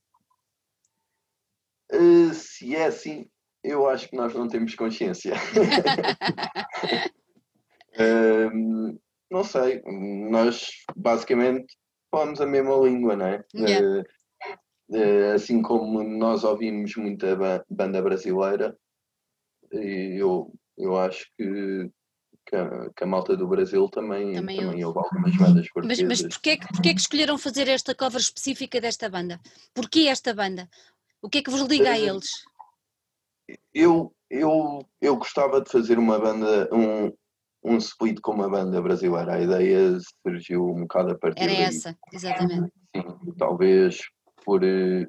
Uh, 1.92 2.34
se 2.34 2.76
é 2.76 2.86
assim, 2.86 3.30
eu 3.64 3.88
acho 3.88 4.10
que 4.10 4.16
nós 4.16 4.34
não 4.34 4.48
temos 4.48 4.76
consciência. 4.76 5.34
uh, 7.98 9.00
não 9.32 9.44
sei, 9.44 9.82
nós 10.30 10.70
basicamente 10.96 11.76
falamos 12.12 12.42
a 12.42 12.46
mesma 12.46 12.76
língua, 12.78 13.16
não 13.16 13.28
é? 13.28 13.44
Yeah. 13.56 14.04
Uh, 14.90 15.34
assim 15.34 15.62
como 15.62 16.04
nós 16.04 16.44
ouvimos 16.44 16.96
muita 16.96 17.36
banda 17.70 18.02
brasileira, 18.02 18.78
eu, 19.72 20.54
eu 20.78 20.98
acho 20.98 21.28
que, 21.38 21.90
que, 22.46 22.56
a, 22.56 22.90
que 22.96 23.04
a 23.04 23.08
malta 23.08 23.36
do 23.36 23.48
Brasil 23.48 23.90
também, 23.90 24.34
também, 24.34 24.58
também 24.58 24.86
ouve 24.86 25.00
algumas 25.00 25.36
bandas 25.36 25.70
portuguesas. 25.70 26.08
Mas, 26.08 26.22
mas 26.22 26.34
porquê, 26.34 26.60
porquê 26.72 26.94
que 26.94 27.02
escolheram 27.02 27.38
fazer 27.38 27.68
esta 27.68 27.96
cover 27.96 28.22
específica 28.22 28.80
desta 28.80 29.10
banda? 29.10 29.40
Porquê 29.74 30.08
esta 30.08 30.34
banda? 30.34 30.70
O 31.22 31.30
que 31.30 31.40
é 31.40 31.42
que 31.42 31.50
vos 31.50 31.62
liga 31.62 31.92
a 31.92 31.98
eles? 31.98 32.30
Eu, 33.74 34.14
eu, 34.30 34.88
eu 35.02 35.16
gostava 35.18 35.62
de 35.62 35.70
fazer 35.72 35.98
uma 35.98 36.20
banda, 36.20 36.70
um, 36.72 37.12
um 37.64 37.78
split 37.78 38.20
com 38.22 38.34
uma 38.34 38.50
banda 38.50 38.82
brasileira. 38.82 39.36
A 39.36 39.42
ideia 39.42 39.98
surgiu 40.26 40.66
um 40.66 40.82
bocado 40.82 41.12
a 41.12 41.18
partir 41.18 41.44
Era 41.44 41.54
daí. 41.54 41.64
essa, 41.64 41.98
exatamente. 42.14 42.72
Sim, 42.96 43.34
talvez 43.38 44.00
por 44.46 44.64
uh, 44.64 45.08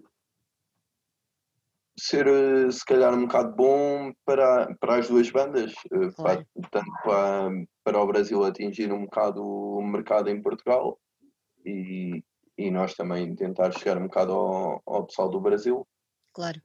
ser 1.98 2.26
eh, 2.26 2.70
se 2.70 2.84
calhar 2.84 3.14
um 3.14 3.22
bocado 3.22 3.54
bom 3.54 4.12
para, 4.24 4.74
para 4.80 4.96
as 4.96 5.08
duas 5.08 5.30
bandas, 5.30 5.72
eh, 5.92 6.10
claro. 6.14 6.46
tanto 6.70 6.92
para, 7.02 7.50
para 7.82 8.00
o 8.00 8.06
Brasil 8.06 8.44
atingir 8.44 8.92
um 8.92 9.04
bocado 9.04 9.42
o 9.42 9.82
mercado 9.82 10.28
em 10.28 10.40
Portugal 10.42 10.98
e, 11.64 12.22
e 12.58 12.70
nós 12.70 12.94
também 12.94 13.34
tentar 13.34 13.72
chegar 13.72 13.96
um 13.98 14.04
bocado 14.04 14.32
ao, 14.32 14.82
ao 14.86 15.06
pessoal 15.06 15.30
do 15.30 15.40
Brasil. 15.40 15.86
Claro. 16.32 16.60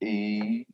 E 0.00 0.66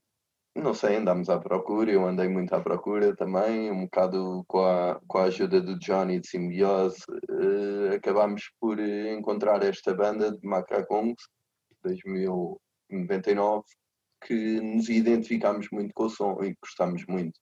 não 0.57 0.75
sei, 0.75 0.97
andámos 0.97 1.31
à 1.31 1.39
procura, 1.39 1.91
eu 1.91 2.05
andei 2.05 2.29
muito 2.29 2.53
à 2.53 2.61
procura 2.61 3.15
também, 3.15 3.71
um 3.71 3.85
bocado 3.85 4.45
com 4.49 4.61
a, 4.61 5.01
com 5.07 5.19
a 5.19 5.25
ajuda 5.25 5.61
do 5.61 5.79
Johnny 5.79 6.19
de 6.19 6.29
Simbiose, 6.29 7.05
uh, 7.31 7.95
acabámos 7.95 8.51
por 8.61 8.81
encontrar 8.81 9.63
esta 9.63 9.95
banda 9.95 10.33
de 10.33 10.45
Macacongos, 10.45 11.29
2000 11.85 12.61
99 12.91 13.65
que 14.25 14.61
nos 14.61 14.89
identificámos 14.89 15.69
muito 15.71 15.93
com 15.95 16.05
o 16.05 16.11
som 16.11 16.43
e 16.43 16.55
gostámos 16.61 17.05
muito. 17.07 17.39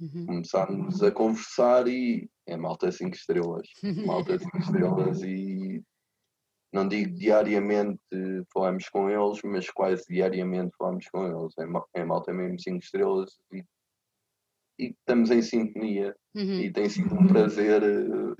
Uhum. 0.00 0.26
Começámos 0.26 1.02
a 1.02 1.10
conversar 1.10 1.88
e 1.88 2.28
é 2.46 2.56
malta 2.56 2.90
5 2.90 3.14
estrelas. 3.14 3.68
Malta 4.06 4.38
5 4.38 4.58
estrelas 4.58 5.22
e 5.22 5.82
não 6.72 6.88
digo 6.88 7.14
diariamente 7.14 8.00
falamos 8.52 8.88
com 8.88 9.08
eles, 9.08 9.40
mas 9.44 9.70
quase 9.70 10.04
diariamente 10.08 10.74
falamos 10.76 11.06
com 11.08 11.26
eles. 11.26 11.54
É, 11.58 12.00
é 12.00 12.04
malta 12.04 12.32
mesmo 12.32 12.58
5 12.58 12.78
estrelas 12.78 13.38
e, 13.52 13.64
e 14.78 14.86
estamos 14.90 15.30
em 15.30 15.40
sintonia 15.40 16.14
uhum. 16.34 16.60
e 16.60 16.70
tem 16.70 16.88
sido 16.88 17.14
um 17.14 17.26
prazer 17.26 17.82
uh, 17.82 18.36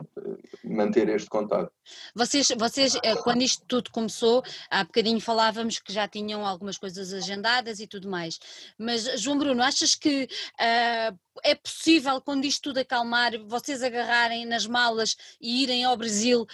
manter 0.65 1.09
este 1.09 1.29
contato. 1.29 1.71
Vocês, 2.15 2.49
vocês, 2.57 2.95
eh, 3.03 3.15
quando 3.17 3.43
isto 3.43 3.63
tudo 3.67 3.91
começou, 3.91 4.43
há 4.71 4.85
bocadinho 4.85 5.21
falávamos 5.21 5.79
que 5.79 5.93
já 5.93 6.09
tinham 6.09 6.47
algumas 6.47 6.79
coisas 6.79 7.13
agendadas 7.13 7.81
e 7.81 7.87
tudo 7.87 8.09
mais, 8.09 8.39
mas 8.79 9.21
João 9.21 9.39
Bruno, 9.39 9.63
achas 9.63 9.95
que 9.95 10.25
uh, 10.25 11.19
é 11.43 11.55
possível, 11.55 12.21
quando 12.21 12.45
isto 12.45 12.63
tudo 12.63 12.79
acalmar, 12.79 13.33
vocês 13.47 13.83
agarrarem 13.83 14.47
nas 14.47 14.67
malas 14.67 15.17
e 15.41 15.63
irem 15.63 15.85
ao 15.85 15.97
Brasil 15.97 16.43
uh, 16.43 16.47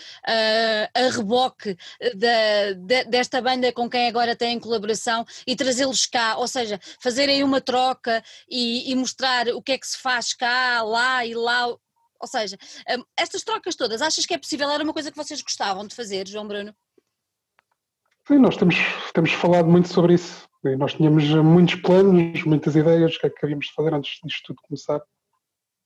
a 0.95 1.11
reboque 1.11 1.77
da, 2.15 2.73
de, 2.73 3.05
desta 3.05 3.41
banda 3.41 3.73
com 3.73 3.89
quem 3.89 4.09
agora 4.09 4.35
têm 4.35 4.59
colaboração 4.59 5.25
e 5.47 5.55
trazê-los 5.55 6.07
cá, 6.07 6.37
ou 6.37 6.49
seja, 6.49 6.81
fazerem 6.99 7.45
uma 7.45 7.61
troca 7.61 8.23
e, 8.49 8.91
e 8.91 8.95
mostrar 8.97 9.49
o 9.49 9.63
que 9.63 9.73
é 9.73 9.79
que 9.79 9.87
se 9.87 9.99
faz 9.99 10.33
cá, 10.33 10.83
lá 10.83 11.25
e 11.31 11.35
lá, 11.35 11.67
ou 11.69 12.27
seja, 12.27 12.57
um, 12.91 13.05
estas 13.17 13.43
trocas 13.43 13.77
todas, 13.77 14.03
achas 14.03 14.27
que 14.27 14.35
é 14.35 14.39
possível? 14.39 14.71
Era 14.71 14.85
uma 14.85 14.93
coisa 14.93 15.11
que 15.11 15.17
vocês 15.17 15.41
gostavam 15.41 15.87
de 15.87 15.95
fazer, 15.95 16.27
João 16.29 16.47
Bruno? 16.47 16.75
Sim, 18.27 18.39
nós 18.39 18.57
temos, 18.57 18.77
temos 19.15 19.33
falado 19.33 19.67
muito 19.67 19.89
sobre 19.89 20.15
isso. 20.15 20.49
Nós 20.79 20.93
tínhamos 20.93 21.25
muitos 21.27 21.77
planos, 21.77 22.45
muitas 22.45 22.77
ideias, 22.77 23.17
o 23.17 23.19
que 23.19 23.27
é 23.27 23.31
que 23.31 23.45
havíamos 23.45 23.67
de 23.67 23.73
fazer 23.73 23.95
antes 23.95 24.21
disto 24.23 24.49
tudo 24.49 24.63
começar. 24.63 25.01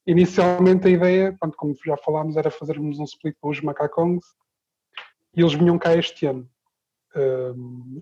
Inicialmente 0.06 0.88
a 0.88 0.90
ideia, 0.90 1.36
como 1.56 1.74
já 1.86 1.96
falámos, 1.96 2.36
era 2.36 2.50
fazermos 2.50 2.98
um 2.98 3.04
split 3.04 3.36
com 3.40 3.50
os 3.50 3.60
Macacongs 3.60 4.26
e 5.36 5.40
eles 5.40 5.54
vinham 5.54 5.78
cá 5.78 5.94
este 5.94 6.26
ano. 6.26 6.50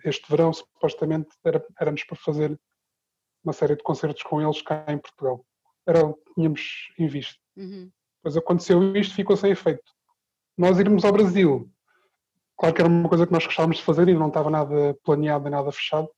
Este 0.03 0.29
verão, 0.31 0.53
supostamente, 0.53 1.29
era, 1.45 1.65
éramos 1.79 2.03
para 2.05 2.17
fazer 2.17 2.59
uma 3.45 3.53
série 3.53 3.77
de 3.77 3.83
concertos 3.83 4.23
com 4.23 4.41
eles 4.41 4.63
cá 4.63 4.85
em 4.89 4.99
Portugal. 4.99 5.45
Era 5.87 6.05
o 6.05 6.15
que 6.15 6.35
tínhamos 6.35 6.93
em 6.99 7.07
vista. 7.07 7.39
Uhum. 7.57 7.91
Depois 8.17 8.37
aconteceu 8.37 8.97
isto, 8.97 9.15
ficou 9.15 9.37
sem 9.37 9.51
efeito. 9.51 9.83
Nós 10.57 10.79
irmos 10.79 11.05
ao 11.05 11.13
Brasil, 11.13 11.71
claro 12.57 12.75
que 12.75 12.81
era 12.81 12.89
uma 12.89 13.09
coisa 13.09 13.27
que 13.27 13.33
nós 13.33 13.45
gostávamos 13.45 13.79
de 13.79 13.83
fazer 13.83 14.09
e 14.09 14.15
não 14.15 14.29
estava 14.29 14.51
nada 14.51 14.95
planeado, 15.03 15.51
nada 15.51 15.73
fechado, 15.73 16.09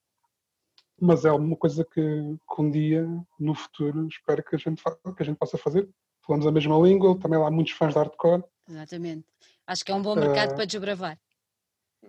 mas 1.01 1.25
é 1.25 1.33
uma 1.33 1.57
coisa 1.57 1.85
que, 1.85 2.01
que, 2.01 2.61
um 2.61 2.71
dia, 2.71 3.07
no 3.39 3.55
futuro, 3.55 4.07
espero 4.09 4.43
que 4.45 4.55
a, 4.55 4.59
gente, 4.59 4.83
que 4.83 5.23
a 5.23 5.25
gente 5.25 5.39
possa 5.39 5.59
fazer. 5.59 5.89
Falamos 6.27 6.47
a 6.47 6.53
mesma 6.53 6.79
língua, 6.79 7.19
também 7.19 7.39
lá 7.39 7.49
há 7.49 7.51
muitos 7.51 7.73
fãs 7.73 7.93
de 7.93 7.99
hardcore. 7.99 8.45
Exatamente. 8.69 9.27
Acho 9.67 9.85
que 9.85 9.93
é 9.93 9.95
um 9.95 10.03
bom 10.03 10.15
mercado 10.15 10.53
uh, 10.53 10.55
para 10.57 10.65
desbravar. 10.65 11.19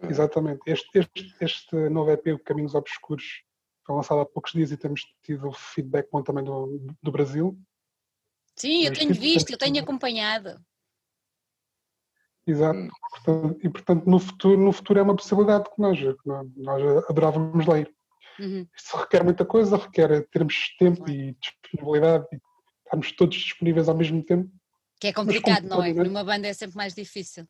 Exatamente. 0.04 0.62
Este, 0.66 1.00
este, 1.00 1.36
este 1.42 1.90
novo 1.90 2.12
EP, 2.12 2.28
o 2.28 2.40
Caminhos 2.40 2.76
Obscuros, 2.76 3.44
foi 3.86 3.96
lançado 3.96 4.22
há 4.22 4.26
poucos 4.26 4.52
dias 4.52 4.72
e 4.72 4.78
temos 4.78 5.02
tido 5.22 5.52
feedback 5.52 6.10
bom 6.12 6.24
também 6.24 6.44
do, 6.44 6.82
do 7.02 7.12
Brasil. 7.12 7.58
Sim, 8.56 8.86
eu 8.86 8.94
tenho 8.94 9.14
visto, 9.14 9.52
eu 9.52 9.58
tenho 9.58 9.82
acompanhado. 9.82 10.60
Exato. 12.48 12.90
Portanto, 13.10 13.60
e 13.64 13.70
portanto 13.70 14.06
no 14.06 14.20
futuro, 14.20 14.62
no 14.62 14.72
futuro 14.72 15.00
é 15.00 15.04
uma 15.04 15.16
possibilidade 15.16 15.70
que 15.74 15.82
nós, 15.82 16.00
que 16.00 16.30
nós 16.58 17.06
adorávamos 17.10 17.66
ler. 17.66 17.94
Uhum. 18.40 18.68
Isso 18.76 18.98
requer 18.98 19.24
muita 19.24 19.46
coisa, 19.46 19.78
requer 19.78 20.28
termos 20.30 20.76
tempo 20.78 21.10
e 21.10 21.36
disponibilidade 21.42 22.26
e 22.32 22.40
estarmos 22.84 23.12
todos 23.14 23.38
disponíveis 23.38 23.90
ao 23.90 23.96
mesmo 23.96 24.24
tempo. 24.24 24.50
Que 25.00 25.08
é 25.08 25.14
complicado, 25.14 25.68
não 25.68 25.84
é? 25.84 25.94
Numa 25.94 26.24
banda 26.24 26.48
é 26.48 26.54
sempre 26.54 26.78
mais 26.78 26.94
difícil. 26.94 27.48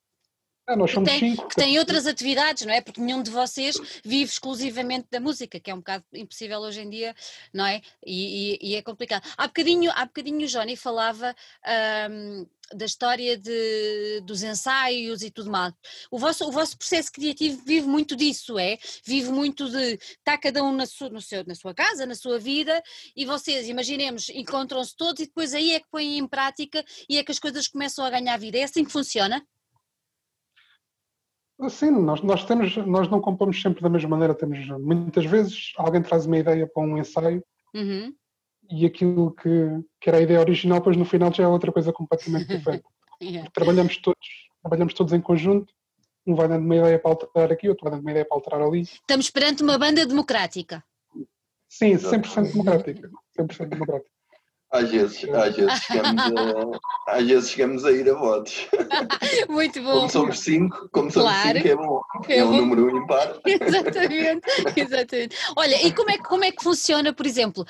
Ah, 0.67 0.75
nós 0.75 0.91
somos 0.91 1.11
que, 1.11 1.19
tem, 1.19 1.35
cinco. 1.35 1.47
que 1.49 1.55
tem 1.55 1.77
outras 1.77 2.07
atividades, 2.07 2.65
não 2.65 2.73
é? 2.73 2.81
Porque 2.81 2.99
nenhum 2.99 3.21
de 3.21 3.29
vocês 3.29 3.77
vive 4.03 4.31
exclusivamente 4.31 5.07
da 5.11 5.19
música, 5.19 5.59
que 5.59 5.69
é 5.69 5.73
um 5.73 5.77
bocado 5.77 6.03
impossível 6.13 6.59
hoje 6.59 6.81
em 6.81 6.89
dia, 6.89 7.15
não 7.53 7.65
é? 7.65 7.81
E, 8.03 8.57
e, 8.61 8.71
e 8.71 8.75
é 8.75 8.81
complicado. 8.81 9.23
Há 9.37 9.45
bocadinho, 9.47 9.91
há 9.93 10.05
bocadinho 10.05 10.45
o 10.45 10.47
Johnny 10.47 10.75
falava 10.75 11.35
da 12.73 12.85
história 12.85 13.37
de, 13.37 14.21
dos 14.23 14.41
ensaios 14.41 15.21
e 15.21 15.29
tudo 15.29 15.51
mais. 15.51 15.73
O 16.09 16.17
vosso, 16.17 16.47
o 16.47 16.51
vosso 16.51 16.77
processo 16.77 17.11
criativo 17.11 17.61
vive 17.65 17.87
muito 17.87 18.15
disso, 18.15 18.57
é? 18.57 18.77
Vive 19.03 19.29
muito 19.31 19.69
de 19.69 19.93
está 19.93 20.37
cada 20.37 20.63
um 20.63 20.73
na 20.73 20.85
sua, 20.85 21.09
no 21.09 21.21
seu, 21.21 21.43
na 21.45 21.53
sua 21.53 21.73
casa, 21.73 22.05
na 22.05 22.15
sua 22.15 22.39
vida, 22.39 22.81
e 23.15 23.25
vocês, 23.25 23.67
imaginemos, 23.67 24.29
encontram-se 24.29 24.95
todos 24.95 25.21
e 25.21 25.25
depois 25.25 25.53
aí 25.53 25.73
é 25.73 25.79
que 25.79 25.89
põem 25.91 26.17
em 26.17 26.27
prática 26.27 26.83
e 27.07 27.17
é 27.17 27.23
que 27.23 27.31
as 27.31 27.39
coisas 27.39 27.67
começam 27.67 28.03
a 28.03 28.09
ganhar 28.09 28.37
vida. 28.37 28.57
É 28.57 28.63
assim 28.63 28.83
que 28.83 28.91
funciona? 28.91 29.45
Sim, 31.69 31.91
nós, 31.91 32.21
nós, 32.21 32.43
temos, 32.43 32.75
nós 32.77 33.09
não 33.09 33.21
compomos 33.21 33.61
sempre 33.61 33.81
da 33.81 33.89
mesma 33.89 34.09
maneira. 34.09 34.35
Temos 34.35 34.67
muitas 34.79 35.25
vezes 35.25 35.71
alguém 35.77 36.01
traz 36.01 36.25
uma 36.25 36.37
ideia 36.37 36.67
para 36.67 36.83
um 36.83 36.97
ensaio 36.97 37.43
uhum. 37.73 38.13
e 38.69 38.85
aquilo 38.85 39.31
que, 39.31 39.49
que 40.01 40.09
era 40.09 40.17
a 40.17 40.21
ideia 40.21 40.39
original, 40.39 40.79
depois 40.79 40.97
no 40.97 41.05
final 41.05 41.33
já 41.33 41.43
é 41.43 41.47
outra 41.47 41.71
coisa 41.71 41.93
completamente 41.93 42.47
diferente. 42.47 42.83
yeah. 43.21 43.49
Trabalhamos 43.53 43.97
todos, 43.97 44.27
trabalhamos 44.61 44.93
todos 44.93 45.13
em 45.13 45.21
conjunto. 45.21 45.73
Um 46.27 46.35
vai 46.35 46.47
dando 46.47 46.65
uma 46.65 46.75
ideia 46.75 46.99
para 46.99 47.11
alterar 47.11 47.51
aqui, 47.51 47.69
outro 47.69 47.83
vai 47.83 47.91
dando 47.91 48.01
uma 48.01 48.11
ideia 48.11 48.25
para 48.25 48.35
alterar 48.35 48.61
ali. 48.61 48.81
Estamos 48.81 49.29
perante 49.29 49.63
uma 49.63 49.77
banda 49.77 50.05
democrática. 50.05 50.83
Sim, 51.69 51.93
100% 51.93 52.51
democrática. 52.51 53.11
100% 53.37 53.69
democrática. 53.69 54.14
Às 54.75 54.89
vezes, 54.89 55.23
às 55.29 55.55
vezes, 55.55 55.79
chegamos 55.83 56.21
a, 56.21 57.15
às 57.15 57.25
vezes 57.25 57.49
chegamos 57.49 57.85
a 57.85 57.91
ir 57.91 58.09
a 58.09 58.13
votos. 58.13 58.67
Muito 59.47 59.81
bom. 59.81 59.93
Como 59.93 60.09
somos 60.09 60.39
cinco, 60.39 60.89
como 60.91 61.09
somos 61.09 61.31
claro. 61.31 61.57
cinco, 61.57 61.67
é 61.67 61.75
bom. 61.75 62.01
É, 62.27 62.37
é 62.39 62.45
um 62.45 62.57
número 62.57 62.97
impar. 62.97 63.39
Exatamente, 63.45 64.45
exatamente. 64.75 65.35
Olha, 65.55 65.85
e 65.85 65.91
como 65.93 66.09
é, 66.09 66.17
como 66.17 66.43
é 66.43 66.51
que 66.51 66.63
funciona, 66.63 67.13
por 67.13 67.25
exemplo, 67.25 67.65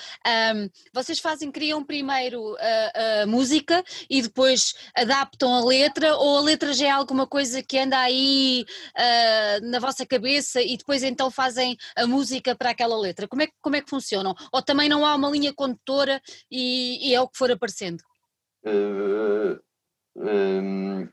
um, 0.56 0.70
vocês 0.94 1.20
fazem, 1.20 1.52
criam 1.52 1.84
primeiro 1.84 2.56
a, 2.60 3.22
a, 3.22 3.26
música 3.28 3.84
e 4.10 4.22
depois 4.22 4.74
adaptam 4.96 5.54
a 5.54 5.64
letra, 5.64 6.16
ou 6.16 6.38
a 6.38 6.42
letra 6.42 6.74
já 6.74 6.88
é 6.88 6.92
alguma 6.92 7.28
coisa 7.28 7.62
que 7.62 7.78
anda 7.78 8.00
aí 8.00 8.66
uh, 8.98 9.70
na 9.70 9.80
vossa 9.80 10.06
cabeça 10.06 10.62
e 10.62 10.78
depois 10.78 11.04
então 11.04 11.30
fazem 11.30 11.78
a 11.96 12.08
música 12.08 12.56
para 12.56 12.72
aquela 12.72 12.98
letra? 12.98 13.28
Como 13.28 13.42
é, 13.42 13.48
como 13.62 13.76
é 13.76 13.82
que 13.82 13.90
funcionam? 13.90 14.34
Ou 14.52 14.62
também 14.62 14.90
não 14.90 15.06
há 15.06 15.16
uma 15.16 15.30
linha 15.30 15.54
condutora 15.54 16.22
e 16.50 16.95
e, 16.96 17.14
é 17.14 17.22
o 17.22 17.28
que 17.28 17.38
for 17.38 17.52
aparecendo? 17.52 18.02
Uh, 18.66 19.60
um, 20.16 21.10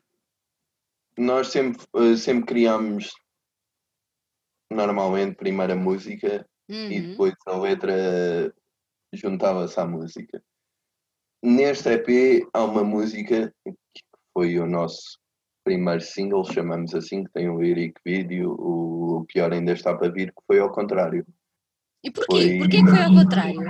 nós 1.19 1.49
sempre, 1.49 1.85
uh, 1.95 2.17
sempre 2.17 2.47
criamos 2.47 3.13
normalmente 4.71 5.37
primeiro 5.37 5.75
a 5.75 5.77
música 5.77 6.47
uhum. 6.69 6.91
e 6.91 7.01
depois 7.01 7.35
a 7.47 7.57
letra 7.59 8.55
juntava-se 9.13 9.79
à 9.79 9.87
música. 9.87 10.43
Neste 11.43 11.91
EP 11.91 12.49
há 12.53 12.65
uma 12.65 12.85
música 12.85 13.53
que 13.65 13.75
foi 14.33 14.59
o 14.59 14.67
nosso 14.67 15.19
primeiro 15.65 16.01
single, 16.01 16.45
chamamos 16.45 16.95
assim, 16.95 17.25
que 17.25 17.33
tem 17.33 17.49
um 17.49 17.61
lyric 17.61 18.01
vídeo, 18.05 18.53
o 18.53 19.25
pior 19.27 19.53
ainda 19.53 19.73
está 19.73 19.95
para 19.97 20.11
vir, 20.11 20.33
que 20.33 20.43
foi 20.47 20.59
ao 20.59 20.73
contrário. 20.73 21.27
E 22.05 22.11
porquê? 22.11 22.31
Foi... 22.31 22.59
Porquê 22.59 22.83
que 22.83 22.91
foi 22.91 23.03
ao 23.03 23.13
contrário? 23.13 23.61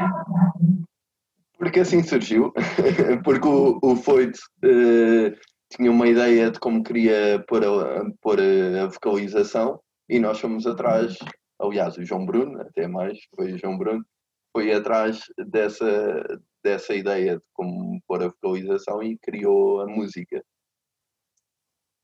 Porque 1.63 1.79
assim 1.79 2.03
surgiu, 2.03 2.53
porque 3.25 3.47
o, 3.47 3.79
o 3.85 3.95
Foit 3.95 4.37
uh, 4.65 5.33
tinha 5.71 5.93
uma 5.93 6.09
ideia 6.09 6.51
de 6.51 6.59
como 6.59 6.83
queria 6.83 7.41
pôr 7.47 7.65
a, 7.65 8.05
pôr 8.21 8.41
a 8.41 8.87
vocalização 8.89 9.81
e 10.09 10.19
nós 10.19 10.41
fomos 10.41 10.67
atrás, 10.67 11.17
aliás, 11.61 11.97
o 11.97 12.05
João 12.05 12.27
Bruno, 12.27 12.61
até 12.63 12.89
mais, 12.89 13.17
foi 13.37 13.53
o 13.53 13.59
João 13.59 13.79
Bruno, 13.79 14.05
foi 14.53 14.73
atrás 14.73 15.21
dessa, 15.39 16.41
dessa 16.65 16.97
ideia 16.97 17.37
de 17.37 17.45
como 17.53 18.03
pôr 18.09 18.25
a 18.25 18.27
vocalização 18.27 19.01
e 19.01 19.17
criou 19.19 19.83
a 19.83 19.87
música. 19.87 20.45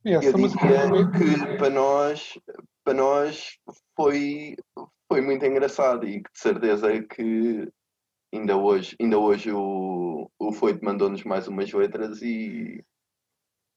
E 0.05 0.13
essa 0.13 0.29
Eu 0.29 0.39
música 0.39 0.69
diria 0.69 1.11
que 1.11 1.57
para 1.57 1.71
nós, 1.71 2.39
para 2.85 2.95
nós 2.95 3.59
foi, 3.97 4.55
foi 5.09 5.21
muito 5.21 5.45
engraçado 5.45 6.07
e 6.07 6.21
de 6.21 6.31
certeza 6.33 7.03
que 7.03 7.69
ainda 8.33 8.57
hoje, 8.57 8.97
ainda 9.01 9.19
hoje 9.19 9.51
o, 9.53 10.31
o 10.39 10.53
Foito 10.53 10.85
mandou-nos 10.85 11.25
mais 11.25 11.49
umas 11.49 11.73
letras 11.73 12.23
e, 12.23 12.85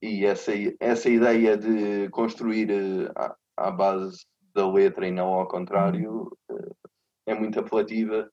e 0.02 0.26
essa, 0.26 0.52
essa 0.80 1.10
ideia 1.10 1.58
de 1.58 2.10
construir 2.10 2.70
eh, 2.70 3.12
à, 3.16 3.36
à 3.58 3.72
base 3.72 4.26
da 4.54 4.70
letra 4.70 5.08
e 5.08 5.12
não 5.12 5.28
ao 5.28 5.48
contrário 5.48 6.38
eh, 6.50 6.72
é 7.28 7.34
muito 7.34 7.60
apelativa. 7.60 8.30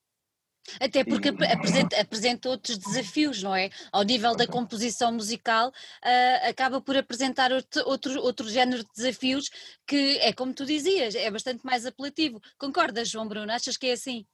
Até 0.80 1.02
porque 1.02 1.28
apresenta, 1.28 1.98
apresenta, 1.98 2.48
outros 2.50 2.76
desafios, 2.76 3.42
não 3.42 3.56
é? 3.56 3.70
Ao 3.90 4.02
nível 4.02 4.36
da 4.36 4.46
composição 4.46 5.10
musical, 5.10 5.68
uh, 5.68 6.48
acaba 6.48 6.78
por 6.78 6.94
apresentar 6.94 7.50
outro, 7.52 7.82
outro, 7.86 8.20
outro 8.20 8.48
género 8.50 8.84
de 8.84 8.90
desafios 8.94 9.48
que 9.86 10.18
é 10.18 10.30
como 10.30 10.52
tu 10.52 10.66
dizias, 10.66 11.14
é 11.14 11.30
bastante 11.30 11.64
mais 11.64 11.86
apelativo. 11.86 12.38
Concordas, 12.58 13.08
João 13.08 13.26
Bruno? 13.26 13.50
Achas 13.50 13.78
que 13.78 13.86
é 13.86 13.92
assim? 13.92 14.26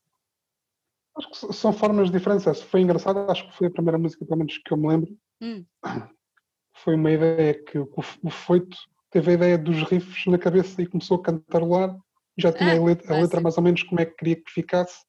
Acho 1.17 1.31
que 1.31 1.53
são 1.53 1.73
formas 1.73 2.11
diferentes. 2.11 2.47
Essa 2.47 2.65
foi 2.65 2.81
engraçado, 2.81 3.31
acho 3.31 3.49
que 3.49 3.57
foi 3.57 3.69
a 3.69 3.71
primeira 3.71 3.99
música, 3.99 4.25
pelo 4.25 4.39
menos, 4.39 4.59
que 4.59 4.73
eu 4.73 4.77
me 4.77 4.89
lembro. 4.89 5.17
Hum. 5.41 5.65
Foi 6.77 6.97
uma 6.97 7.13
ideia 7.13 7.55
que 7.55 7.79
o, 7.79 7.89
o 8.25 8.31
Foito 8.31 8.77
teve 9.09 9.31
a 9.31 9.35
ideia 9.35 9.57
dos 9.57 9.85
riffs 9.85 10.27
na 10.27 10.37
cabeça 10.37 10.83
e 10.83 10.89
começou 10.89 11.19
a 11.19 11.23
cantarolar. 11.23 11.97
Já 12.37 12.53
tinha 12.53 12.73
ah, 12.73 12.77
a, 12.77 12.85
letra, 12.85 13.17
a 13.17 13.21
letra 13.21 13.41
mais 13.41 13.57
ou 13.57 13.63
menos 13.63 13.85
como 13.85 14.01
é 14.01 14.05
que 14.05 14.17
queria 14.17 14.35
que 14.35 14.51
ficasse. 14.51 15.05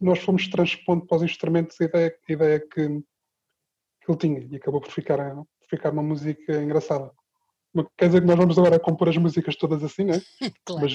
Nós 0.00 0.20
fomos 0.20 0.48
transpondo 0.48 1.06
para 1.06 1.18
os 1.18 1.22
instrumentos 1.22 1.78
a 1.78 1.84
ideia, 1.84 2.18
a 2.28 2.32
ideia 2.32 2.60
que, 2.60 2.88
que 2.88 4.10
ele 4.10 4.18
tinha 4.18 4.48
e 4.50 4.56
acabou 4.56 4.80
por 4.80 4.90
ficar, 4.90 5.18
por 5.34 5.68
ficar 5.68 5.92
uma 5.92 6.02
música 6.02 6.62
engraçada. 6.62 7.12
Quer 7.98 8.06
dizer 8.06 8.20
que 8.22 8.26
nós 8.26 8.36
vamos 8.36 8.58
agora 8.58 8.80
compor 8.80 9.10
as 9.10 9.18
músicas 9.18 9.54
todas 9.56 9.84
assim, 9.84 10.04
né? 10.04 10.20
claro. 10.64 10.82
Mas 10.82 10.94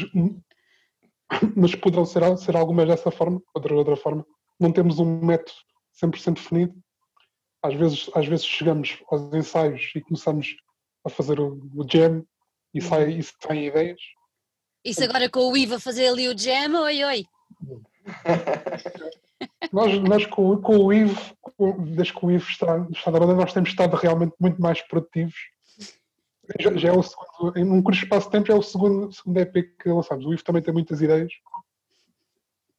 mas 1.55 1.75
poderão 1.75 2.05
ser, 2.05 2.37
ser 2.37 2.55
algumas 2.55 2.87
dessa 2.87 3.11
forma, 3.11 3.41
outra 3.53 3.75
outra 3.75 3.95
forma. 3.95 4.25
Não 4.59 4.71
temos 4.71 4.99
um 4.99 5.19
método 5.21 5.51
100% 6.03 6.35
definido. 6.35 6.75
Às 7.63 7.75
vezes, 7.75 8.09
às 8.15 8.27
vezes 8.27 8.45
chegamos 8.45 9.01
aos 9.09 9.33
ensaios 9.33 9.91
e 9.95 10.01
começamos 10.01 10.55
a 11.05 11.09
fazer 11.09 11.39
o, 11.39 11.59
o 11.75 11.87
jam 11.87 12.25
e, 12.73 12.81
sai, 12.81 13.11
e 13.11 13.23
saem 13.23 13.67
ideias. 13.67 14.01
Isso 14.83 15.03
agora 15.03 15.29
com 15.29 15.51
o 15.51 15.55
Ivo 15.55 15.75
a 15.75 15.79
fazer 15.79 16.07
ali 16.07 16.27
o 16.27 16.37
jam, 16.37 16.81
oi 16.81 17.03
oi. 17.03 17.25
nós, 19.71 19.99
nós 19.99 20.25
com, 20.25 20.59
com 20.59 20.77
o 20.77 20.93
Ivo, 20.93 21.37
desde 21.95 22.13
que 22.13 22.25
o 22.25 22.31
Ivo 22.31 22.49
está, 22.49 22.87
está 22.91 23.11
na 23.11 23.19
banda, 23.19 23.35
nós 23.35 23.53
temos 23.53 23.69
estado 23.69 23.95
realmente 23.95 24.33
muito 24.39 24.59
mais 24.59 24.81
produtivos 24.87 25.35
já, 26.59 26.73
já, 26.77 26.89
é 26.89 26.91
o 26.91 27.03
segundo, 27.03 27.57
em 27.57 27.63
um 27.63 27.81
curto 27.81 28.03
espaço 28.03 28.27
de 28.27 28.31
tempo 28.31 28.47
já 28.47 28.53
é 28.53 28.57
o 28.57 28.61
segundo, 28.61 29.11
segundo 29.11 29.37
EP 29.37 29.53
que 29.79 29.89
lançamos. 29.89 30.25
O 30.25 30.33
Ivo 30.33 30.43
também 30.43 30.61
tem 30.61 30.73
muitas 30.73 31.01
ideias. 31.01 31.31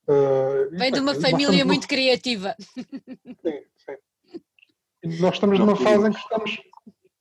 Uh, 0.08 0.76
Vem 0.76 0.90
de 0.90 1.00
uma 1.00 1.14
família 1.14 1.64
muito 1.64 1.86
criativa. 1.86 2.56
Sim, 2.58 3.64
sim. 3.76 4.40
E 5.04 5.08
nós 5.20 5.34
estamos 5.34 5.58
numa 5.58 5.76
fase 5.76 6.08
em 6.08 6.12
que 6.12 6.18
estamos 6.18 6.58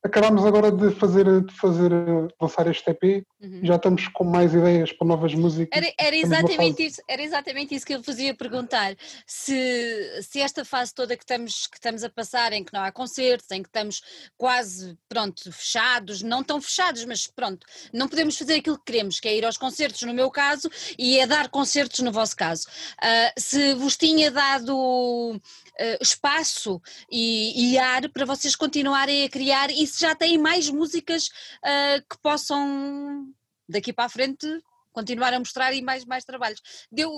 acabámos 0.04 0.46
agora 0.46 0.72
de 0.72 0.92
fazer, 0.96 1.42
de 1.42 1.54
fazer 1.54 1.92
lançar 2.40 2.68
este 2.68 2.90
EP 2.90 3.26
uhum. 3.42 3.60
já 3.64 3.76
estamos 3.76 4.08
com 4.08 4.24
mais 4.24 4.54
ideias 4.54 4.92
para 4.92 5.08
novas 5.08 5.34
músicas. 5.34 5.78
Era, 5.78 5.94
era 5.98 6.16
exatamente 6.16 6.86
isso, 6.86 7.02
era 7.08 7.22
exatamente 7.22 7.76
isso 7.76 7.86
que 7.86 7.94
eu 7.94 8.02
vos 8.02 8.18
ia 8.18 8.34
perguntar. 8.34 8.96
Se, 9.26 10.22
se 10.24 10.40
esta 10.40 10.66
fase 10.66 10.94
toda 10.94 11.16
que 11.16 11.24
estamos, 11.24 11.68
que 11.68 11.78
estamos 11.78 12.04
a 12.04 12.10
passar, 12.10 12.52
em 12.54 12.64
que 12.64 12.74
não 12.74 12.82
há 12.82 12.92
concertos, 12.92 13.52
em 13.52 13.62
que 13.62 13.70
estamos 13.70 14.02
quase 14.38 14.98
pronto, 15.08 15.52
fechados, 15.52 16.22
não 16.22 16.44
tão 16.44 16.60
fechados, 16.60 17.06
mas 17.06 17.28
pronto, 17.28 17.66
não 17.94 18.08
podemos 18.08 18.38
fazer 18.38 18.56
aquilo 18.56 18.78
que 18.78 18.92
queremos, 18.92 19.20
que 19.20 19.28
é 19.28 19.38
ir 19.38 19.46
aos 19.46 19.58
concertos 19.58 20.02
no 20.02 20.14
meu 20.14 20.32
caso 20.32 20.70
e 20.98 21.20
é 21.20 21.28
dar 21.28 21.50
concertos 21.50 22.00
no 22.00 22.12
vosso 22.12 22.36
caso. 22.36 22.68
Uh, 22.98 23.40
se 23.40 23.74
vos 23.76 23.96
tinha 23.98 24.32
dado 24.32 25.40
uh, 25.82 25.98
espaço 26.02 26.82
e, 27.10 27.74
e 27.74 27.78
ar 27.78 28.08
para 28.10 28.26
vocês 28.26 28.56
continuarem 28.56 29.24
a 29.24 29.30
criar 29.30 29.72
e 29.72 29.86
se 29.88 30.00
já 30.00 30.16
têm 30.16 30.38
mais 30.38 30.70
músicas 30.70 31.28
uh, 31.28 32.02
que 32.10 32.18
possam 32.22 33.28
daqui 33.68 33.92
para 33.92 34.06
a 34.06 34.10
frente 34.10 34.48
continuar 34.94 35.34
a 35.34 35.40
mostrar 35.40 35.74
e 35.74 35.82
mais, 35.82 36.04
mais 36.04 36.26
trabalhos. 36.26 36.62
Deu, 36.92 37.10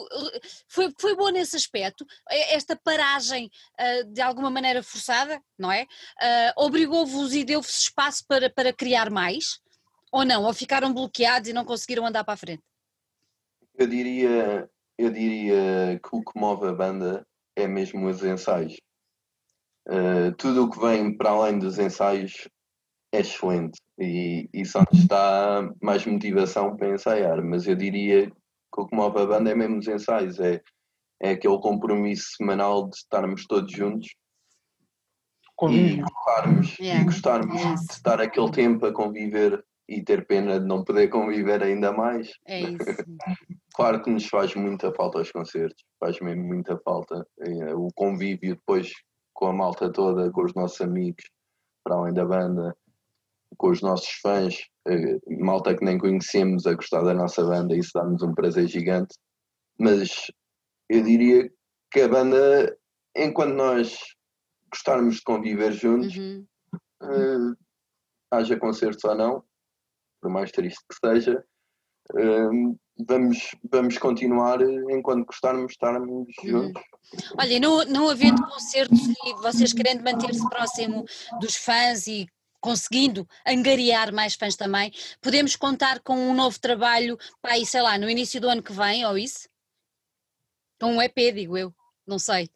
foi, 0.67 0.93
foi 0.99 1.15
bom 1.15 1.29
nesse 1.29 1.55
aspecto, 1.55 2.05
esta 2.29 2.75
paragem 2.75 3.49
uh, 3.79 4.13
de 4.13 4.21
alguma 4.21 4.51
maneira 4.51 4.83
forçada, 4.83 5.41
não 5.57 5.71
é? 5.71 5.87
Obrigou-vos 6.55 7.33
e 7.33 7.43
deu-vos 7.43 7.79
espaço 7.79 8.23
para, 8.27 8.47
para 8.47 8.71
criar 8.71 9.09
mais? 9.09 9.59
Ou 10.11 10.23
não? 10.23 10.43
Ou 10.43 10.53
ficaram 10.53 10.93
bloqueados 10.93 11.49
e 11.49 11.53
não 11.53 11.65
conseguiram 11.65 12.05
andar 12.05 12.23
para 12.23 12.35
a 12.35 12.37
frente? 12.37 12.61
Eu 13.73 13.87
diria, 13.87 14.69
eu 14.95 15.09
diria 15.09 15.99
que 15.99 16.09
o 16.15 16.23
que 16.23 16.39
move 16.39 16.67
a 16.67 16.73
banda 16.73 17.25
é 17.55 17.67
mesmo 17.67 18.07
os 18.07 18.23
ensaios. 18.23 18.75
Uh, 19.87 20.33
tudo 20.37 20.63
o 20.63 20.69
que 20.69 20.79
vem 20.79 21.15
para 21.15 21.31
além 21.31 21.59
dos 21.59 21.77
ensaios 21.77 22.47
é 23.11 23.19
excelente 23.19 23.79
e, 23.99 24.49
e 24.53 24.65
só 24.65 24.83
nos 24.91 25.05
dá 25.07 25.69
mais 25.81 26.05
motivação 26.05 26.75
para 26.75 26.93
ensaiar, 26.93 27.43
mas 27.43 27.67
eu 27.67 27.75
diria 27.75 28.27
que 28.29 28.81
o 28.81 28.87
que 28.87 28.95
move 28.95 29.19
a 29.19 29.25
banda 29.25 29.51
é 29.51 29.55
mesmo 29.55 29.77
os 29.77 29.87
ensaios, 29.87 30.39
é, 30.39 30.61
é 31.21 31.31
aquele 31.31 31.59
compromisso 31.59 32.35
semanal 32.37 32.89
de 32.89 32.95
estarmos 32.95 33.45
todos 33.45 33.71
juntos 33.71 34.07
e 35.69 36.01
gostarmos, 36.01 36.79
yeah. 36.79 37.01
e 37.01 37.05
gostarmos 37.05 37.61
é 37.61 37.73
de 37.75 37.93
estar 37.93 38.19
aquele 38.19 38.51
tempo 38.51 38.85
a 38.85 38.93
conviver 38.93 39.63
e 39.87 40.03
ter 40.03 40.25
pena 40.25 40.59
de 40.59 40.65
não 40.65 40.83
poder 40.83 41.09
conviver 41.09 41.61
ainda 41.61 41.91
mais. 41.91 42.31
É 42.47 42.61
isso. 42.61 42.77
claro 43.73 44.01
que 44.01 44.09
nos 44.09 44.27
faz 44.27 44.55
muita 44.55 44.93
falta 44.93 45.19
os 45.19 45.31
concertos, 45.31 45.83
faz 45.99 46.19
mesmo 46.19 46.43
muita 46.43 46.77
falta. 46.79 47.25
É, 47.39 47.73
o 47.75 47.87
convívio 47.95 48.55
depois 48.55 48.91
com 49.33 49.47
a 49.47 49.53
malta 49.53 49.91
toda, 49.91 50.31
com 50.31 50.43
os 50.43 50.53
nossos 50.53 50.79
amigos, 50.81 51.23
para 51.83 51.95
além 51.95 52.13
da 52.13 52.25
banda, 52.25 52.75
com 53.57 53.69
os 53.69 53.81
nossos 53.81 54.09
fãs, 54.21 54.67
eh, 54.87 55.19
malta 55.39 55.75
que 55.75 55.83
nem 55.83 55.97
conhecemos 55.97 56.65
a 56.65 56.73
gostar 56.73 57.03
da 57.03 57.13
nossa 57.13 57.43
banda, 57.43 57.75
isso 57.75 57.91
dá-nos 57.93 58.21
um 58.21 58.33
prazer 58.33 58.67
gigante. 58.67 59.15
Mas 59.79 60.31
eu 60.89 61.03
diria 61.03 61.51
que 61.91 62.01
a 62.01 62.07
banda, 62.07 62.77
enquanto 63.15 63.53
nós 63.53 63.97
gostarmos 64.71 65.15
de 65.15 65.23
conviver 65.23 65.71
juntos, 65.73 66.15
uhum. 66.15 66.45
uh, 67.01 67.55
haja 68.31 68.57
concertos 68.57 69.03
ou 69.03 69.15
não, 69.15 69.43
por 70.21 70.31
mais 70.31 70.51
triste 70.51 70.83
que 70.89 71.07
seja, 71.07 71.43
uh, 72.13 72.79
vamos, 72.97 73.55
vamos 73.69 73.97
continuar 73.97 74.61
enquanto 74.61 75.25
gostarmos 75.25 75.71
estarmos 75.71 76.09
uhum. 76.09 76.25
juntos 76.43 76.83
Olha, 77.37 77.59
não, 77.59 77.85
não 77.85 78.09
havendo 78.09 78.41
concertos 78.47 78.99
e 78.99 79.33
vocês 79.41 79.73
querendo 79.73 80.03
manter-se 80.03 80.47
próximo 80.49 81.05
dos 81.39 81.55
fãs 81.55 82.07
e 82.07 82.27
conseguindo 82.59 83.27
angariar 83.45 84.13
mais 84.13 84.35
fãs 84.35 84.55
também, 84.55 84.91
podemos 85.21 85.55
contar 85.55 85.99
com 85.99 86.15
um 86.15 86.33
novo 86.33 86.59
trabalho 86.59 87.17
para 87.41 87.53
aí, 87.53 87.65
sei 87.65 87.81
lá, 87.81 87.97
no 87.97 88.09
início 88.09 88.39
do 88.39 88.47
ano 88.47 88.63
que 88.63 88.71
vem, 88.71 89.05
ou 89.05 89.17
isso? 89.17 89.49
Com 90.79 90.95
um 90.95 91.01
EP, 91.01 91.15
digo 91.33 91.57
eu, 91.57 91.73
não 92.07 92.17
sei. 92.17 92.49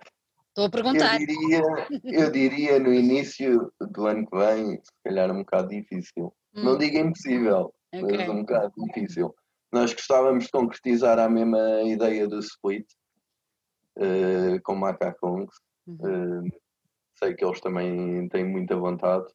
Estou 0.48 0.66
a 0.66 0.70
perguntar. 0.70 1.22
Eu 1.22 1.28
diria, 1.28 1.62
eu 2.06 2.32
diria 2.32 2.80
no 2.80 2.94
início 2.94 3.72
do 3.80 4.08
ano 4.08 4.26
que 4.26 4.36
vem, 4.36 4.72
se 4.78 4.92
calhar 5.04 5.30
um 5.30 5.40
bocado 5.40 5.68
difícil. 5.68 6.34
Hum. 6.56 6.64
Não 6.64 6.78
digo 6.78 6.98
impossível, 6.98 7.74
okay. 7.94 8.18
mas 8.18 8.30
um 8.30 8.40
bocado 8.42 8.74
difícil. 8.78 9.36
Nós 9.72 9.94
gostávamos 9.94 10.46
de 10.46 10.52
concretizar 10.52 11.20
a 11.20 11.30
mesma 11.30 11.82
ideia 11.84 12.28
do 12.28 12.40
split 12.40 12.86
uh, 13.98 14.62
com 14.64 14.76
Macacongs. 14.76 15.54
Uhum. 15.86 16.46
Uh, 16.46 16.50
sei 17.18 17.34
que 17.34 17.44
eles 17.44 17.60
também 17.60 18.30
têm 18.30 18.46
muita 18.46 18.76
vontade. 18.76 19.26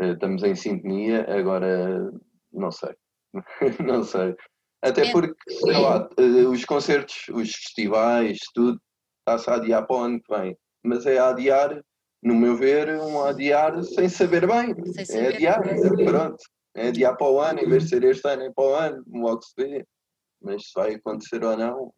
Uh, 0.00 0.12
estamos 0.12 0.42
em 0.42 0.54
sintonia, 0.54 1.26
agora 1.28 2.10
não 2.52 2.70
sei. 2.70 2.94
não 3.84 4.04
sei. 4.04 4.34
Até 4.82 5.06
é. 5.06 5.12
porque, 5.12 5.34
sei 5.48 5.78
lá, 5.78 6.08
os 6.50 6.64
concertos, 6.64 7.28
os 7.28 7.52
festivais, 7.52 8.38
tudo, 8.52 8.80
está-se 9.20 9.48
a 9.48 9.54
adiar 9.54 9.86
para 9.86 9.96
o 9.96 10.00
ano 10.00 10.20
que 10.20 10.36
vem. 10.36 10.56
Mas 10.82 11.06
é 11.06 11.18
adiar, 11.18 11.80
no 12.22 12.34
meu 12.34 12.56
ver, 12.56 12.88
um 13.00 13.22
adiar 13.22 13.80
sem 13.84 14.08
saber 14.08 14.46
bem. 14.46 14.74
Sem 14.92 15.02
é 15.02 15.04
saber. 15.04 15.24
É 15.24 15.34
adiar, 15.36 15.62
pronto. 16.04 16.42
É 16.74 16.88
adiar 16.88 17.16
para 17.16 17.30
o 17.30 17.40
ano, 17.40 17.60
em 17.60 17.68
vez 17.68 17.84
de 17.84 17.90
ser 17.90 18.04
este 18.04 18.26
ano, 18.28 18.42
é 18.42 18.50
para 18.50 18.64
o 18.64 18.74
ano, 18.74 19.04
logo 19.08 19.42
se 19.42 19.52
vê. 19.56 19.86
Mas 20.40 20.64
se 20.64 20.72
vai 20.74 20.94
acontecer 20.94 21.44
ou 21.44 21.56
não, 21.56 21.92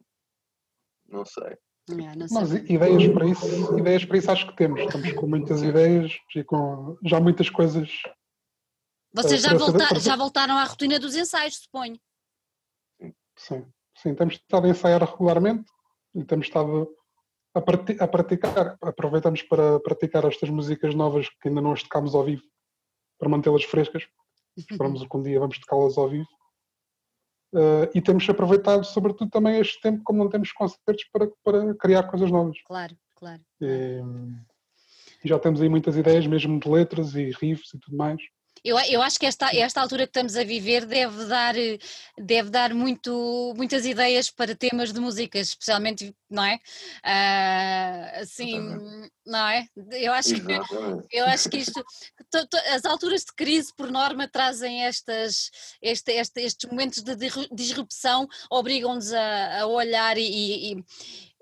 não 1.07 1.25
sei. 1.25 1.57
Não 1.89 2.29
sei. 2.29 2.41
Mas 2.41 2.53
ideias 2.53 3.13
para 3.13 3.27
isso, 3.27 3.79
ideias 3.79 4.05
para 4.05 4.19
isso 4.19 4.31
acho 4.31 4.47
que 4.49 4.57
temos. 4.57 4.81
Estamos 4.81 5.13
com 5.13 5.27
muitas 5.27 5.63
ideias 5.63 6.13
e 6.35 6.45
com 6.45 6.97
já 7.05 7.21
muitas 7.21 7.49
coisas. 7.49 7.91
Vocês 9.15 9.43
já, 9.43 9.55
voltar, 9.55 10.01
já 10.01 10.17
voltaram 10.17 10.57
à 10.57 10.65
rotina 10.65 10.99
dos 10.99 11.15
ensaios, 11.15 11.57
suponho. 11.57 11.99
Sim, 13.37 13.65
sim, 13.97 14.15
temos 14.15 14.35
estado 14.35 14.67
a 14.67 14.71
ensaiar 14.71 15.03
regularmente 15.03 15.71
e 16.15 16.25
temos 16.25 16.47
estado 16.47 16.93
a, 17.55 17.59
a 17.59 18.09
praticar, 18.09 18.77
aproveitamos 18.83 19.43
para 19.43 19.79
praticar 19.81 20.25
estas 20.25 20.51
músicas 20.51 20.95
novas 20.95 21.29
que 21.29 21.49
ainda 21.49 21.61
não 21.61 21.73
as 21.73 21.83
tocámos 21.83 22.15
ao 22.15 22.25
vivo, 22.25 22.43
para 23.19 23.29
mantê-las 23.29 23.65
frescas. 23.65 24.05
Esperamos 24.57 25.07
que 25.07 25.17
um 25.17 25.23
dia 25.23 25.41
vamos 25.41 25.59
tocá-las 25.59 25.99
ao 25.99 26.09
vivo. 26.09 26.29
Uh, 27.53 27.87
e 27.95 28.01
temos 28.01 28.29
aproveitado, 28.29 28.85
sobretudo, 28.85 29.31
também 29.31 29.61
este 29.61 29.81
tempo, 29.81 30.03
como 30.03 30.19
não 30.19 30.29
temos 30.29 30.51
concertos, 30.53 31.05
para, 31.13 31.31
para 31.45 31.75
criar 31.77 32.03
coisas 32.05 32.31
novas. 32.31 32.61
Claro, 32.67 32.97
claro. 33.15 33.41
E, 33.61 34.01
e 35.25 35.29
já 35.29 35.39
temos 35.39 35.61
aí 35.61 35.69
muitas 35.69 35.97
ideias, 35.97 36.27
mesmo 36.27 36.59
de 36.59 36.69
letras 36.69 37.15
e 37.15 37.31
riffs 37.31 37.73
e 37.75 37.79
tudo 37.79 37.97
mais. 37.97 38.21
Eu, 38.65 38.79
eu 38.79 39.03
acho 39.03 39.19
que 39.19 39.27
esta, 39.27 39.55
esta 39.55 39.81
altura 39.81 40.07
que 40.07 40.11
estamos 40.11 40.37
a 40.37 40.43
viver 40.43 40.87
deve 40.87 41.27
dar, 41.27 41.55
deve 42.19 42.49
dar 42.49 42.73
muito, 42.73 43.53
muitas 43.55 43.85
ideias 43.85 44.31
para 44.31 44.55
temas 44.55 44.91
de 44.91 44.99
músicas, 45.01 45.49
especialmente, 45.49 46.17
não 46.31 46.43
é? 46.43 46.55
Uh, 47.05 48.23
assim, 48.23 48.59
não 49.27 49.47
é? 49.49 49.69
Eu 49.93 50.15
acho 50.15 50.35
que, 50.35 50.53
eu 51.13 51.27
acho 51.27 51.51
que 51.51 51.59
isto, 51.59 51.85
to, 52.31 52.47
to, 52.47 52.57
as 52.75 52.87
alturas 52.87 53.21
de 53.21 53.35
crise, 53.35 53.71
por 53.77 53.91
norma, 53.91 54.27
trazem 54.27 54.85
estas, 54.87 55.51
este, 55.83 56.13
este, 56.13 56.41
estes 56.41 56.71
momentos 56.71 57.03
de 57.03 57.15
disrupção, 57.53 58.27
obrigam-nos 58.51 59.13
a, 59.13 59.61
a 59.61 59.67
olhar 59.67 60.17
e, 60.17 60.73
e 60.73 60.85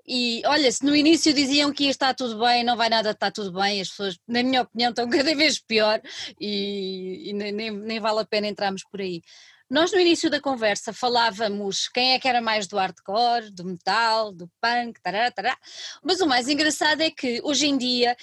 e 0.05 0.41
olha, 0.45 0.71
se 0.71 0.83
no 0.85 0.95
início 0.95 1.33
diziam 1.33 1.71
que 1.71 1.85
ia 1.85 1.91
estar 1.91 2.13
tudo 2.13 2.39
bem, 2.39 2.63
não 2.63 2.75
vai 2.75 2.89
nada 2.89 3.11
estar 3.11 3.31
tudo 3.31 3.53
bem, 3.53 3.79
as 3.79 3.89
pessoas, 3.89 4.19
na 4.27 4.43
minha 4.43 4.61
opinião, 4.61 4.89
estão 4.89 5.07
cada 5.09 5.35
vez 5.35 5.59
pior 5.59 6.01
e, 6.39 7.29
e 7.29 7.33
nem, 7.33 7.71
nem 7.71 7.99
vale 7.99 8.19
a 8.19 8.25
pena 8.25 8.47
entrarmos 8.47 8.83
por 8.83 9.01
aí. 9.01 9.21
Nós 9.69 9.91
no 9.91 9.99
início 9.99 10.29
da 10.29 10.41
conversa 10.41 10.93
falávamos 10.93 11.87
quem 11.87 12.13
é 12.13 12.19
que 12.19 12.27
era 12.27 12.41
mais 12.41 12.67
do 12.67 12.77
hardcore, 12.77 13.49
do 13.49 13.65
metal, 13.65 14.31
do 14.31 14.47
punk, 14.61 15.01
tará, 15.01 15.31
tará. 15.31 15.57
mas 16.03 16.21
o 16.21 16.27
mais 16.27 16.47
engraçado 16.47 17.01
é 17.01 17.09
que 17.09 17.41
hoje 17.43 17.67
em 17.67 17.77
dia, 17.77 18.15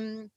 hum, 0.00 0.28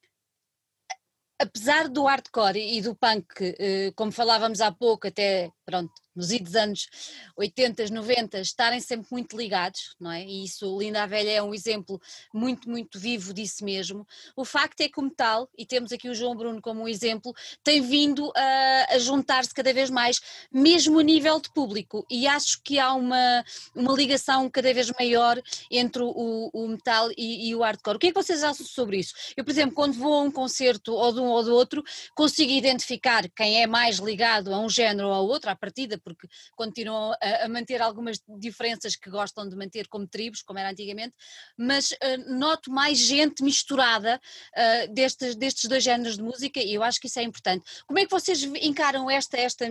apesar 1.39 1.87
do 1.87 2.03
hardcore 2.03 2.77
e 2.77 2.81
do 2.81 2.95
punk, 2.95 3.55
eh, 3.59 3.91
como 3.95 4.11
falávamos 4.11 4.59
há 4.59 4.71
pouco, 4.71 5.07
até 5.07 5.49
pronto, 5.65 5.91
nos 6.15 6.31
idos 6.31 6.55
anos 6.55 6.87
80, 7.35 7.89
90, 7.89 8.39
estarem 8.39 8.79
sempre 8.79 9.07
muito 9.11 9.35
ligados, 9.35 9.95
não 9.99 10.11
é? 10.11 10.23
E 10.23 10.43
isso, 10.43 10.77
Linda 10.77 11.03
a 11.03 11.05
Velha 11.05 11.31
é 11.31 11.41
um 11.41 11.53
exemplo 11.53 11.99
muito, 12.33 12.69
muito 12.69 12.99
vivo 12.99 13.33
disso 13.33 13.65
mesmo. 13.65 14.05
O 14.35 14.45
facto 14.45 14.81
é 14.81 14.89
que 14.89 14.99
o 14.99 15.03
metal, 15.03 15.49
e 15.57 15.65
temos 15.65 15.91
aqui 15.91 16.09
o 16.09 16.15
João 16.15 16.35
Bruno 16.35 16.61
como 16.61 16.83
um 16.83 16.87
exemplo, 16.87 17.33
tem 17.63 17.81
vindo 17.81 18.31
a, 18.35 18.87
a 18.91 18.99
juntar-se 18.99 19.53
cada 19.53 19.73
vez 19.73 19.89
mais, 19.89 20.21
mesmo 20.51 20.99
a 20.99 21.03
nível 21.03 21.39
de 21.39 21.51
público, 21.51 22.05
e 22.09 22.27
acho 22.27 22.61
que 22.63 22.79
há 22.79 22.93
uma, 22.93 23.43
uma 23.75 23.93
ligação 23.93 24.49
cada 24.49 24.73
vez 24.73 24.91
maior 24.91 25.41
entre 25.71 26.03
o, 26.03 26.49
o 26.53 26.67
metal 26.67 27.09
e, 27.17 27.49
e, 27.49 27.55
o 27.55 27.61
hardcore. 27.61 27.95
O 27.95 27.99
que 27.99 28.07
é 28.07 28.11
que 28.11 28.21
vocês 28.21 28.43
acham 28.43 28.65
sobre 28.65 28.97
isso? 28.97 29.13
Eu, 29.35 29.43
por 29.43 29.51
exemplo, 29.51 29.73
quando 29.73 29.93
vou 29.93 30.13
a 30.13 30.21
um 30.21 30.31
concerto 30.31 30.93
ou 30.93 31.11
de 31.11 31.19
um 31.19 31.27
ou 31.27 31.43
do 31.43 31.53
outro, 31.53 31.83
consigo 32.13 32.51
identificar 32.51 33.27
quem 33.29 33.61
é 33.61 33.67
mais 33.67 33.97
ligado 33.97 34.53
a 34.53 34.59
um 34.59 34.69
género 34.69 35.07
ou 35.07 35.13
ao 35.13 35.25
outro, 35.25 35.49
à 35.53 35.55
partida, 35.55 35.97
porque 36.03 36.27
continuam 36.55 37.13
a, 37.21 37.45
a, 37.45 37.49
manter 37.49 37.81
algumas 37.81 38.21
diferenças 38.37 38.95
que 38.95 39.09
gostam 39.09 39.47
de 39.47 39.55
manter 39.55 39.87
como 39.87 40.07
tribos, 40.07 40.41
como 40.41 40.59
era 40.59 40.71
antigamente, 40.71 41.13
mas 41.57 41.91
uh, 41.91 42.37
noto 42.37 42.71
mais 42.71 42.97
gente 42.97 43.43
misturada 43.43 44.19
uh, 44.19 44.93
destes, 44.93 45.35
destes 45.35 45.69
dois 45.69 45.83
géneros 45.83 46.17
de 46.17 46.23
música 46.23 46.59
e 46.59 46.73
eu 46.73 46.83
acho 46.83 46.99
que 46.99 47.07
isso 47.07 47.19
é 47.19 47.23
importante. 47.23 47.63
Como 47.87 47.99
é 47.99 48.05
que 48.05 48.11
vocês 48.11 48.43
encaram 48.43 49.09
esta, 49.09 49.37
esta 49.37 49.65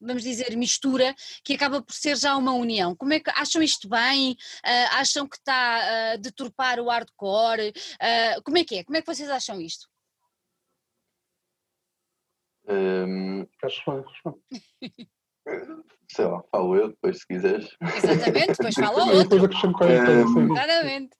vamos 0.00 0.22
dizer, 0.22 0.56
mistura, 0.56 1.14
que 1.42 1.54
acaba 1.54 1.82
por 1.82 1.92
ser 1.92 2.16
já 2.16 2.36
uma 2.36 2.52
união. 2.52 2.94
Como 2.94 3.12
é 3.12 3.20
que 3.20 3.30
acham 3.30 3.62
isto 3.62 3.88
bem? 3.88 4.32
Uh, 4.32 4.88
acham 4.92 5.28
que 5.28 5.36
está 5.36 6.12
a 6.12 6.16
deturpar 6.16 6.78
o 6.78 6.88
hardcore? 6.88 7.70
Uh, 7.70 8.42
como 8.44 8.58
é 8.58 8.64
que 8.64 8.78
é? 8.78 8.84
Como 8.84 8.96
é 8.96 9.00
que 9.00 9.06
vocês 9.06 9.28
acham 9.28 9.60
isto? 9.60 9.88
Um, 12.68 13.46
sei 16.10 16.24
lá, 16.24 16.42
falo 16.50 16.76
eu 16.76 16.88
depois 16.88 17.18
se 17.18 17.26
quiseres. 17.26 17.76
Exatamente, 17.96 18.48
depois 18.48 18.74
fala 18.76 19.04
o 19.04 19.16
outro. 19.16 19.38
um, 19.38 20.52
Exatamente. 20.52 21.16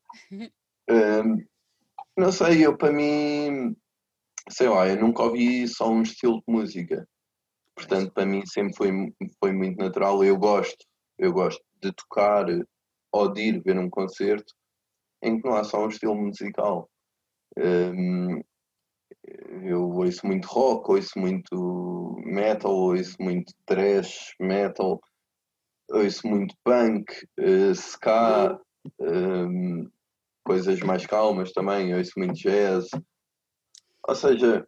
Um, 0.91 1.45
não 2.17 2.33
sei, 2.33 2.67
eu 2.67 2.77
para 2.77 2.93
mim, 2.93 3.77
sei 4.51 4.69
lá, 4.69 4.89
eu 4.89 4.97
nunca 5.01 5.23
ouvi 5.23 5.69
só 5.69 5.91
um 5.91 6.03
estilo 6.03 6.39
de 6.39 6.53
música. 6.53 7.07
Portanto, 7.75 8.13
para 8.13 8.27
mim 8.27 8.45
sempre 8.47 8.75
foi, 8.77 8.91
foi 9.39 9.53
muito 9.53 9.79
natural. 9.79 10.25
Eu 10.25 10.37
gosto, 10.37 10.85
eu 11.19 11.33
gosto 11.33 11.63
de 11.81 11.93
tocar 11.93 12.47
ou 13.13 13.33
de 13.33 13.43
ir 13.43 13.63
ver 13.63 13.79
um 13.79 13.89
concerto 13.89 14.53
em 15.23 15.41
que 15.41 15.49
não 15.49 15.57
há 15.57 15.65
só 15.65 15.85
um 15.85 15.89
estilo 15.89 16.17
musical. 16.17 16.91
Um, 17.57 18.43
eu 19.63 19.89
ouço 19.91 20.27
muito 20.27 20.47
rock, 20.47 20.91
ouço 20.91 21.19
muito 21.19 22.17
metal, 22.25 22.73
ouço 22.73 23.17
muito 23.21 23.53
thrash 23.67 24.35
metal, 24.41 25.01
ouço 25.91 26.27
muito 26.27 26.55
punk, 26.65 27.13
uh, 27.39 27.75
ska, 27.75 28.59
ehm, 29.01 29.89
coisas 30.45 30.81
mais 30.81 31.07
calmas 31.07 31.53
também, 31.53 31.95
ouço 31.95 32.13
muito 32.17 32.35
jazz. 32.35 32.87
Ou 34.07 34.15
seja, 34.15 34.67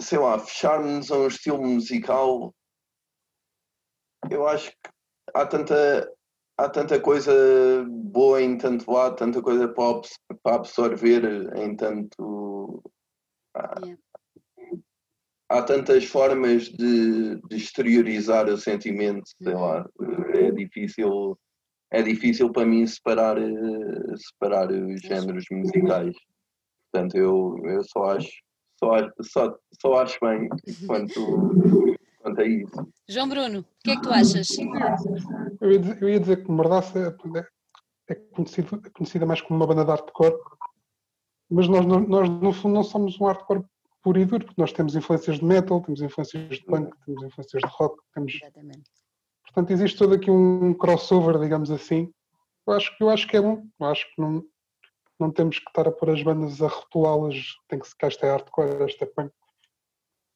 sei 0.00 0.18
lá, 0.18 0.38
fecharmos 0.38 1.10
a 1.10 1.18
um 1.18 1.26
estilo 1.26 1.62
musical, 1.62 2.54
eu 4.30 4.46
acho 4.46 4.70
que 4.70 4.90
há 5.34 5.46
tanta, 5.46 6.12
há 6.58 6.68
tanta 6.68 7.00
coisa 7.00 7.32
boa 7.88 8.40
em 8.42 8.56
tanto 8.56 8.90
lado, 8.90 9.16
tanta 9.16 9.42
coisa 9.42 9.68
para 9.72 10.54
absorver 10.54 11.54
em 11.56 11.76
tanto 11.76 12.82
Yeah. 13.56 13.96
Há 15.48 15.62
tantas 15.62 16.04
formas 16.04 16.64
de, 16.64 17.36
de, 17.48 17.56
exteriorizar 17.56 18.48
o 18.48 18.58
sentimento, 18.58 19.30
sei 19.40 19.54
lá, 19.54 19.88
é 20.34 20.50
difícil, 20.50 21.38
é 21.92 22.02
difícil 22.02 22.50
para 22.50 22.66
mim 22.66 22.84
separar, 22.84 23.36
separar 24.16 24.72
os 24.72 25.00
géneros 25.00 25.44
musicais. 25.50 26.16
Portanto, 26.90 27.16
eu, 27.16 27.56
eu 27.64 27.84
só 27.84 28.16
acho, 28.16 28.28
só, 28.76 28.90
só, 29.22 29.56
só 29.80 29.94
acho 30.02 30.18
bem 30.20 30.48
quanto, 30.84 31.94
quanto 32.18 32.40
a 32.40 32.44
isso. 32.44 32.92
João 33.08 33.28
Bruno, 33.28 33.60
o 33.60 33.64
que 33.84 33.92
é 33.92 33.96
que 33.96 34.02
tu 34.02 34.10
achas? 34.10 34.48
Eu 35.60 35.70
ia 35.70 35.78
dizer, 35.78 36.02
eu 36.02 36.08
ia 36.08 36.20
dizer 36.20 36.44
que 36.44 36.50
Mordaça 36.50 36.98
é, 36.98 38.12
é 38.12 38.14
conhecida, 38.16 38.80
é 38.84 38.90
conhecida 38.90 39.24
mais 39.24 39.40
como 39.40 39.60
uma 39.60 39.66
banda 39.66 39.84
de 39.84 39.90
hardcore 39.90 40.36
mas 41.50 41.68
nós, 41.68 41.86
nós 41.86 42.28
no 42.28 42.52
fundo 42.52 42.74
não 42.74 42.82
somos 42.84 43.20
um 43.20 43.26
hardcore 43.26 43.64
puro 44.02 44.20
e 44.20 44.24
duro, 44.24 44.44
porque 44.44 44.60
nós 44.60 44.72
temos 44.72 44.94
influências 44.94 45.38
de 45.38 45.44
metal, 45.44 45.80
temos 45.80 46.00
influências 46.00 46.58
de 46.58 46.64
punk, 46.64 46.94
temos 47.04 47.22
influências 47.22 47.62
de 47.62 47.68
rock, 47.68 48.00
temos... 48.14 48.34
Exatamente. 48.34 48.90
Portanto, 49.44 49.70
existe 49.70 49.98
todo 49.98 50.14
aqui 50.14 50.30
um 50.30 50.74
crossover, 50.74 51.38
digamos 51.40 51.70
assim, 51.70 52.12
eu 52.66 52.72
acho, 52.74 52.92
eu 53.00 53.10
acho 53.10 53.28
que 53.28 53.36
é 53.36 53.40
bom. 53.40 53.64
Eu 53.78 53.86
acho 53.86 54.04
que 54.06 54.20
não, 54.20 54.44
não 55.20 55.30
temos 55.30 55.58
que 55.58 55.68
estar 55.68 55.86
a 55.86 55.92
pôr 55.92 56.10
as 56.10 56.22
bandas 56.22 56.60
a 56.60 56.66
rotulá-las. 56.66 57.54
Tem 57.68 57.78
que 57.78 57.88
se 57.88 57.96
cá 57.96 58.08
esta 58.08 58.26
é 58.26 58.30
hardcore, 58.30 58.82
esta 58.82 59.04
é 59.04 59.06
punk. 59.06 59.32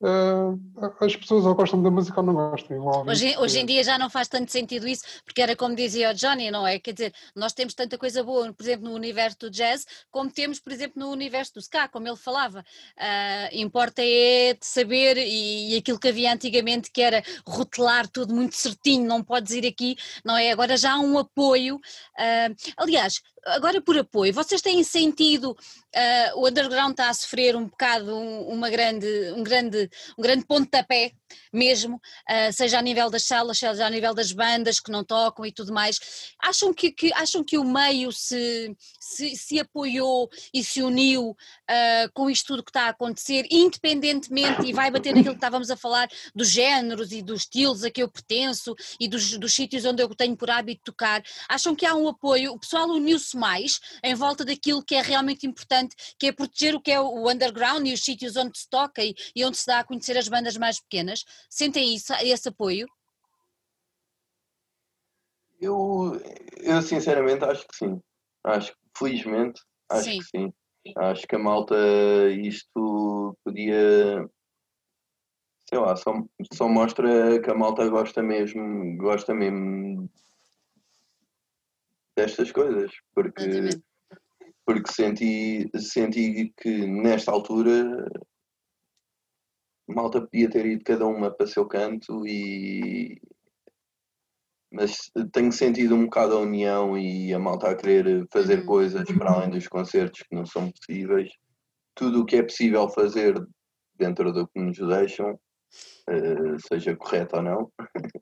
Uh, 0.01 0.59
as 0.99 1.15
pessoas 1.15 1.45
ou 1.45 1.55
gostam 1.55 1.83
da 1.83 1.91
música 1.91 2.19
ou 2.21 2.27
não 2.27 2.33
gostam. 2.33 2.87
Hoje, 3.07 3.37
hoje 3.37 3.59
em 3.59 3.67
dia 3.67 3.85
já 3.85 3.99
não 3.99 4.09
faz 4.09 4.29
tanto 4.29 4.51
sentido 4.51 4.89
isso, 4.89 5.05
porque 5.27 5.43
era 5.43 5.55
como 5.55 5.75
dizia 5.75 6.11
o 6.11 6.15
Johnny, 6.15 6.51
não 6.51 6.67
é? 6.67 6.79
Quer 6.79 6.95
dizer, 6.95 7.15
nós 7.37 7.53
temos 7.53 7.75
tanta 7.75 7.99
coisa 7.99 8.25
boa, 8.25 8.51
por 8.51 8.63
exemplo, 8.63 8.89
no 8.89 8.95
universo 8.95 9.41
do 9.41 9.51
jazz, 9.51 9.87
como 10.11 10.31
temos, 10.31 10.59
por 10.59 10.73
exemplo, 10.73 10.99
no 10.99 11.11
universo 11.11 11.53
do 11.53 11.61
ska, 11.61 11.87
como 11.87 12.09
ele 12.09 12.17
falava. 12.17 12.65
Uh, 12.97 13.55
importa 13.55 14.01
é 14.03 14.57
saber, 14.63 15.19
e, 15.19 15.75
e, 15.75 15.77
aquilo 15.77 15.99
que 15.99 16.09
havia 16.09 16.33
antigamente, 16.33 16.91
que 16.91 17.03
era 17.03 17.23
rotelar 17.47 18.09
tudo 18.09 18.35
muito 18.35 18.57
certinho, 18.57 19.07
não 19.07 19.23
podes 19.23 19.53
ir 19.53 19.67
aqui, 19.67 19.97
não 20.25 20.35
é? 20.35 20.51
Agora 20.51 20.79
já 20.79 20.95
há 20.95 20.99
um 20.99 21.19
apoio. 21.19 21.77
Uh, 21.77 22.57
aliás, 22.79 23.21
agora 23.47 23.81
por 23.81 23.97
apoio, 23.99 24.33
vocês 24.33 24.61
têm 24.61 24.83
sentido 24.83 25.51
uh, 25.51 26.41
o 26.41 26.49
underground 26.49 26.93
está 26.93 27.09
a 27.09 27.15
sofrer 27.15 27.57
um 27.57 27.67
bocado 27.67 28.15
um, 28.15 28.49
uma 28.49 28.71
grande, 28.71 29.07
um, 29.37 29.43
grande, 29.43 29.91
um 30.19 30.23
grande 30.23 30.45
pontapé 30.45 31.13
mesmo, 31.53 31.97
uh, 31.97 32.53
seja 32.53 32.79
a 32.79 32.83
nível 32.83 33.11
das 33.11 33.25
salas, 33.25 33.59
seja 33.59 33.87
a 33.87 33.91
nível 33.91 34.15
das 34.15 34.33
bandas 34.33 34.81
que 34.81 34.91
não 34.91 35.05
tocam 35.05 35.45
e 35.45 35.53
tudo 35.53 35.73
mais. 35.73 36.33
Acham 36.41 36.73
que, 36.73 36.91
que 36.91 37.13
acham 37.15 37.45
que 37.45 37.59
o 37.59 37.65
meio 37.65 38.13
se, 38.13 38.77
se, 38.99 39.37
se 39.37 39.61
apoiou 39.61 40.29
e 40.53 40.63
se 40.65 40.83
uniu 40.83 41.31
uh, 41.31 42.13
com 42.13 42.29
isto 42.29 42.49
tudo 42.49 42.65
que 42.65 42.71
está 42.71 42.87
a 42.87 42.91
acontecer, 42.91 43.47
independentemente, 43.51 44.67
e 44.67 44.73
vai 44.73 44.91
bater 44.91 45.15
naquilo 45.15 45.35
que 45.35 45.39
estávamos 45.39 45.71
a 45.71 45.77
falar, 45.77 46.09
dos 46.35 46.51
géneros 46.51 47.13
e 47.13 47.23
dos 47.23 47.41
estilos 47.43 47.85
a 47.85 47.91
que 47.91 48.03
eu 48.03 48.09
pertenço 48.09 48.75
e 48.99 49.09
dos, 49.09 49.39
dos 49.39 49.55
sítios 49.55 49.85
onde 49.85 50.03
eu 50.03 50.09
tenho 50.15 50.37
por 50.37 50.51
hábito 50.51 50.83
tocar. 50.85 51.23
Acham 51.49 51.75
que 51.75 51.87
há 51.87 51.95
um 51.95 52.09
apoio, 52.09 52.53
o 52.53 52.59
pessoal 52.59 52.89
uniu-se 52.89 53.30
mais 53.37 53.81
em 54.03 54.15
volta 54.15 54.45
daquilo 54.45 54.83
que 54.83 54.95
é 54.95 55.03
realmente 55.03 55.47
importante, 55.47 55.95
que 56.19 56.29
é 56.29 56.33
proteger 56.33 56.75
o 56.75 56.81
que 56.81 56.91
é 56.91 57.01
o 57.01 57.31
underground 57.31 57.87
e 57.87 57.93
os 57.93 58.05
sítios 58.05 58.37
onde 58.37 58.59
se 58.59 58.69
toca 58.69 59.03
e, 59.03 59.15
e 59.35 59.45
onde 59.45 59.57
se 59.57 59.67
dá 59.67 59.81
a 59.81 59.85
conhecer 59.85 60.17
as 60.17 60.29
bandas 60.29 60.57
mais 60.57 60.81
pequenas. 60.81 61.25
Sentem 61.49 61.95
isso, 61.95 62.13
esse 62.23 62.49
apoio? 62.49 62.87
Eu, 65.61 66.21
eu 66.59 66.81
sinceramente 66.83 67.45
acho 67.45 67.67
que 67.69 67.77
sim. 67.77 68.01
Acho 68.45 68.75
felizmente 68.97 69.61
acho 69.91 70.05
sim. 70.05 70.19
que 70.19 70.25
sim. 70.25 70.53
Acho 70.97 71.27
que 71.27 71.37
a 71.37 71.39
malta 71.39 71.77
isto 72.31 73.37
podia 73.45 74.27
sei 75.71 75.79
lá, 75.79 75.95
só, 75.95 76.13
só 76.53 76.69
mostra 76.69 77.41
que 77.41 77.49
a 77.49 77.55
malta 77.55 77.89
gosta 77.89 78.21
mesmo, 78.23 78.97
gosta 78.97 79.33
mesmo 79.33 80.11
destas 82.21 82.53
coisas, 82.53 82.91
porque, 83.15 83.71
porque 84.67 84.93
senti, 84.93 85.71
senti 85.79 86.53
que 86.57 86.87
nesta 86.87 87.33
altura 87.33 88.07
malta 89.89 90.21
podia 90.21 90.49
ter 90.49 90.67
ido 90.67 90.85
cada 90.85 91.07
uma 91.07 91.31
para 91.31 91.47
seu 91.47 91.67
canto 91.67 92.27
e 92.27 93.21
mas 94.73 95.11
tenho 95.33 95.51
sentido 95.51 95.97
um 95.97 96.05
bocado 96.05 96.37
a 96.37 96.41
união 96.41 96.97
e 96.97 97.35
a 97.35 97.41
malta 97.41 97.71
a 97.71 97.75
querer 97.75 98.25
fazer 98.33 98.61
uhum. 98.61 98.67
coisas 98.67 99.05
para 99.19 99.33
além 99.33 99.51
dos 99.51 99.67
concertos 99.67 100.23
que 100.23 100.37
não 100.37 100.47
são 100.47 100.71
possíveis. 100.71 101.29
Tudo 101.97 102.21
o 102.21 102.25
que 102.25 102.37
é 102.37 102.43
possível 102.43 102.89
fazer 102.89 103.35
dentro 103.97 104.33
do 104.33 104.47
que 104.47 104.61
nos 104.61 104.79
deixam, 104.79 105.33
uh, 105.33 106.69
seja 106.69 106.95
correto 106.95 107.37
ou 107.37 107.43
não. 107.43 107.73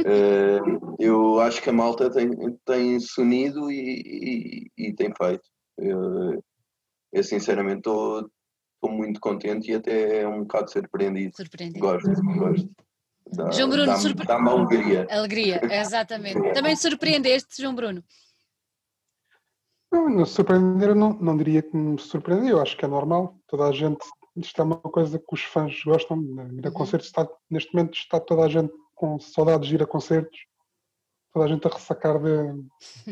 uh, 0.00 0.96
eu 0.98 1.40
acho 1.40 1.62
que 1.62 1.70
a 1.70 1.72
malta 1.72 2.10
tem, 2.10 2.30
tem 2.64 3.00
se 3.00 3.20
unido 3.20 3.70
e, 3.70 4.70
e, 4.76 4.88
e 4.88 4.92
tem 4.94 5.12
feito. 5.16 5.48
Eu, 5.76 6.42
eu 7.12 7.24
sinceramente 7.24 7.78
estou 7.78 8.30
muito 8.84 9.20
contente 9.20 9.70
e 9.70 9.74
até 9.74 10.22
é 10.22 10.28
um 10.28 10.40
bocado 10.40 10.70
surpreendido. 10.70 11.36
Surpreendido. 11.36 11.80
Gosto, 11.80 12.10
gosto. 12.10 12.70
Dá, 13.32 13.50
João 13.50 13.68
Bruno, 13.68 13.86
dá-me, 13.86 14.00
surpre... 14.00 14.26
dá 14.26 14.36
alegria. 14.36 15.06
Alegria, 15.10 15.60
exatamente. 15.70 16.52
Também 16.54 16.74
surpreendeste, 16.76 17.60
João 17.60 17.74
Bruno? 17.74 18.02
Não, 19.92 20.08
não 20.08 20.26
surpreender, 20.26 20.94
não, 20.94 21.14
não 21.14 21.36
diria 21.36 21.62
que 21.62 21.76
me 21.76 21.98
surpreendeu, 21.98 22.60
acho 22.60 22.76
que 22.76 22.84
é 22.84 22.88
normal. 22.88 23.38
Toda 23.46 23.64
a 23.64 23.72
gente, 23.72 23.98
isto 24.36 24.60
é 24.60 24.64
uma 24.64 24.76
coisa 24.76 25.18
que 25.18 25.34
os 25.34 25.42
fãs 25.42 25.82
gostam, 25.84 26.22
ir 26.52 26.66
a 26.66 26.68
uhum. 26.68 26.74
concertos. 26.74 27.08
Está, 27.08 27.28
neste 27.50 27.74
momento 27.74 27.94
está 27.94 28.20
toda 28.20 28.44
a 28.44 28.48
gente 28.48 28.72
com 28.98 29.18
saudades 29.20 29.68
de 29.68 29.76
ir 29.76 29.82
a 29.82 29.86
concertos, 29.86 30.38
toda 31.32 31.46
a 31.46 31.48
gente 31.48 31.66
a 31.66 31.70
ressacar 31.70 32.18
de, 32.20 32.52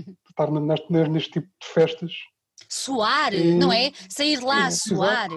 de 0.02 0.14
estar 0.28 0.50
neste, 0.50 0.92
neste 0.92 1.30
tipo 1.30 1.46
de 1.46 1.68
festas. 1.68 2.12
Suar, 2.68 3.32
e, 3.32 3.54
não 3.54 3.72
é? 3.72 3.92
Sair 4.08 4.42
lá, 4.42 4.70
suar. 4.70 5.28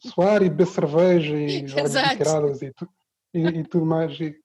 Suar 0.00 0.42
e 0.42 0.50
beber 0.50 0.66
cerveja 0.66 1.36
e 1.36 1.64
jogar 1.66 2.44
e, 2.62 2.72
tu, 2.72 2.88
e, 3.32 3.40
e, 3.40 3.64
tudo 3.64 3.86
mais. 3.86 4.20
E, 4.20 4.38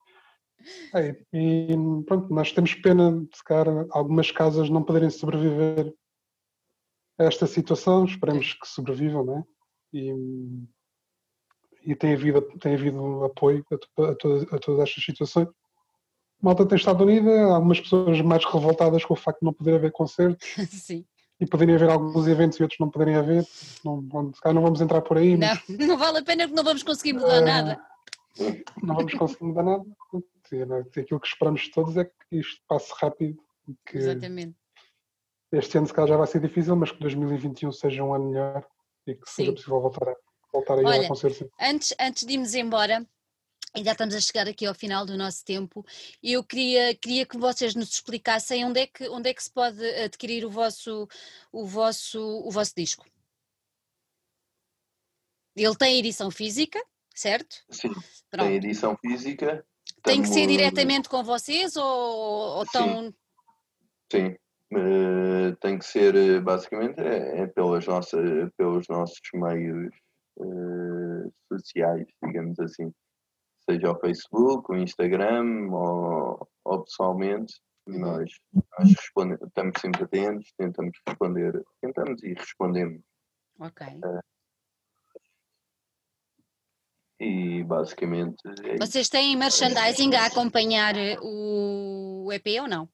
e 1.33 1.67
pronto, 2.05 2.33
nós 2.33 2.51
temos 2.53 2.73
pena 2.75 3.11
de 3.11 3.37
ficar 3.37 3.67
algumas 3.91 4.31
casas 4.31 4.69
não 4.69 4.83
poderem 4.83 5.09
sobreviver 5.09 5.93
a 7.19 7.23
esta 7.25 7.45
situação, 7.45 8.05
esperemos 8.05 8.53
que 8.53 8.67
sobrevivam, 8.67 9.25
não 9.25 9.39
é? 9.39 9.43
E, 9.93 10.13
e 11.85 11.95
tem 11.95 12.13
havido, 12.13 12.41
tem 12.59 12.73
havido 12.73 13.23
apoio 13.23 13.65
a, 13.71 14.01
a, 14.01 14.11
a, 14.55 14.59
todas 14.59 14.79
estas 14.81 15.03
situações. 15.03 15.47
Malta 16.41 16.65
tem 16.65 16.77
estado 16.77 17.03
unida, 17.03 17.31
há 17.31 17.55
algumas 17.55 17.79
pessoas 17.79 18.19
mais 18.21 18.43
revoltadas 18.45 19.05
com 19.05 19.13
o 19.13 19.17
facto 19.17 19.39
de 19.39 19.45
não 19.45 19.53
poder 19.53 19.75
haver 19.75 19.91
concertos. 19.91 20.47
Sim 20.69 21.05
e 21.39 21.45
poderem 21.45 21.75
haver 21.75 21.89
alguns 21.89 22.27
eventos 22.27 22.57
e 22.59 22.63
outros 22.63 22.79
não 22.79 22.89
poderem 22.89 23.15
haver. 23.15 23.45
Não, 23.83 24.01
não, 24.01 24.31
não 24.53 24.61
vamos 24.61 24.81
entrar 24.81 25.01
por 25.01 25.17
aí. 25.17 25.37
Não, 25.37 25.47
mas... 25.47 25.63
não 25.87 25.97
vale 25.97 26.19
a 26.19 26.23
pena 26.23 26.43
porque 26.43 26.55
não 26.55 26.63
vamos 26.63 26.83
conseguir 26.83 27.13
mudar 27.13 27.41
uh, 27.41 27.45
nada. 27.45 27.81
Não 28.81 28.95
vamos 28.95 29.13
conseguir 29.13 29.43
mudar 29.43 29.63
nada. 29.63 29.83
Aquilo 30.97 31.19
que 31.19 31.27
esperamos 31.27 31.69
todos 31.69 31.97
é 31.97 32.05
que 32.05 32.11
isto 32.31 32.61
passe 32.67 32.93
rápido. 32.99 33.37
Que 33.85 33.97
Exatamente. 33.97 34.55
Este 35.51 35.77
ano, 35.77 35.87
se 35.87 35.93
calhar, 35.93 36.09
já 36.09 36.17
vai 36.17 36.27
ser 36.27 36.41
difícil, 36.41 36.75
mas 36.75 36.91
que 36.91 36.99
2021 36.99 37.71
seja 37.71 38.03
um 38.03 38.13
ano 38.13 38.29
melhor 38.29 38.65
e 39.07 39.15
que 39.15 39.29
Sim. 39.29 39.35
seja 39.35 39.51
possível 39.53 39.81
voltar 39.81 40.09
a, 40.09 40.15
voltar 40.55 40.77
a 40.77 40.81
ir 40.81 40.85
Olha, 40.85 41.01
ao 41.01 41.07
concerto. 41.07 41.51
Antes, 41.59 41.93
antes 41.99 42.25
de 42.25 42.33
irmos 42.33 42.55
embora, 42.55 43.05
e 43.75 43.83
já 43.83 43.91
estamos 43.91 44.15
a 44.15 44.21
chegar 44.21 44.47
aqui 44.47 44.65
ao 44.65 44.73
final 44.73 45.05
do 45.05 45.17
nosso 45.17 45.43
tempo. 45.43 45.85
Eu 46.23 46.43
queria, 46.43 46.95
queria 46.95 47.25
que 47.25 47.37
vocês 47.37 47.75
nos 47.75 47.91
explicassem 47.91 48.63
onde 48.63 48.79
é 48.79 48.87
que, 48.87 49.07
onde 49.09 49.29
é 49.29 49.33
que 49.33 49.43
se 49.43 49.51
pode 49.51 49.83
adquirir 50.01 50.45
o 50.45 50.49
vosso, 50.49 51.07
o 51.51 51.65
vosso, 51.65 52.21
o 52.21 52.49
vosso 52.49 52.73
disco. 52.75 53.05
Ele 55.55 55.75
tem 55.75 55.99
edição 55.99 56.31
física, 56.31 56.81
certo? 57.13 57.63
Sim, 57.69 57.89
Pronto. 58.29 58.47
tem 58.47 58.55
edição 58.55 58.97
física. 58.97 59.65
Tem 60.03 60.21
que 60.21 60.27
ser 60.27 60.47
diretamente 60.47 61.09
com 61.09 61.23
vocês 61.23 61.75
ou, 61.75 61.85
ou 61.85 62.63
estão... 62.63 63.05
Sim, 63.05 63.13
Sim. 64.11 64.35
Uh, 64.73 65.55
tem 65.61 65.77
que 65.77 65.85
ser 65.85 66.15
eh, 66.15 66.39
basicamente 66.39 66.99
é, 66.99 67.41
é 67.41 67.47
pelas 67.47 67.85
nossas, 67.85 68.49
pelos 68.57 68.87
nossos 68.89 69.21
meios 69.33 69.93
uh, 70.37 71.33
sociais, 71.51 72.07
digamos 72.23 72.59
assim 72.59 72.91
seja 73.69 73.87
ao 73.87 73.99
Facebook, 73.99 74.71
o 74.71 74.77
Instagram 74.77 75.69
ou, 75.71 76.47
ou 76.63 76.83
pessoalmente, 76.83 77.59
nós, 77.87 78.31
nós 78.53 78.93
respondemos, 78.95 79.47
estamos 79.47 79.81
sempre 79.81 80.03
atentos, 80.03 80.53
tentamos 80.57 80.97
responder, 81.07 81.63
tentamos 81.81 82.23
e 82.23 82.33
respondemos. 82.33 83.01
Ok. 83.59 83.87
Uh, 83.87 84.19
e 87.19 87.63
basicamente. 87.63 88.37
É 88.63 88.77
Vocês 88.77 89.09
têm 89.09 89.35
merchandising 89.35 90.13
a 90.15 90.25
acompanhar 90.25 90.95
o 91.21 92.29
EP 92.31 92.61
ou 92.61 92.67
não? 92.67 92.89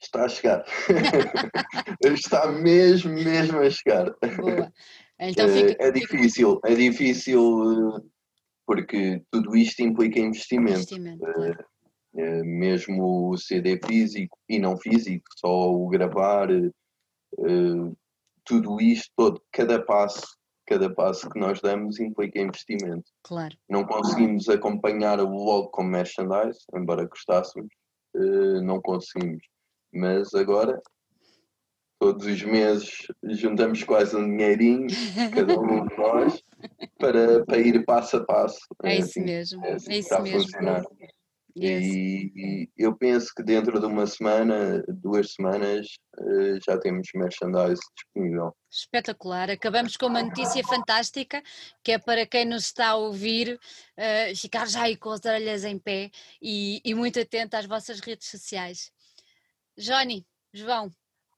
Está 0.00 0.24
a 0.24 0.28
chegar. 0.28 0.64
Está 2.02 2.52
mesmo, 2.52 3.12
mesmo 3.12 3.58
a 3.58 3.70
chegar. 3.70 4.14
Boa. 4.36 4.72
Então 5.20 5.48
fica, 5.48 5.76
é 5.78 5.90
difícil, 5.90 6.60
é 6.64 6.74
difícil 6.74 8.10
porque 8.66 9.22
tudo 9.30 9.56
isto 9.56 9.82
implica 9.82 10.18
investimento. 10.18 10.94
investimento 10.94 11.24
uh, 12.14 12.44
mesmo 12.44 13.30
o 13.30 13.36
CD 13.36 13.78
físico 13.84 14.38
e 14.48 14.58
não 14.58 14.76
físico, 14.76 15.24
só 15.36 15.70
o 15.70 15.88
gravar, 15.88 16.48
tudo 18.44 18.80
isto, 18.80 19.10
todo, 19.16 19.42
cada 19.50 19.82
passo, 19.82 20.36
cada 20.66 20.92
passo 20.94 21.28
que 21.28 21.38
nós 21.38 21.60
damos 21.60 21.98
implica 21.98 22.40
investimento. 22.40 23.10
Claro. 23.22 23.56
Não 23.68 23.84
conseguimos 23.84 24.48
acompanhar 24.48 25.18
o 25.20 25.28
logo 25.28 25.68
com 25.68 25.82
merchandise, 25.82 26.60
embora 26.74 27.06
gostássemos, 27.06 27.68
não 28.62 28.80
conseguimos. 28.80 29.42
Mas 29.92 30.32
agora 30.34 30.80
todos 32.04 32.26
os 32.26 32.42
meses 32.42 33.06
juntamos 33.22 33.82
quase 33.82 34.14
um 34.14 34.28
dinheirinho, 34.28 34.88
cada 35.34 35.58
um 35.58 35.86
de 35.86 35.96
nós, 35.96 36.42
para, 36.98 37.42
para 37.46 37.58
ir 37.58 37.82
passo 37.86 38.18
a 38.18 38.24
passo. 38.26 38.58
É, 38.82 38.90
é 38.90 38.98
isso 38.98 39.08
assim, 39.08 39.20
mesmo, 39.22 39.64
é, 39.64 39.72
assim 39.72 39.92
é 39.92 39.98
isso 39.98 40.22
mesmo. 40.22 40.42
Funcionar. 40.42 40.84
Yes. 41.56 41.86
E, 41.86 42.32
e, 42.36 42.68
eu 42.76 42.94
penso 42.94 43.32
que 43.34 43.42
dentro 43.42 43.80
de 43.80 43.86
uma 43.86 44.06
semana, 44.06 44.84
duas 44.88 45.32
semanas, 45.32 45.86
uh, 46.18 46.58
já 46.66 46.76
temos 46.78 47.08
merchandise 47.14 47.80
disponível. 47.96 48.54
Espetacular. 48.70 49.50
Acabamos 49.50 49.96
com 49.96 50.06
uma 50.06 50.22
notícia 50.22 50.62
fantástica, 50.64 51.42
que 51.82 51.92
é 51.92 51.98
para 51.98 52.26
quem 52.26 52.44
nos 52.44 52.64
está 52.64 52.88
a 52.88 52.96
ouvir, 52.96 53.58
uh, 53.96 54.36
ficar 54.36 54.66
já 54.66 54.82
aí 54.82 54.96
com 54.96 55.10
as 55.10 55.24
orelhas 55.24 55.64
em 55.64 55.78
pé 55.78 56.10
e, 56.42 56.82
e 56.84 56.92
muito 56.92 57.18
atento 57.18 57.56
às 57.56 57.64
vossas 57.64 58.00
redes 58.00 58.28
sociais. 58.28 58.90
Johnny, 59.78 60.26
João, 60.52 60.90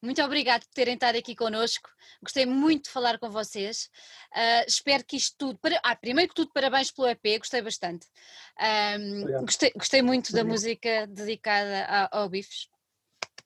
muito 0.03 0.23
obrigado 0.23 0.65
por 0.65 0.75
terem 0.75 0.95
estado 0.95 1.17
aqui 1.17 1.35
connosco. 1.35 1.89
Gostei 2.23 2.47
muito 2.47 2.85
de 2.85 2.91
falar 2.91 3.19
com 3.19 3.31
vocês. 3.31 3.91
Uh, 4.33 4.65
espero 4.67 5.05
que 5.05 5.17
isto 5.17 5.35
tudo. 5.39 5.59
Para... 5.59 5.81
Ah, 5.85 5.97
primeiro 5.97 6.29
que 6.29 6.35
tudo, 6.35 6.53
parabéns 6.53 6.91
pelo 6.91 7.09
EP, 7.09 7.39
gostei 7.39 7.63
bastante. 7.63 8.07
Um, 8.99 9.45
gostei, 9.45 9.73
gostei, 9.77 10.03
muito 10.03 10.33
da 10.33 10.45
música 10.45 11.07
dedicada 11.07 11.87
ao, 11.87 12.23
ao 12.23 12.29
Bifes. 12.29 12.69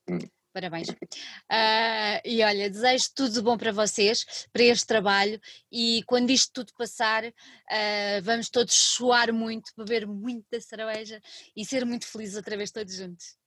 Hum. 0.08 0.18
Parabéns. 0.52 0.88
Uh, 0.88 2.20
e 2.24 2.42
olha, 2.42 2.68
desejo 2.68 3.04
tudo 3.14 3.34
de 3.34 3.40
bom 3.40 3.56
para 3.56 3.72
vocês, 3.72 4.48
para 4.52 4.64
este 4.64 4.84
trabalho, 4.84 5.40
e 5.70 6.02
quando 6.06 6.30
isto 6.30 6.52
tudo 6.52 6.72
passar, 6.76 7.24
uh, 7.24 8.22
vamos 8.22 8.50
todos 8.50 8.74
suar 8.74 9.32
muito, 9.32 9.72
beber 9.76 10.08
muita 10.08 10.60
cerveja 10.60 11.20
e 11.54 11.64
ser 11.64 11.86
muito 11.86 12.06
felizes 12.06 12.36
outra 12.36 12.56
vez 12.56 12.72
todos 12.72 12.96
juntos. 12.96 13.39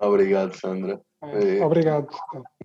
Obrigado, 0.00 0.54
Sandra. 0.54 1.00
É, 1.22 1.64
obrigado. 1.64 2.08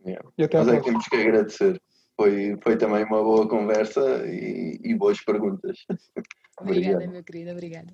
É. 0.05 0.17
E 0.37 0.43
até 0.43 0.57
Nós 0.57 0.67
é 0.69 0.77
que 0.77 0.85
temos 0.85 1.05
que 1.07 1.15
agradecer. 1.15 1.81
Foi, 2.15 2.57
foi 2.63 2.77
também 2.77 3.03
uma 3.03 3.21
boa 3.21 3.47
conversa 3.47 4.25
e, 4.25 4.79
e 4.81 4.95
boas 4.95 5.21
perguntas. 5.23 5.77
Obrigada, 6.57 7.05
meu 7.05 7.21
querido, 7.21 7.51
obrigada. 7.51 7.93